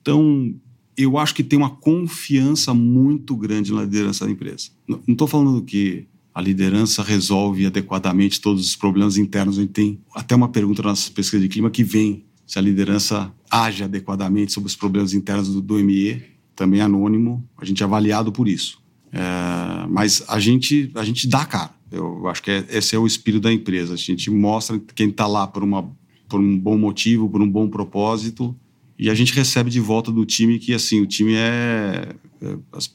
Então, 0.00 0.54
eu 0.96 1.18
acho 1.18 1.34
que 1.34 1.44
tem 1.44 1.58
uma 1.58 1.76
confiança 1.76 2.72
muito 2.72 3.36
grande 3.36 3.70
na 3.70 3.82
liderança 3.82 4.24
da 4.24 4.30
empresa. 4.30 4.70
Não 4.88 5.02
estou 5.06 5.28
falando 5.28 5.60
que 5.60 6.06
a 6.36 6.42
liderança 6.42 7.02
resolve 7.02 7.64
adequadamente 7.64 8.42
todos 8.42 8.66
os 8.66 8.76
problemas 8.76 9.16
internos. 9.16 9.56
A 9.56 9.62
gente 9.62 9.72
tem 9.72 9.98
até 10.14 10.36
uma 10.36 10.50
pergunta 10.50 10.82
na 10.82 10.90
nossa 10.90 11.10
pesquisa 11.10 11.42
de 11.42 11.48
clima 11.48 11.70
que 11.70 11.82
vem 11.82 12.26
se 12.46 12.58
a 12.58 12.62
liderança 12.62 13.32
age 13.50 13.82
adequadamente 13.82 14.52
sobre 14.52 14.66
os 14.66 14.76
problemas 14.76 15.14
internos 15.14 15.48
do, 15.48 15.62
do 15.62 15.76
ME, 15.76 16.22
também 16.54 16.82
anônimo, 16.82 17.42
a 17.56 17.64
gente 17.64 17.82
é 17.82 17.86
avaliado 17.86 18.30
por 18.30 18.48
isso. 18.48 18.78
É, 19.10 19.86
mas 19.88 20.24
a 20.28 20.38
gente, 20.38 20.90
a 20.94 21.04
gente 21.04 21.26
dá 21.26 21.46
cara. 21.46 21.70
Eu 21.90 22.28
acho 22.28 22.42
que 22.42 22.50
é, 22.50 22.66
esse 22.68 22.94
é 22.94 22.98
o 22.98 23.06
espírito 23.06 23.44
da 23.44 23.52
empresa. 23.52 23.94
A 23.94 23.96
gente 23.96 24.30
mostra 24.30 24.78
quem 24.94 25.08
está 25.08 25.26
lá 25.26 25.46
por, 25.46 25.64
uma, 25.64 25.90
por 26.28 26.38
um 26.38 26.58
bom 26.58 26.76
motivo, 26.76 27.30
por 27.30 27.40
um 27.40 27.50
bom 27.50 27.66
propósito, 27.66 28.54
e 28.98 29.08
a 29.08 29.14
gente 29.14 29.32
recebe 29.32 29.70
de 29.70 29.80
volta 29.80 30.12
do 30.12 30.26
time 30.26 30.58
que, 30.58 30.74
assim, 30.74 31.00
o 31.00 31.06
time 31.06 31.32
é, 31.32 32.14
é 32.42 32.58
as, 32.72 32.94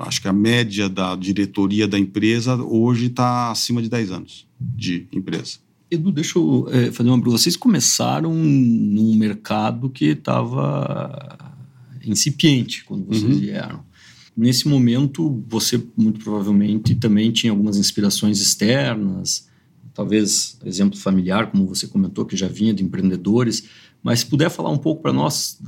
acho 0.00 0.20
que 0.20 0.28
a 0.28 0.32
média 0.32 0.88
da 0.88 1.14
diretoria 1.16 1.86
da 1.86 1.98
empresa 1.98 2.56
hoje 2.56 3.06
está 3.06 3.50
acima 3.50 3.82
de 3.82 3.88
10 3.88 4.10
anos 4.10 4.46
de 4.60 5.06
empresa. 5.12 5.58
Edu, 5.90 6.10
deixa 6.10 6.38
eu 6.38 6.66
é, 6.70 6.90
fazer 6.90 7.08
uma 7.08 7.18
pergunta. 7.18 7.38
Vocês 7.38 7.56
começaram 7.56 8.34
num 8.34 9.14
mercado 9.14 9.88
que 9.88 10.06
estava 10.06 11.38
incipiente 12.04 12.84
quando 12.84 13.06
vocês 13.06 13.24
uhum. 13.24 13.38
vieram. 13.38 13.84
Nesse 14.36 14.68
momento, 14.68 15.42
você 15.48 15.82
muito 15.96 16.20
provavelmente 16.20 16.94
também 16.94 17.30
tinha 17.30 17.52
algumas 17.52 17.76
inspirações 17.76 18.40
externas, 18.40 19.48
talvez 19.94 20.58
exemplo 20.64 20.98
familiar, 20.98 21.50
como 21.50 21.66
você 21.66 21.86
comentou, 21.86 22.26
que 22.26 22.36
já 22.36 22.48
vinha 22.48 22.74
de 22.74 22.84
empreendedores. 22.84 23.64
Mas 24.02 24.20
se 24.20 24.26
puder 24.26 24.50
falar 24.50 24.70
um 24.70 24.78
pouco 24.78 25.02
para 25.02 25.12
nós 25.12 25.58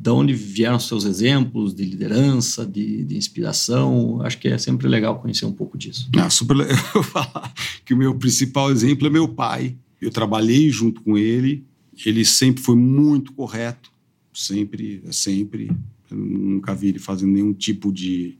de 0.00 0.10
onde 0.10 0.32
vieram 0.32 0.78
seus 0.78 1.04
exemplos 1.04 1.74
de 1.74 1.84
liderança, 1.84 2.64
de, 2.64 3.02
de, 3.02 3.16
inspiração. 3.16 4.22
Acho 4.22 4.38
que 4.38 4.46
é 4.46 4.56
sempre 4.56 4.86
legal 4.86 5.20
conhecer 5.20 5.44
um 5.44 5.52
pouco 5.52 5.76
disso. 5.76 6.08
Ah, 6.16 6.30
super 6.30 6.56
legal 6.56 6.78
falar 7.02 7.52
que 7.84 7.92
o 7.92 7.96
meu 7.96 8.14
principal 8.14 8.70
exemplo 8.70 9.08
é 9.08 9.10
meu 9.10 9.26
pai. 9.26 9.76
Eu 10.00 10.12
trabalhei 10.12 10.70
junto 10.70 11.00
com 11.00 11.18
ele, 11.18 11.64
ele 12.06 12.24
sempre 12.24 12.62
foi 12.62 12.76
muito 12.76 13.32
correto, 13.32 13.90
sempre, 14.32 15.02
sempre. 15.10 15.68
Eu 16.08 16.16
nunca 16.16 16.76
vi 16.76 16.90
ele 16.90 17.00
fazendo 17.00 17.32
nenhum 17.32 17.52
tipo 17.52 17.92
de, 17.92 18.38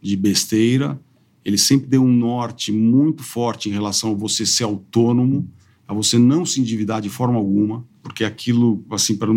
de 0.00 0.16
besteira. 0.16 0.96
Ele 1.44 1.58
sempre 1.58 1.88
deu 1.88 2.04
um 2.04 2.12
norte 2.12 2.70
muito 2.70 3.24
forte 3.24 3.68
em 3.68 3.72
relação 3.72 4.12
a 4.12 4.14
você 4.14 4.46
ser 4.46 4.62
autônomo, 4.62 5.50
a 5.88 5.94
você 5.94 6.18
não 6.18 6.44
se 6.44 6.60
endividar 6.60 7.00
de 7.00 7.08
forma 7.08 7.36
alguma 7.36 7.84
porque 8.08 8.24
aquilo, 8.24 8.82
assim, 8.90 9.16
para 9.16 9.30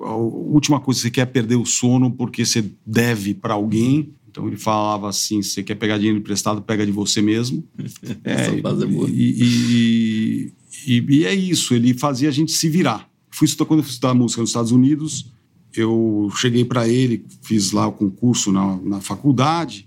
a 0.00 0.16
última 0.16 0.80
coisa 0.80 1.00
você 1.00 1.10
quer 1.10 1.20
é 1.20 1.26
perder 1.26 1.54
o 1.54 1.64
sono 1.64 2.10
porque 2.10 2.44
você 2.44 2.64
deve 2.84 3.34
para 3.34 3.54
alguém. 3.54 4.12
Então 4.28 4.48
ele 4.48 4.56
falava 4.56 5.08
assim: 5.08 5.40
você 5.42 5.62
quer 5.62 5.76
pegar 5.76 5.96
dinheiro 5.96 6.18
emprestado, 6.18 6.60
pega 6.60 6.84
de 6.84 6.90
você 6.90 7.22
mesmo. 7.22 7.64
é, 8.24 8.32
é 8.32 9.08
e, 9.08 10.52
e, 10.86 11.06
e, 11.08 11.24
é 11.24 11.32
isso, 11.32 11.72
ele 11.72 11.94
fazia 11.94 12.28
a 12.28 12.32
gente 12.32 12.50
se 12.50 12.68
virar. 12.68 13.08
Fui 13.30 13.46
estudar, 13.46 13.66
quando 13.66 13.80
eu 13.80 13.84
fui 13.84 13.92
estudar 13.92 14.12
música 14.12 14.40
nos 14.40 14.50
Estados 14.50 14.72
Unidos, 14.72 15.32
eu 15.74 16.28
cheguei 16.34 16.64
para 16.64 16.88
ele, 16.88 17.24
fiz 17.42 17.70
lá 17.70 17.86
o 17.86 17.92
concurso 17.92 18.50
na, 18.50 18.76
na 18.82 19.00
faculdade 19.00 19.85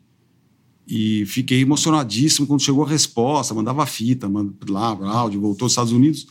e 0.90 1.24
fiquei 1.28 1.62
emocionadíssimo 1.62 2.48
quando 2.48 2.64
chegou 2.64 2.84
a 2.84 2.90
resposta, 2.90 3.54
mandava 3.54 3.86
fita, 3.86 4.28
mandava 4.28 5.04
lá, 5.06 5.12
áudio, 5.12 5.40
voltou 5.40 5.68
aos 5.68 5.74
Estados 5.74 5.92
Unidos. 5.92 6.26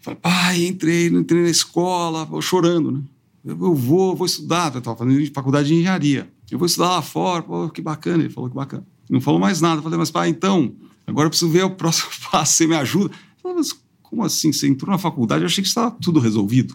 Falei, 0.00 0.18
pai, 0.18 0.64
entrei, 0.64 1.08
entrei 1.08 1.42
na 1.42 1.50
escola, 1.50 2.26
chorando, 2.40 2.90
né? 2.90 3.02
Eu 3.44 3.74
vou, 3.74 4.16
vou 4.16 4.26
estudar, 4.26 4.72
eu 4.72 4.78
estava 4.78 4.96
fazendo 4.96 5.34
faculdade 5.34 5.68
de 5.68 5.74
engenharia. 5.74 6.32
Eu 6.50 6.58
vou 6.58 6.64
estudar 6.64 6.88
lá 6.88 7.02
fora, 7.02 7.42
pô, 7.42 7.68
que 7.68 7.82
bacana. 7.82 8.22
Ele 8.22 8.32
falou 8.32 8.48
que 8.48 8.56
bacana. 8.56 8.86
Não 9.10 9.20
falou 9.20 9.38
mais 9.38 9.60
nada. 9.60 9.82
Falei, 9.82 9.98
mas 9.98 10.10
pai, 10.10 10.30
então, 10.30 10.74
agora 11.06 11.26
eu 11.26 11.30
preciso 11.30 11.50
ver 11.50 11.64
o 11.64 11.70
próximo 11.70 12.08
passo, 12.32 12.54
você 12.54 12.66
me 12.66 12.76
ajuda? 12.76 13.14
Falei, 13.42 13.58
mas 13.58 13.74
como 14.02 14.24
assim? 14.24 14.52
Você 14.52 14.68
entrou 14.68 14.90
na 14.90 14.98
faculdade, 14.98 15.42
eu 15.42 15.46
achei 15.46 15.62
que 15.62 15.68
estava 15.68 15.90
tudo 15.90 16.18
resolvido. 16.18 16.74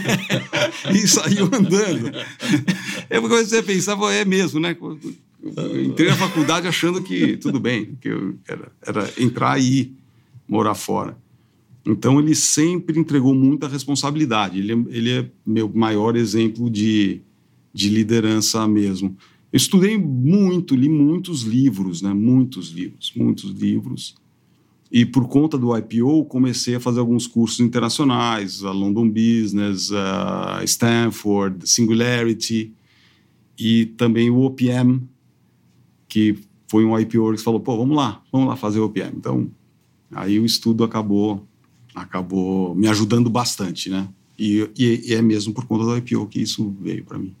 e 0.92 1.06
saiu 1.06 1.46
andando. 1.46 2.12
Eu 3.08 3.22
comecei 3.22 3.60
a 3.60 3.62
pensar, 3.62 3.96
é 4.12 4.24
mesmo, 4.24 4.60
né? 4.60 4.76
Entrei 5.84 6.08
na 6.08 6.16
faculdade 6.16 6.66
achando 6.66 7.02
que 7.02 7.36
tudo 7.36 7.60
bem, 7.60 7.96
que 8.00 8.08
eu 8.08 8.38
era, 8.46 8.72
era 8.82 9.12
entrar 9.18 9.58
e 9.58 9.80
ir 9.80 9.96
morar 10.48 10.74
fora. 10.74 11.16
Então 11.86 12.18
ele 12.18 12.34
sempre 12.34 12.98
entregou 12.98 13.34
muita 13.34 13.68
responsabilidade. 13.68 14.58
Ele, 14.58 14.72
é, 14.72 14.76
ele 14.88 15.10
é 15.10 15.30
meu 15.46 15.70
maior 15.72 16.16
exemplo 16.16 16.68
de, 16.68 17.20
de 17.72 17.88
liderança 17.88 18.66
mesmo. 18.66 19.16
Eu 19.52 19.56
estudei 19.56 19.96
muito, 19.96 20.74
li 20.74 20.88
muitos 20.88 21.42
livros, 21.42 22.02
né? 22.02 22.12
Muitos 22.12 22.70
livros, 22.70 23.12
muitos 23.14 23.50
livros. 23.50 24.16
E 24.90 25.04
por 25.04 25.28
conta 25.28 25.56
do 25.56 25.76
IPO, 25.76 26.24
comecei 26.26 26.76
a 26.76 26.80
fazer 26.80 27.00
alguns 27.00 27.26
cursos 27.26 27.60
internacionais, 27.60 28.64
a 28.64 28.72
London 28.72 29.08
Business, 29.08 29.92
a 29.92 30.60
Stanford, 30.64 31.68
Singularity 31.68 32.72
e 33.58 33.86
também 33.86 34.30
o 34.30 34.40
OPM, 34.40 35.02
que 36.16 36.34
foi 36.66 36.82
um 36.82 36.98
IPO 36.98 37.34
que 37.34 37.42
falou, 37.42 37.60
pô, 37.60 37.76
vamos 37.76 37.94
lá, 37.94 38.22
vamos 38.32 38.48
lá 38.48 38.56
fazer 38.56 38.80
o 38.80 38.86
OPM. 38.86 39.12
Então, 39.18 39.50
aí 40.10 40.40
o 40.40 40.46
estudo 40.46 40.82
acabou 40.82 41.46
acabou 41.94 42.74
me 42.74 42.88
ajudando 42.88 43.28
bastante, 43.28 43.90
né? 43.90 44.08
E, 44.38 44.66
e, 44.78 45.10
e, 45.10 45.14
é 45.14 45.20
mesmo 45.20 45.52
por 45.52 45.66
conta 45.66 45.84
do 45.84 45.96
IPO 45.98 46.26
que 46.28 46.40
isso 46.40 46.74
veio 46.80 47.04
para 47.04 47.18
mim. 47.18 47.36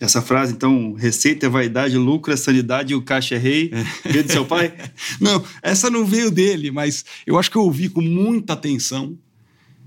Essa 0.00 0.22
frase, 0.22 0.54
então, 0.54 0.94
receita 0.94 1.44
é 1.44 1.48
vaidade, 1.48 1.98
lucro 1.98 2.32
é 2.32 2.36
sanidade 2.36 2.94
e 2.94 2.96
o 2.96 3.02
caixa 3.02 3.34
é 3.34 3.38
rei, 3.38 3.70
é. 3.70 4.10
veio 4.10 4.24
do 4.24 4.32
seu 4.32 4.46
pai? 4.46 4.72
não, 5.20 5.44
essa 5.62 5.90
não 5.90 6.06
veio 6.06 6.30
dele, 6.30 6.70
mas 6.70 7.04
eu 7.26 7.38
acho 7.38 7.50
que 7.50 7.56
eu 7.56 7.62
ouvi 7.62 7.90
com 7.90 8.00
muita 8.00 8.54
atenção. 8.54 9.14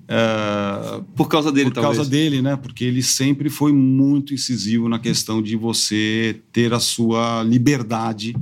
Uh, 0.07 1.03
por 1.15 1.27
causa 1.27 1.51
dele, 1.51 1.65
por 1.69 1.75
talvez. 1.75 1.97
Por 1.97 1.97
causa 1.97 2.09
dele, 2.09 2.41
né? 2.41 2.55
Porque 2.55 2.85
ele 2.85 3.03
sempre 3.03 3.49
foi 3.49 3.73
muito 3.73 4.33
incisivo 4.33 4.87
na 4.87 4.99
questão 4.99 5.41
de 5.41 5.55
você 5.57 6.39
ter 6.51 6.73
a 6.73 6.79
sua 6.79 7.43
liberdade 7.43 8.33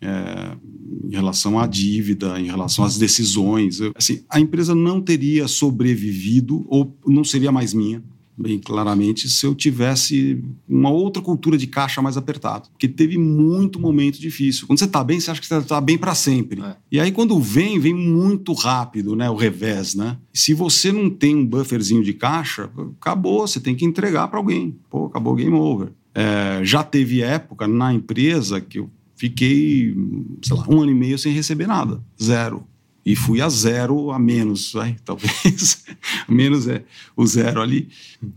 é, 0.00 0.56
em 1.04 1.14
relação 1.14 1.58
à 1.58 1.66
dívida, 1.66 2.40
em 2.40 2.46
relação 2.46 2.84
às 2.84 2.96
decisões. 2.96 3.80
Assim, 3.94 4.22
a 4.28 4.40
empresa 4.40 4.74
não 4.74 5.00
teria 5.00 5.46
sobrevivido 5.46 6.64
ou 6.68 6.96
não 7.06 7.22
seria 7.22 7.52
mais 7.52 7.74
minha, 7.74 8.02
bem 8.36 8.58
claramente, 8.58 9.28
se 9.28 9.44
eu 9.44 9.54
tivesse 9.54 10.42
uma 10.68 10.90
outra 10.90 11.22
cultura 11.22 11.56
de 11.56 11.66
caixa 11.66 12.00
mais 12.00 12.16
apertada. 12.16 12.64
Porque 12.72 12.88
teve 12.88 13.18
muito 13.18 13.78
momento 13.78 14.20
difícil. 14.20 14.66
Quando 14.66 14.78
você 14.78 14.86
está 14.86 15.04
bem, 15.04 15.20
você 15.20 15.30
acha 15.30 15.40
que 15.40 15.46
você 15.46 15.58
está 15.58 15.80
bem 15.80 15.98
para 15.98 16.14
sempre. 16.14 16.60
É. 16.62 16.76
E 16.90 17.00
aí, 17.00 17.12
quando 17.12 17.38
vem, 17.38 17.78
vem 17.78 17.94
muito 17.94 18.52
rápido, 18.52 19.14
né? 19.14 19.28
O 19.28 19.36
revés, 19.36 19.94
né? 19.94 20.16
se 20.32 20.54
você 20.54 20.90
não 20.90 21.10
tem 21.10 21.36
um 21.36 21.46
bufferzinho 21.46 22.02
de 22.02 22.12
caixa, 22.12 22.70
acabou, 23.00 23.46
você 23.46 23.60
tem 23.60 23.74
que 23.74 23.84
entregar 23.84 24.28
para 24.28 24.38
alguém. 24.38 24.76
Pô, 24.90 25.06
acabou 25.06 25.34
game 25.34 25.54
over. 25.54 25.92
É, 26.14 26.60
já 26.64 26.82
teve 26.82 27.22
época 27.22 27.68
na 27.68 27.92
empresa 27.92 28.60
que 28.60 28.78
eu 28.78 28.90
fiquei, 29.14 29.94
sei 30.42 30.56
lá, 30.56 30.66
um 30.68 30.80
ano 30.80 30.90
e 30.90 30.94
meio 30.94 31.18
sem 31.18 31.32
receber 31.32 31.66
nada, 31.66 32.02
zero. 32.20 32.66
E 33.04 33.16
fui 33.16 33.40
a 33.40 33.48
zero 33.48 34.12
a 34.12 34.18
menos, 34.18 34.74
talvez. 35.04 35.84
menos 36.28 36.68
é 36.68 36.84
o 37.16 37.26
zero 37.26 37.60
ali, 37.60 37.88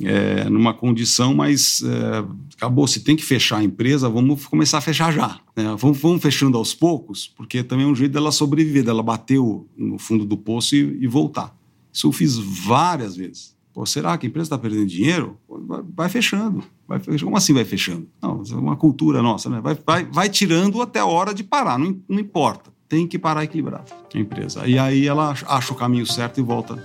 é, 0.02 0.50
numa 0.50 0.74
condição, 0.74 1.34
mas 1.34 1.84
é, 1.84 2.26
acabou. 2.58 2.88
Se 2.88 3.02
tem 3.02 3.16
que 3.16 3.24
fechar 3.24 3.58
a 3.58 3.64
empresa, 3.64 4.10
vamos 4.10 4.46
começar 4.46 4.80
a 4.80 4.82
fechar 4.82 5.14
já. 5.14 5.40
Né? 5.56 5.76
Vamos, 5.78 6.00
vamos, 6.00 6.22
fechando 6.22 6.58
aos 6.58 6.74
poucos, 6.74 7.28
porque 7.28 7.64
também 7.64 7.86
é 7.86 7.90
um 7.90 7.96
jeito 7.96 8.14
dela 8.14 8.32
sobreviver, 8.32 8.84
dela 8.84 9.04
bater 9.04 9.40
no 9.78 9.98
fundo 10.00 10.26
do 10.26 10.38
poço 10.38 10.76
e, 10.76 11.04
e 11.04 11.08
voltar. 11.08 11.56
Isso 11.94 12.08
eu 12.08 12.12
fiz 12.12 12.36
várias 12.38 13.16
vezes. 13.16 13.56
Pô, 13.76 13.86
será 13.86 14.18
que 14.18 14.26
a 14.26 14.30
empresa 14.30 14.46
está 14.46 14.58
perdendo 14.58 14.86
dinheiro? 14.86 15.38
Vai, 15.50 15.82
vai, 15.96 16.10
fechando. 16.10 16.64
Vai. 16.88 17.00
Como 17.22 17.36
assim 17.36 17.54
vai 17.54 17.66
fechando? 17.66 18.08
Não, 18.22 18.42
é 18.50 18.56
uma 18.56 18.78
cultura 18.78 19.22
nossa, 19.22 19.50
né? 19.50 19.60
Vai, 19.60 19.78
vai, 19.86 20.06
vai 20.06 20.30
tirando 20.30 20.82
até 20.82 21.00
a 21.00 21.06
hora 21.06 21.34
de 21.34 21.44
parar, 21.44 21.78
não, 21.78 22.00
não 22.08 22.20
importa. 22.20 22.74
Tem 22.88 23.08
que 23.08 23.18
parar 23.18 23.44
equilibrar 23.44 23.84
a 24.14 24.18
empresa. 24.18 24.68
E 24.68 24.78
aí 24.78 25.08
ela 25.08 25.34
acha 25.48 25.74
o 25.74 25.76
caminho 25.76 26.06
certo 26.06 26.40
e 26.40 26.44
volta. 26.44 26.76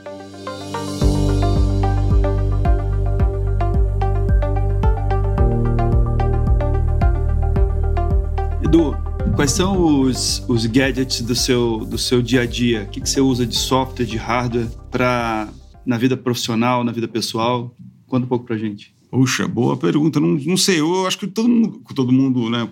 Edu, 8.63 8.97
quais 9.37 9.51
são 9.51 10.01
os, 10.01 10.43
os 10.49 10.65
gadgets 10.65 11.21
do 11.21 11.35
seu, 11.35 11.79
do 11.79 11.99
seu 11.99 12.23
dia 12.23 12.43
a 12.43 12.47
dia? 12.47 12.85
O 12.85 12.87
que, 12.87 13.01
que 13.03 13.09
você 13.09 13.21
usa 13.21 13.45
de 13.45 13.57
software, 13.57 14.07
de 14.07 14.17
hardware 14.17 14.69
para 14.91 15.49
na 15.85 15.99
vida 15.99 16.17
profissional, 16.17 16.83
na 16.83 16.93
vida 16.93 17.09
pessoal? 17.09 17.75
Conta 18.07 18.25
um 18.25 18.29
pouco 18.29 18.47
pra 18.47 18.57
gente. 18.57 18.95
Puxa, 19.11 19.49
boa 19.49 19.77
pergunta. 19.77 20.21
Não, 20.21 20.29
não 20.29 20.57
sei, 20.57 20.79
eu 20.79 21.05
acho 21.07 21.19
que 21.19 21.27
todo 21.27 21.49
mundo, 21.49 21.83
todo 21.95 22.13
mundo, 22.13 22.49
né, 22.49 22.71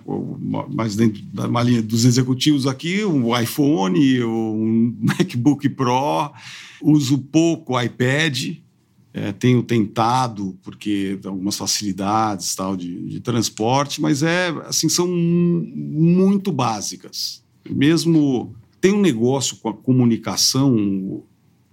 mais 0.73 0.95
dentro 0.95 1.21
da 1.33 1.47
linha 1.61 1.81
dos 1.81 2.05
executivos 2.05 2.65
aqui, 2.65 3.03
um 3.03 3.37
iPhone, 3.37 4.23
um 4.23 4.95
MacBook 5.01 5.67
Pro, 5.69 6.31
uso 6.81 7.17
pouco 7.17 7.73
o 7.73 7.81
iPad, 7.81 8.55
é, 9.13 9.33
tenho 9.33 9.61
tentado, 9.63 10.57
porque 10.63 11.19
algumas 11.25 11.57
facilidades 11.57 12.55
tal 12.55 12.77
de, 12.77 13.09
de 13.09 13.19
transporte, 13.19 13.99
mas 13.99 14.23
é 14.23 14.49
assim, 14.65 14.87
são 14.87 15.07
muito 15.07 16.53
básicas. 16.53 17.43
Mesmo 17.69 18.55
tem 18.79 18.93
um 18.93 19.01
negócio 19.01 19.57
com 19.57 19.69
a 19.69 19.73
comunicação, 19.73 21.21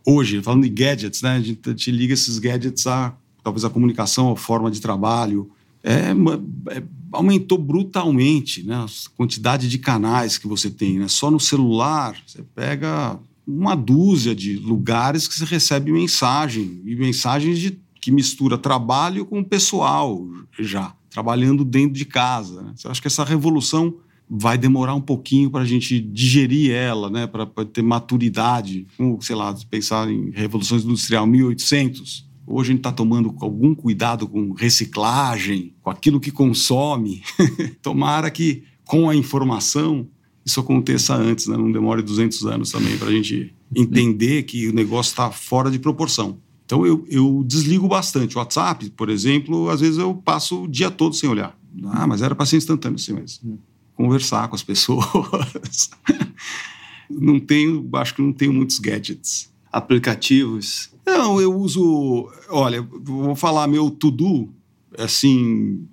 hoje, 0.05 0.43
falando 0.43 0.65
de 0.65 0.71
gadgets, 0.71 1.23
né? 1.23 1.37
A 1.37 1.41
gente 1.41 1.73
te 1.75 1.93
liga 1.93 2.15
esses 2.15 2.41
gadgets 2.41 2.85
a 2.89 3.17
talvez 3.47 3.65
a 3.65 3.71
comunicação, 3.71 4.33
a 4.33 4.37
forma 4.37 4.73
de 4.73 4.81
trabalho. 4.81 5.49
É, 5.85 6.11
é, 6.71 6.83
aumentou 7.13 7.57
brutalmente 7.57 8.65
né? 8.65 8.75
a 8.75 8.87
quantidade 9.17 9.69
de 9.69 9.79
canais 9.79 10.37
que 10.37 10.49
você 10.49 10.69
tem. 10.69 10.99
Né? 10.99 11.07
Só 11.07 11.31
no 11.31 11.39
celular, 11.39 12.17
você 12.27 12.43
pega 12.43 13.17
uma 13.47 13.77
dúzia 13.77 14.35
de 14.35 14.57
lugares 14.57 15.29
que 15.29 15.35
você 15.37 15.45
recebe 15.45 15.93
mensagem, 15.93 16.83
e 16.85 16.97
mensagens 16.97 17.61
de, 17.61 17.79
que 18.01 18.11
mistura 18.11 18.59
trabalho 18.59 19.25
com 19.25 19.45
pessoal 19.45 20.27
já, 20.59 20.93
trabalhando 21.09 21.65
dentro 21.65 21.95
de 21.95 22.05
casa. 22.05 22.63
Né? 22.63 22.75
Eu 22.83 22.91
acho 22.91 23.01
que 23.01 23.07
essa 23.07 23.23
revolução 23.23 23.95
vai 24.29 24.59
demorar 24.59 24.97
um 24.97 25.01
pouquinho 25.01 25.53
para 25.53 25.63
a 25.63 25.65
gente 25.67 26.01
digerir 26.01 26.73
ela, 26.73 27.09
né, 27.09 27.29
para 27.29 27.47
ter 27.65 27.83
maturidade. 27.83 28.89
Como, 28.97 29.23
sei 29.23 29.37
lá, 29.37 29.55
pensar 29.71 30.11
em 30.11 30.31
Revolução 30.31 30.79
Industrial 30.79 31.25
1800. 31.25 32.26
Hoje 32.47 32.71
a 32.71 32.73
gente 32.73 32.81
está 32.81 32.93
tomando 32.93 33.35
algum 33.41 33.75
cuidado 33.75 34.29
com 34.29 34.53
reciclagem, 34.53 35.75
com 35.83 35.91
aquilo 35.91 36.21
que 36.21 36.31
consome. 36.31 37.23
Tomara 37.83 38.31
que 38.31 38.63
com 38.85 39.11
a 39.11 39.17
informação 39.17 40.09
isso 40.45 40.61
aconteça 40.61 41.15
antes, 41.15 41.49
né? 41.49 41.57
não 41.57 41.73
demore 41.73 42.03
200 42.03 42.47
anos 42.47 42.71
também 42.71 42.97
para 42.97 43.09
a 43.09 43.13
gente 43.13 43.53
entender 43.75 44.45
que 44.45 44.69
o 44.69 44.73
negócio 44.73 45.11
está 45.11 45.29
fora 45.33 45.69
de 45.69 45.79
proporção. 45.81 46.39
Então 46.65 46.87
eu, 46.87 47.05
eu 47.09 47.43
desligo 47.45 47.89
bastante. 47.89 48.37
O 48.37 48.39
WhatsApp, 48.39 48.91
por 48.91 49.11
exemplo, 49.11 49.69
às 49.69 49.81
vezes 49.81 49.99
eu 49.99 50.15
passo 50.15 50.63
o 50.63 50.69
dia 50.69 50.89
todo 50.89 51.17
sem 51.17 51.29
olhar. 51.29 51.59
Ah, 51.87 52.07
mas 52.07 52.23
era 52.23 52.35
para 52.35 52.47
ser 52.47 52.59
instantâneo, 52.59 52.99
sim, 52.99 53.15
mas 53.15 53.41
conversar 53.95 54.47
com 54.49 54.55
as 54.55 54.63
pessoas. 54.63 55.91
não 57.11 57.41
tenho, 57.41 57.89
acho 57.95 58.15
que 58.15 58.23
não 58.23 58.33
tenho 58.33 58.53
muitos 58.53 58.79
gadgets. 58.79 59.53
Aplicativos? 59.73 60.91
Não, 61.07 61.41
eu 61.41 61.55
uso. 61.55 62.29
Olha, 62.51 62.83
vou 62.83 63.37
falar 63.37 63.67
meu 63.69 63.91
to-do, 63.91 64.49
assim, 64.99 65.87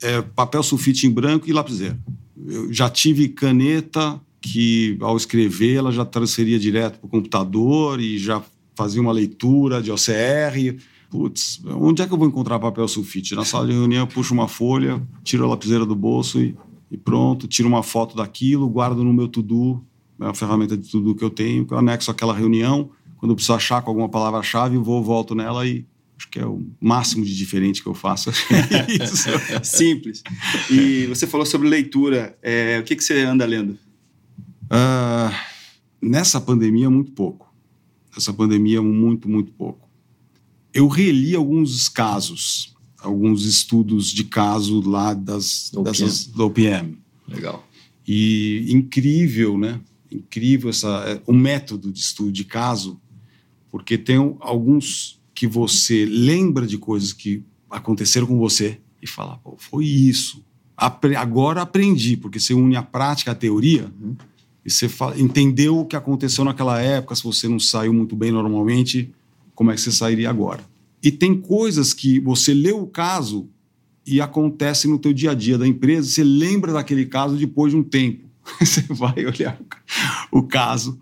é 0.00 0.22
papel 0.22 0.62
sulfite 0.62 1.06
em 1.06 1.10
branco 1.10 1.48
e 1.48 1.52
lapiseira. 1.52 1.98
Eu 2.46 2.72
já 2.72 2.88
tive 2.88 3.28
caneta 3.28 4.20
que, 4.40 4.96
ao 5.00 5.16
escrever, 5.16 5.76
ela 5.76 5.92
já 5.92 6.04
transferia 6.04 6.58
direto 6.58 6.98
para 6.98 7.06
o 7.06 7.10
computador 7.10 8.00
e 8.00 8.18
já 8.18 8.42
fazia 8.74 9.00
uma 9.00 9.12
leitura 9.12 9.82
de 9.82 9.90
OCR. 9.90 10.76
Putz, 11.10 11.60
onde 11.66 12.02
é 12.02 12.06
que 12.06 12.12
eu 12.12 12.18
vou 12.18 12.26
encontrar 12.26 12.58
papel 12.58 12.88
sulfite? 12.88 13.34
Na 13.34 13.44
sala 13.44 13.66
de 13.66 13.72
reunião, 13.72 14.02
eu 14.02 14.06
puxo 14.06 14.32
uma 14.32 14.48
folha, 14.48 15.02
tiro 15.22 15.44
a 15.44 15.48
lapiseira 15.48 15.84
do 15.84 15.94
bolso 15.94 16.40
e 16.40 16.56
e 16.92 16.96
pronto, 16.98 17.48
tiro 17.48 17.66
uma 17.66 17.82
foto 17.82 18.14
daquilo, 18.14 18.68
guardo 18.68 19.02
no 19.02 19.14
meu 19.14 19.26
to-do, 19.26 19.82
é 20.20 20.24
uma 20.24 20.34
ferramenta 20.34 20.76
de 20.76 20.90
to-do 20.90 21.14
que 21.14 21.24
eu 21.24 21.30
tenho, 21.30 21.66
eu 21.68 21.78
anexo 21.78 22.10
aquela 22.10 22.34
reunião, 22.34 22.90
quando 23.22 23.30
eu 23.30 23.36
preciso 23.36 23.54
achar 23.54 23.80
com 23.82 23.90
alguma 23.90 24.08
palavra-chave, 24.08 24.76
vou, 24.78 25.00
volto 25.00 25.32
nela 25.32 25.64
e 25.64 25.86
acho 26.18 26.28
que 26.28 26.40
é 26.40 26.44
o 26.44 26.66
máximo 26.80 27.24
de 27.24 27.36
diferente 27.36 27.80
que 27.80 27.88
eu 27.88 27.94
faço. 27.94 28.32
É 29.54 29.62
Simples. 29.62 30.24
E 30.68 31.06
você 31.06 31.24
falou 31.24 31.46
sobre 31.46 31.68
leitura, 31.68 32.36
é, 32.42 32.80
o 32.80 32.82
que, 32.82 32.96
que 32.96 33.04
você 33.04 33.22
anda 33.22 33.46
lendo? 33.46 33.78
Uh, 34.64 35.32
nessa 36.00 36.40
pandemia, 36.40 36.90
muito 36.90 37.12
pouco. 37.12 37.54
Nessa 38.12 38.32
pandemia, 38.32 38.82
muito, 38.82 39.28
muito 39.28 39.52
pouco. 39.52 39.88
Eu 40.74 40.88
reli 40.88 41.36
alguns 41.36 41.88
casos 41.88 42.72
alguns 43.02 43.44
estudos 43.44 44.10
de 44.10 44.24
caso 44.24 44.80
lá 44.88 45.12
das, 45.12 45.72
OPM. 45.74 45.84
dessas 45.84 46.26
do 46.26 46.46
OPM. 46.46 46.98
Legal. 47.28 47.66
E 48.06 48.66
incrível, 48.72 49.58
né? 49.58 49.80
Incrível 50.10 50.70
essa, 50.70 50.88
é, 51.06 51.22
o 51.26 51.32
método 51.32 51.92
de 51.92 51.98
estudo 51.98 52.32
de 52.32 52.44
caso, 52.44 53.00
porque 53.72 53.96
tem 53.96 54.36
alguns 54.40 55.18
que 55.34 55.46
você 55.46 56.04
lembra 56.04 56.66
de 56.66 56.76
coisas 56.76 57.14
que 57.14 57.42
aconteceram 57.70 58.26
com 58.26 58.38
você 58.38 58.78
e 59.00 59.06
fala, 59.06 59.38
pô, 59.38 59.56
foi 59.56 59.86
isso. 59.86 60.44
Apre 60.76 61.16
agora 61.16 61.62
aprendi, 61.62 62.16
porque 62.18 62.38
você 62.38 62.52
une 62.52 62.76
a 62.76 62.82
prática 62.82 63.32
à 63.32 63.34
teoria 63.34 63.90
uhum. 63.98 64.14
e 64.64 64.70
você 64.70 64.86
entendeu 65.16 65.78
o 65.78 65.86
que 65.86 65.96
aconteceu 65.96 66.44
naquela 66.44 66.80
época, 66.82 67.14
se 67.14 67.24
você 67.24 67.48
não 67.48 67.58
saiu 67.58 67.94
muito 67.94 68.14
bem 68.14 68.30
normalmente, 68.30 69.10
como 69.54 69.70
é 69.70 69.74
que 69.74 69.80
você 69.80 69.90
sairia 69.90 70.28
agora. 70.28 70.62
E 71.02 71.10
tem 71.10 71.34
coisas 71.40 71.94
que 71.94 72.20
você 72.20 72.52
lê 72.52 72.72
o 72.72 72.86
caso 72.86 73.48
e 74.06 74.20
acontece 74.20 74.86
no 74.86 74.98
teu 74.98 75.14
dia 75.14 75.30
a 75.30 75.34
dia 75.34 75.56
da 75.56 75.66
empresa, 75.66 76.10
você 76.10 76.22
lembra 76.22 76.74
daquele 76.74 77.06
caso 77.06 77.36
depois 77.36 77.72
de 77.72 77.78
um 77.78 77.82
tempo. 77.82 78.30
Você 78.58 78.80
vai 78.90 79.24
olhar 79.24 79.56
o 80.32 80.42
caso 80.42 80.98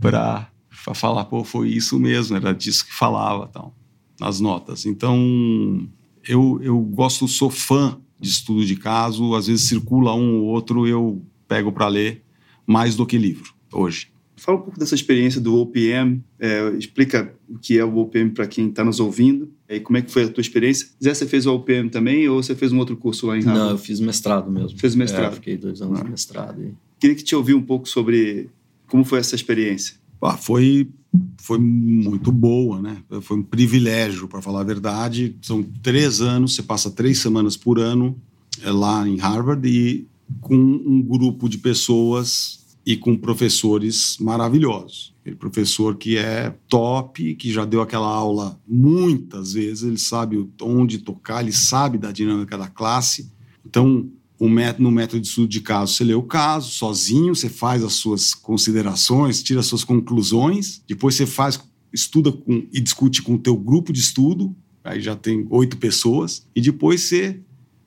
para 0.00 0.48
falar, 0.94 1.24
pô, 1.24 1.44
foi 1.44 1.68
isso 1.68 1.98
mesmo, 1.98 2.36
era 2.36 2.52
disso 2.52 2.86
que 2.86 2.94
falava, 2.94 3.46
tal, 3.48 3.74
nas 4.20 4.40
notas. 4.40 4.86
Então, 4.86 5.88
eu, 6.26 6.60
eu 6.62 6.78
gosto, 6.80 7.26
sou 7.28 7.50
fã 7.50 7.98
de 8.20 8.28
estudo 8.28 8.64
de 8.64 8.76
caso, 8.76 9.34
às 9.34 9.46
vezes 9.46 9.68
circula 9.68 10.14
um 10.14 10.40
ou 10.40 10.44
outro, 10.46 10.86
eu 10.86 11.22
pego 11.46 11.72
para 11.72 11.88
ler 11.88 12.22
mais 12.66 12.96
do 12.96 13.06
que 13.06 13.18
livro 13.18 13.54
hoje. 13.72 14.08
Fala 14.38 14.58
um 14.58 14.62
pouco 14.62 14.78
dessa 14.78 14.94
experiência 14.94 15.40
do 15.40 15.56
OPM, 15.56 16.22
é, 16.38 16.68
explica 16.78 17.34
o 17.48 17.58
que 17.58 17.78
é 17.78 17.84
o 17.84 17.96
OPM 17.96 18.30
para 18.30 18.46
quem 18.46 18.68
está 18.68 18.84
nos 18.84 19.00
ouvindo 19.00 19.50
e 19.66 19.80
como 19.80 19.96
é 19.96 20.02
que 20.02 20.10
foi 20.10 20.24
a 20.24 20.28
tua 20.28 20.42
experiência. 20.42 20.88
Zé, 21.02 21.14
você 21.14 21.26
fez 21.26 21.46
o 21.46 21.54
OPM 21.54 21.88
também 21.88 22.28
ou 22.28 22.42
você 22.42 22.54
fez 22.54 22.70
um 22.70 22.78
outro 22.78 22.96
curso 22.98 23.26
lá 23.26 23.36
em 23.36 23.40
Harvard? 23.40 23.64
Não, 23.64 23.70
eu 23.70 23.78
fiz 23.78 23.98
mestrado 23.98 24.50
mesmo. 24.50 24.78
Fez 24.78 24.94
mestrado? 24.94 25.32
É, 25.32 25.36
fiquei 25.36 25.56
dois 25.56 25.80
anos 25.80 26.00
ah. 26.00 26.04
de 26.04 26.10
mestrado. 26.10 26.62
E... 26.62 26.74
Queria 27.00 27.16
que 27.16 27.24
te 27.24 27.34
ouvir 27.34 27.54
um 27.54 27.62
pouco 27.62 27.88
sobre 27.88 28.50
como 28.86 29.04
foi 29.04 29.20
essa 29.20 29.34
experiência. 29.34 29.96
Ah, 30.26 30.36
foi, 30.36 30.88
foi 31.38 31.58
muito 31.58 32.32
boa, 32.32 32.80
né? 32.80 33.02
Foi 33.22 33.36
um 33.36 33.42
privilégio, 33.42 34.28
para 34.28 34.42
falar 34.42 34.60
a 34.60 34.64
verdade. 34.64 35.36
São 35.40 35.62
três 35.62 36.20
anos, 36.20 36.54
você 36.54 36.62
passa 36.62 36.90
três 36.90 37.18
semanas 37.18 37.56
por 37.56 37.78
ano 37.78 38.20
é, 38.62 38.70
lá 38.70 39.06
em 39.08 39.16
Harvard 39.16 39.66
e 39.68 40.06
com 40.40 40.56
um 40.56 41.00
grupo 41.00 41.48
de 41.48 41.58
pessoas 41.58 42.66
e 42.84 42.96
com 42.96 43.16
professores 43.16 44.16
maravilhosos. 44.20 45.14
Aquele 45.20 45.36
professor 45.36 45.96
que 45.96 46.16
é 46.16 46.54
top, 46.68 47.34
que 47.34 47.52
já 47.52 47.64
deu 47.64 47.80
aquela 47.80 48.06
aula 48.06 48.60
muitas 48.66 49.54
vezes, 49.54 49.82
ele 49.82 49.98
sabe 49.98 50.48
onde 50.62 50.98
tocar, 50.98 51.42
ele 51.42 51.52
sabe 51.52 51.98
da 51.98 52.12
dinâmica 52.12 52.56
da 52.56 52.68
classe. 52.68 53.32
Então, 53.64 54.08
o 54.38 54.48
método, 54.48 54.84
no 54.84 54.90
método 54.90 55.20
de 55.20 55.28
estudo 55.28 55.48
de 55.48 55.60
caso, 55.60 55.94
você 55.94 56.04
lê 56.04 56.14
o 56.14 56.22
caso 56.22 56.70
sozinho, 56.70 57.34
você 57.34 57.48
faz 57.48 57.82
as 57.82 57.94
suas 57.94 58.34
considerações, 58.34 59.42
tira 59.42 59.60
as 59.60 59.66
suas 59.66 59.84
conclusões, 59.84 60.82
depois 60.86 61.14
você 61.14 61.26
faz, 61.26 61.58
estuda 61.92 62.30
com, 62.30 62.66
e 62.72 62.80
discute 62.80 63.22
com 63.22 63.34
o 63.34 63.38
teu 63.38 63.56
grupo 63.56 63.92
de 63.92 64.00
estudo, 64.00 64.54
aí 64.84 65.00
já 65.00 65.16
tem 65.16 65.46
oito 65.50 65.78
pessoas, 65.78 66.46
e 66.54 66.60
depois 66.60 67.00
você 67.02 67.40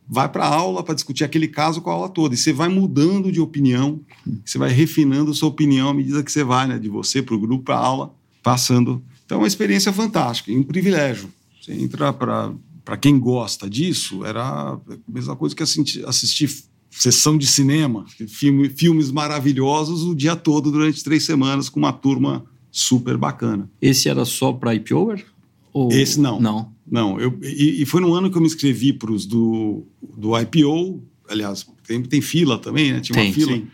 vai 0.09 0.27
para 0.27 0.43
a 0.43 0.55
aula 0.55 0.83
para 0.83 0.95
discutir 0.95 1.23
aquele 1.23 1.47
caso 1.47 1.81
com 1.81 1.91
a 1.91 1.93
aula 1.93 2.09
toda. 2.09 2.33
E 2.33 2.37
você 2.37 2.51
vai 2.51 2.67
mudando 2.67 3.31
de 3.31 3.39
opinião, 3.39 4.01
você 4.43 4.57
vai 4.57 4.71
refinando 4.71 5.33
sua 5.35 5.49
opinião 5.49 5.89
à 5.89 5.93
medida 5.93 6.23
que 6.23 6.31
você 6.31 6.43
vai, 6.43 6.67
né? 6.67 6.79
De 6.79 6.89
você 6.89 7.21
para 7.21 7.35
o 7.35 7.39
grupo, 7.39 7.65
para 7.65 7.75
a 7.75 7.85
aula, 7.85 8.15
passando. 8.41 9.03
Então 9.23 9.37
é 9.37 9.41
uma 9.41 9.47
experiência 9.47 9.93
fantástica 9.93 10.51
e 10.51 10.57
um 10.57 10.63
privilégio. 10.63 11.29
Você 11.61 11.73
entra 11.73 12.11
para. 12.11 12.51
Para 12.83 12.97
quem 12.97 13.19
gosta 13.19 13.69
disso, 13.69 14.25
era 14.25 14.73
a 14.73 14.79
mesma 15.07 15.35
coisa 15.35 15.55
que 15.55 15.63
assistir, 15.63 16.05
assistir 16.05 16.49
sessão 16.89 17.37
de 17.37 17.45
cinema, 17.45 18.05
filme, 18.27 18.69
filmes 18.69 19.11
maravilhosos 19.11 20.03
o 20.03 20.15
dia 20.15 20.35
todo 20.35 20.71
durante 20.71 21.03
três 21.03 21.23
semanas 21.23 21.69
com 21.69 21.79
uma 21.79 21.93
turma 21.93 22.45
super 22.71 23.17
bacana. 23.17 23.69
Esse 23.81 24.09
era 24.09 24.25
só 24.25 24.51
para 24.53 24.73
IPOer? 24.75 25.23
Ou... 25.71 25.91
Esse 25.91 26.19
não. 26.19 26.39
Não. 26.39 26.73
Não, 26.91 27.19
eu, 27.19 27.37
e, 27.43 27.83
e, 27.83 27.85
foi 27.85 28.01
no 28.01 28.13
ano 28.15 28.31
que 28.31 28.37
eu 28.37 28.41
me 28.41 28.47
inscrevi 28.47 28.91
para 28.91 29.11
os 29.11 29.23
do, 29.23 29.83
do 30.17 30.35
IPO, 30.39 31.03
aliás, 31.29 31.67
tem, 31.85 32.01
tem 32.01 32.19
fila 32.19 32.57
também, 32.57 32.91
né? 32.91 32.99
Tinha 32.99 33.15
tem, 33.15 33.27
uma 33.27 33.33
fila. 33.33 33.51
Sim. 33.53 33.67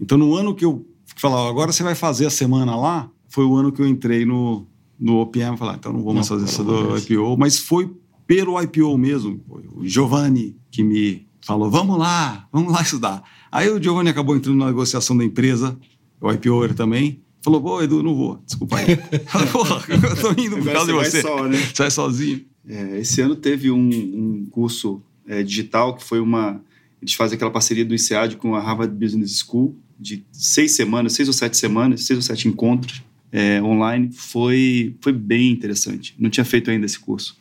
Então, 0.00 0.16
no 0.16 0.36
ano 0.36 0.54
que 0.54 0.64
eu 0.64 0.86
falava, 1.16 1.48
agora 1.48 1.72
você 1.72 1.82
vai 1.82 1.96
fazer 1.96 2.26
a 2.26 2.30
semana 2.30 2.76
lá, 2.76 3.10
foi 3.28 3.44
o 3.44 3.56
ano 3.56 3.72
que 3.72 3.82
eu 3.82 3.88
entrei 3.88 4.24
no, 4.24 4.64
no 4.98 5.16
OPM, 5.16 5.56
falar, 5.56 5.74
então 5.74 5.92
não 5.92 6.02
vou 6.02 6.14
mais 6.14 6.28
fazer 6.28 6.44
essa 6.44 6.62
do 6.62 6.96
IPO, 6.96 7.36
mas 7.36 7.58
foi 7.58 7.90
pelo 8.26 8.60
IPO 8.60 8.96
mesmo, 8.98 9.40
o 9.48 9.86
Giovanni 9.86 10.56
que 10.70 10.82
me 10.82 11.26
falou, 11.40 11.70
vamos 11.70 11.98
lá, 11.98 12.48
vamos 12.52 12.72
lá 12.72 12.82
estudar. 12.82 13.22
Aí 13.50 13.68
o 13.68 13.82
Giovanni 13.82 14.10
acabou 14.10 14.36
entrando 14.36 14.58
na 14.58 14.66
negociação 14.66 15.16
da 15.16 15.24
empresa, 15.24 15.78
o 16.20 16.30
IPO 16.30 16.74
também, 16.74 17.22
Falou, 17.42 17.60
pô, 17.60 17.82
Edu, 17.82 18.02
não 18.04 18.14
vou. 18.14 18.40
Desculpa 18.46 18.78
aí. 18.78 18.96
Porra, 19.50 19.82
eu 19.88 20.16
tô 20.16 20.40
indo 20.40 20.58
por 20.58 20.72
causa 20.72 20.86
de 20.86 20.92
você. 20.92 21.22
Vai 21.22 21.32
só, 21.32 21.48
né? 21.48 21.58
Sai 21.74 21.90
sozinho. 21.90 22.44
É, 22.68 23.00
esse 23.00 23.20
ano 23.20 23.34
teve 23.34 23.68
um, 23.68 23.88
um 23.88 24.46
curso 24.48 25.02
é, 25.26 25.42
digital 25.42 25.96
que 25.96 26.04
foi 26.04 26.20
uma. 26.20 26.62
Eles 27.00 27.14
fazem 27.14 27.34
aquela 27.34 27.50
parceria 27.50 27.84
do 27.84 27.92
INSEAD 27.92 28.36
com 28.36 28.54
a 28.54 28.60
Harvard 28.60 28.94
Business 28.94 29.40
School, 29.40 29.76
de 29.98 30.24
seis 30.30 30.72
semanas, 30.72 31.14
seis 31.14 31.26
ou 31.26 31.34
sete 31.34 31.56
semanas, 31.56 32.04
seis 32.04 32.16
ou 32.16 32.22
sete 32.22 32.46
encontros 32.46 33.02
é, 33.32 33.60
online. 33.60 34.10
Foi, 34.12 34.94
foi 35.00 35.12
bem 35.12 35.50
interessante. 35.50 36.14
Não 36.16 36.30
tinha 36.30 36.44
feito 36.44 36.70
ainda 36.70 36.86
esse 36.86 37.00
curso. 37.00 37.36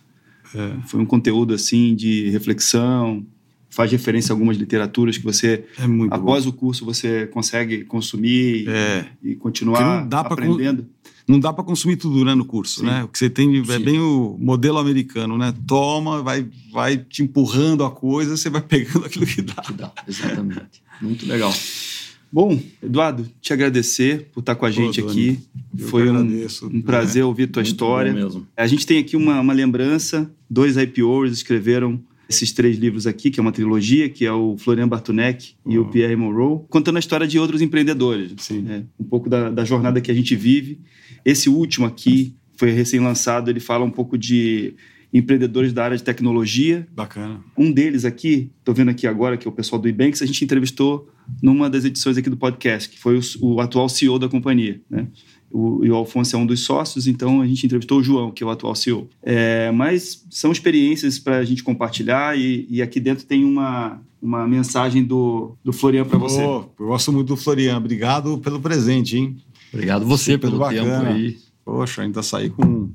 É. 0.55 0.87
Foi 0.87 0.99
um 0.99 1.05
conteúdo 1.05 1.53
assim 1.53 1.95
de 1.95 2.29
reflexão, 2.29 3.25
faz 3.69 3.91
referência 3.91 4.31
a 4.31 4.35
algumas 4.35 4.57
literaturas 4.57 5.17
que 5.17 5.23
você, 5.23 5.65
é 5.79 5.83
após 6.11 6.43
bom. 6.43 6.51
o 6.51 6.53
curso, 6.53 6.85
você 6.85 7.25
consegue 7.27 7.85
consumir 7.85 8.67
é. 8.67 9.05
e, 9.23 9.31
e, 9.31 9.35
continuar 9.35 10.05
não 10.05 10.19
aprendendo. 10.19 10.85
Não 11.27 11.39
dá 11.39 11.53
para 11.53 11.63
consumir 11.63 11.95
tudo 11.95 12.25
né, 12.25 12.35
no 12.35 12.43
curso, 12.43 12.81
Sim. 12.81 12.87
né? 12.87 13.03
O 13.03 13.07
que 13.07 13.17
você 13.17 13.29
tem 13.29 13.57
é 13.57 13.79
bem 13.79 13.99
o 13.99 14.35
modelo 14.39 14.77
americano, 14.77 15.37
né? 15.37 15.53
Toma, 15.65 16.21
vai, 16.21 16.45
vai 16.71 16.97
te 16.97 17.23
empurrando 17.23 17.85
a 17.85 17.91
coisa, 17.91 18.35
você 18.35 18.49
vai 18.49 18.61
pegando 18.61 19.05
aquilo 19.05 19.25
que 19.25 19.41
dá. 19.41 19.61
Que 19.61 19.73
dá, 19.73 19.91
exatamente. 20.07 20.83
Muito 21.01 21.25
legal. 21.25 21.53
Bom, 22.31 22.57
Eduardo, 22.81 23.27
te 23.41 23.51
agradecer 23.51 24.29
por 24.31 24.39
estar 24.39 24.55
com 24.55 24.65
a 24.65 24.71
gente 24.71 25.01
Pô, 25.01 25.09
aqui. 25.09 25.39
Foi 25.77 26.09
um, 26.09 26.47
um, 26.71 26.81
prazer 26.81 27.23
é. 27.23 27.25
ouvir 27.25 27.47
tua 27.47 27.61
Muito 27.61 27.71
história. 27.71 28.15
A 28.55 28.67
gente 28.67 28.85
tem 28.85 28.99
aqui 28.99 29.17
uma, 29.17 29.41
uma 29.41 29.53
lembrança. 29.53 30.31
Dois 30.49 30.77
IPOs 30.77 31.33
escreveram 31.33 31.99
esses 32.29 32.53
três 32.53 32.77
livros 32.77 33.05
aqui, 33.05 33.29
que 33.29 33.39
é 33.39 33.43
uma 33.43 33.51
trilogia, 33.51 34.07
que 34.07 34.25
é 34.25 34.31
o 34.31 34.55
Florian 34.57 34.87
Bartunek 34.87 35.55
uhum. 35.65 35.71
e 35.73 35.79
o 35.79 35.85
Pierre 35.89 36.15
Monroe, 36.15 36.61
contando 36.69 36.95
a 36.95 36.99
história 36.99 37.27
de 37.27 37.37
outros 37.37 37.61
empreendedores. 37.61 38.31
Sim. 38.37 38.61
Né? 38.61 38.85
Um 38.97 39.03
pouco 39.03 39.29
da, 39.29 39.49
da 39.49 39.65
jornada 39.65 39.99
que 39.99 40.09
a 40.09 40.13
gente 40.13 40.33
vive. 40.33 40.79
Esse 41.25 41.49
último 41.49 41.85
aqui 41.85 42.33
foi 42.55 42.71
recém-lançado, 42.71 43.49
ele 43.49 43.59
fala 43.59 43.83
um 43.83 43.91
pouco 43.91 44.17
de 44.17 44.75
empreendedores 45.13 45.73
da 45.73 45.83
área 45.83 45.97
de 45.97 46.03
tecnologia. 46.03 46.87
Bacana. 46.95 47.41
Um 47.57 47.71
deles 47.71 48.05
aqui, 48.05 48.49
estou 48.59 48.73
vendo 48.73 48.89
aqui 48.89 49.05
agora, 49.05 49.37
que 49.37 49.47
é 49.47 49.49
o 49.49 49.53
pessoal 49.53 49.81
do 49.81 49.87
Ebanks, 49.87 50.21
a 50.21 50.25
gente 50.25 50.43
entrevistou 50.43 51.09
numa 51.41 51.69
das 51.69 51.85
edições 51.85 52.17
aqui 52.17 52.29
do 52.29 52.37
podcast, 52.37 52.89
que 52.89 52.99
foi 52.99 53.17
o, 53.17 53.21
o 53.41 53.61
atual 53.61 53.87
CEO 53.89 54.17
da 54.17 54.29
companhia. 54.29 54.81
Né? 54.89 55.07
O, 55.51 55.83
e 55.83 55.91
o 55.91 55.95
Alfonso 55.95 56.35
é 56.35 56.39
um 56.39 56.45
dos 56.45 56.61
sócios, 56.61 57.07
então 57.07 57.41
a 57.41 57.47
gente 57.47 57.65
entrevistou 57.65 57.99
o 57.99 58.03
João, 58.03 58.31
que 58.31 58.41
é 58.41 58.45
o 58.45 58.49
atual 58.49 58.73
CEO. 58.73 59.09
É, 59.21 59.69
mas 59.71 60.25
são 60.29 60.51
experiências 60.51 61.19
para 61.19 61.37
a 61.37 61.43
gente 61.43 61.61
compartilhar 61.61 62.37
e, 62.37 62.65
e, 62.69 62.81
aqui 62.81 62.99
dentro 62.99 63.25
tem 63.25 63.43
uma, 63.43 64.01
uma 64.21 64.47
mensagem 64.47 65.03
do, 65.03 65.57
do 65.63 65.73
Florian 65.73 66.05
para 66.05 66.17
você. 66.17 66.41
Oh, 66.41 66.63
eu 66.79 66.87
gosto 66.87 67.11
muito 67.11 67.27
do 67.27 67.35
Florian. 67.35 67.77
Obrigado 67.77 68.37
pelo 68.37 68.61
presente, 68.61 69.17
hein? 69.17 69.37
Obrigado 69.73 70.05
você 70.05 70.33
Super 70.33 70.47
pelo 70.47 70.59
bacana. 70.59 70.99
tempo 70.99 71.11
aí. 71.11 71.37
Poxa, 71.63 72.01
ainda 72.01 72.23
saí 72.23 72.49
com 72.49 72.89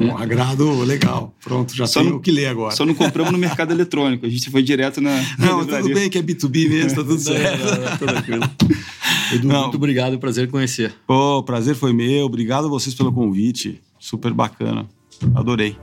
um 0.00 0.16
agrado 0.16 0.80
legal. 0.82 1.34
Pronto, 1.42 1.74
já 1.74 1.86
só 1.86 2.00
tenho 2.00 2.16
o 2.16 2.20
que 2.20 2.30
ler 2.30 2.46
agora. 2.46 2.74
Só 2.74 2.86
não 2.86 2.94
compramos 2.94 3.32
no 3.32 3.38
mercado 3.38 3.72
eletrônico, 3.72 4.26
a 4.26 4.28
gente 4.28 4.50
foi 4.50 4.62
direto 4.62 5.00
na. 5.00 5.22
Não, 5.38 5.64
na 5.64 5.78
tudo 5.78 5.94
bem 5.94 6.08
que 6.08 6.18
é 6.18 6.22
B2B 6.22 6.68
mesmo, 6.68 6.90
tá 6.90 7.08
tudo 7.08 7.18
certo. 7.20 7.64
não, 7.64 7.90
não, 7.90 7.96
tranquilo. 7.98 8.50
Edu, 9.32 9.46
não. 9.46 9.62
muito 9.62 9.76
obrigado, 9.76 10.18
prazer 10.18 10.50
conhecer. 10.50 10.94
Pô, 11.06 11.42
prazer 11.42 11.74
foi 11.74 11.92
meu. 11.92 12.24
Obrigado 12.24 12.66
a 12.66 12.68
vocês 12.68 12.94
pelo 12.94 13.12
convite. 13.12 13.80
Super 13.98 14.32
bacana. 14.32 14.86
Adorei. 15.34 15.76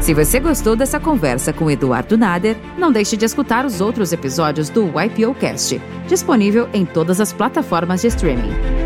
Se 0.00 0.14
você 0.14 0.38
gostou 0.38 0.76
dessa 0.76 1.00
conversa 1.00 1.52
com 1.52 1.68
Eduardo 1.68 2.16
Nader, 2.16 2.56
não 2.78 2.92
deixe 2.92 3.16
de 3.16 3.24
escutar 3.24 3.66
os 3.66 3.80
outros 3.80 4.12
episódios 4.12 4.68
do 4.68 4.84
YPO 4.86 5.34
Cast, 5.34 5.80
disponível 6.06 6.68
em 6.72 6.84
todas 6.84 7.20
as 7.20 7.32
plataformas 7.32 8.02
de 8.02 8.08
streaming. 8.08 8.85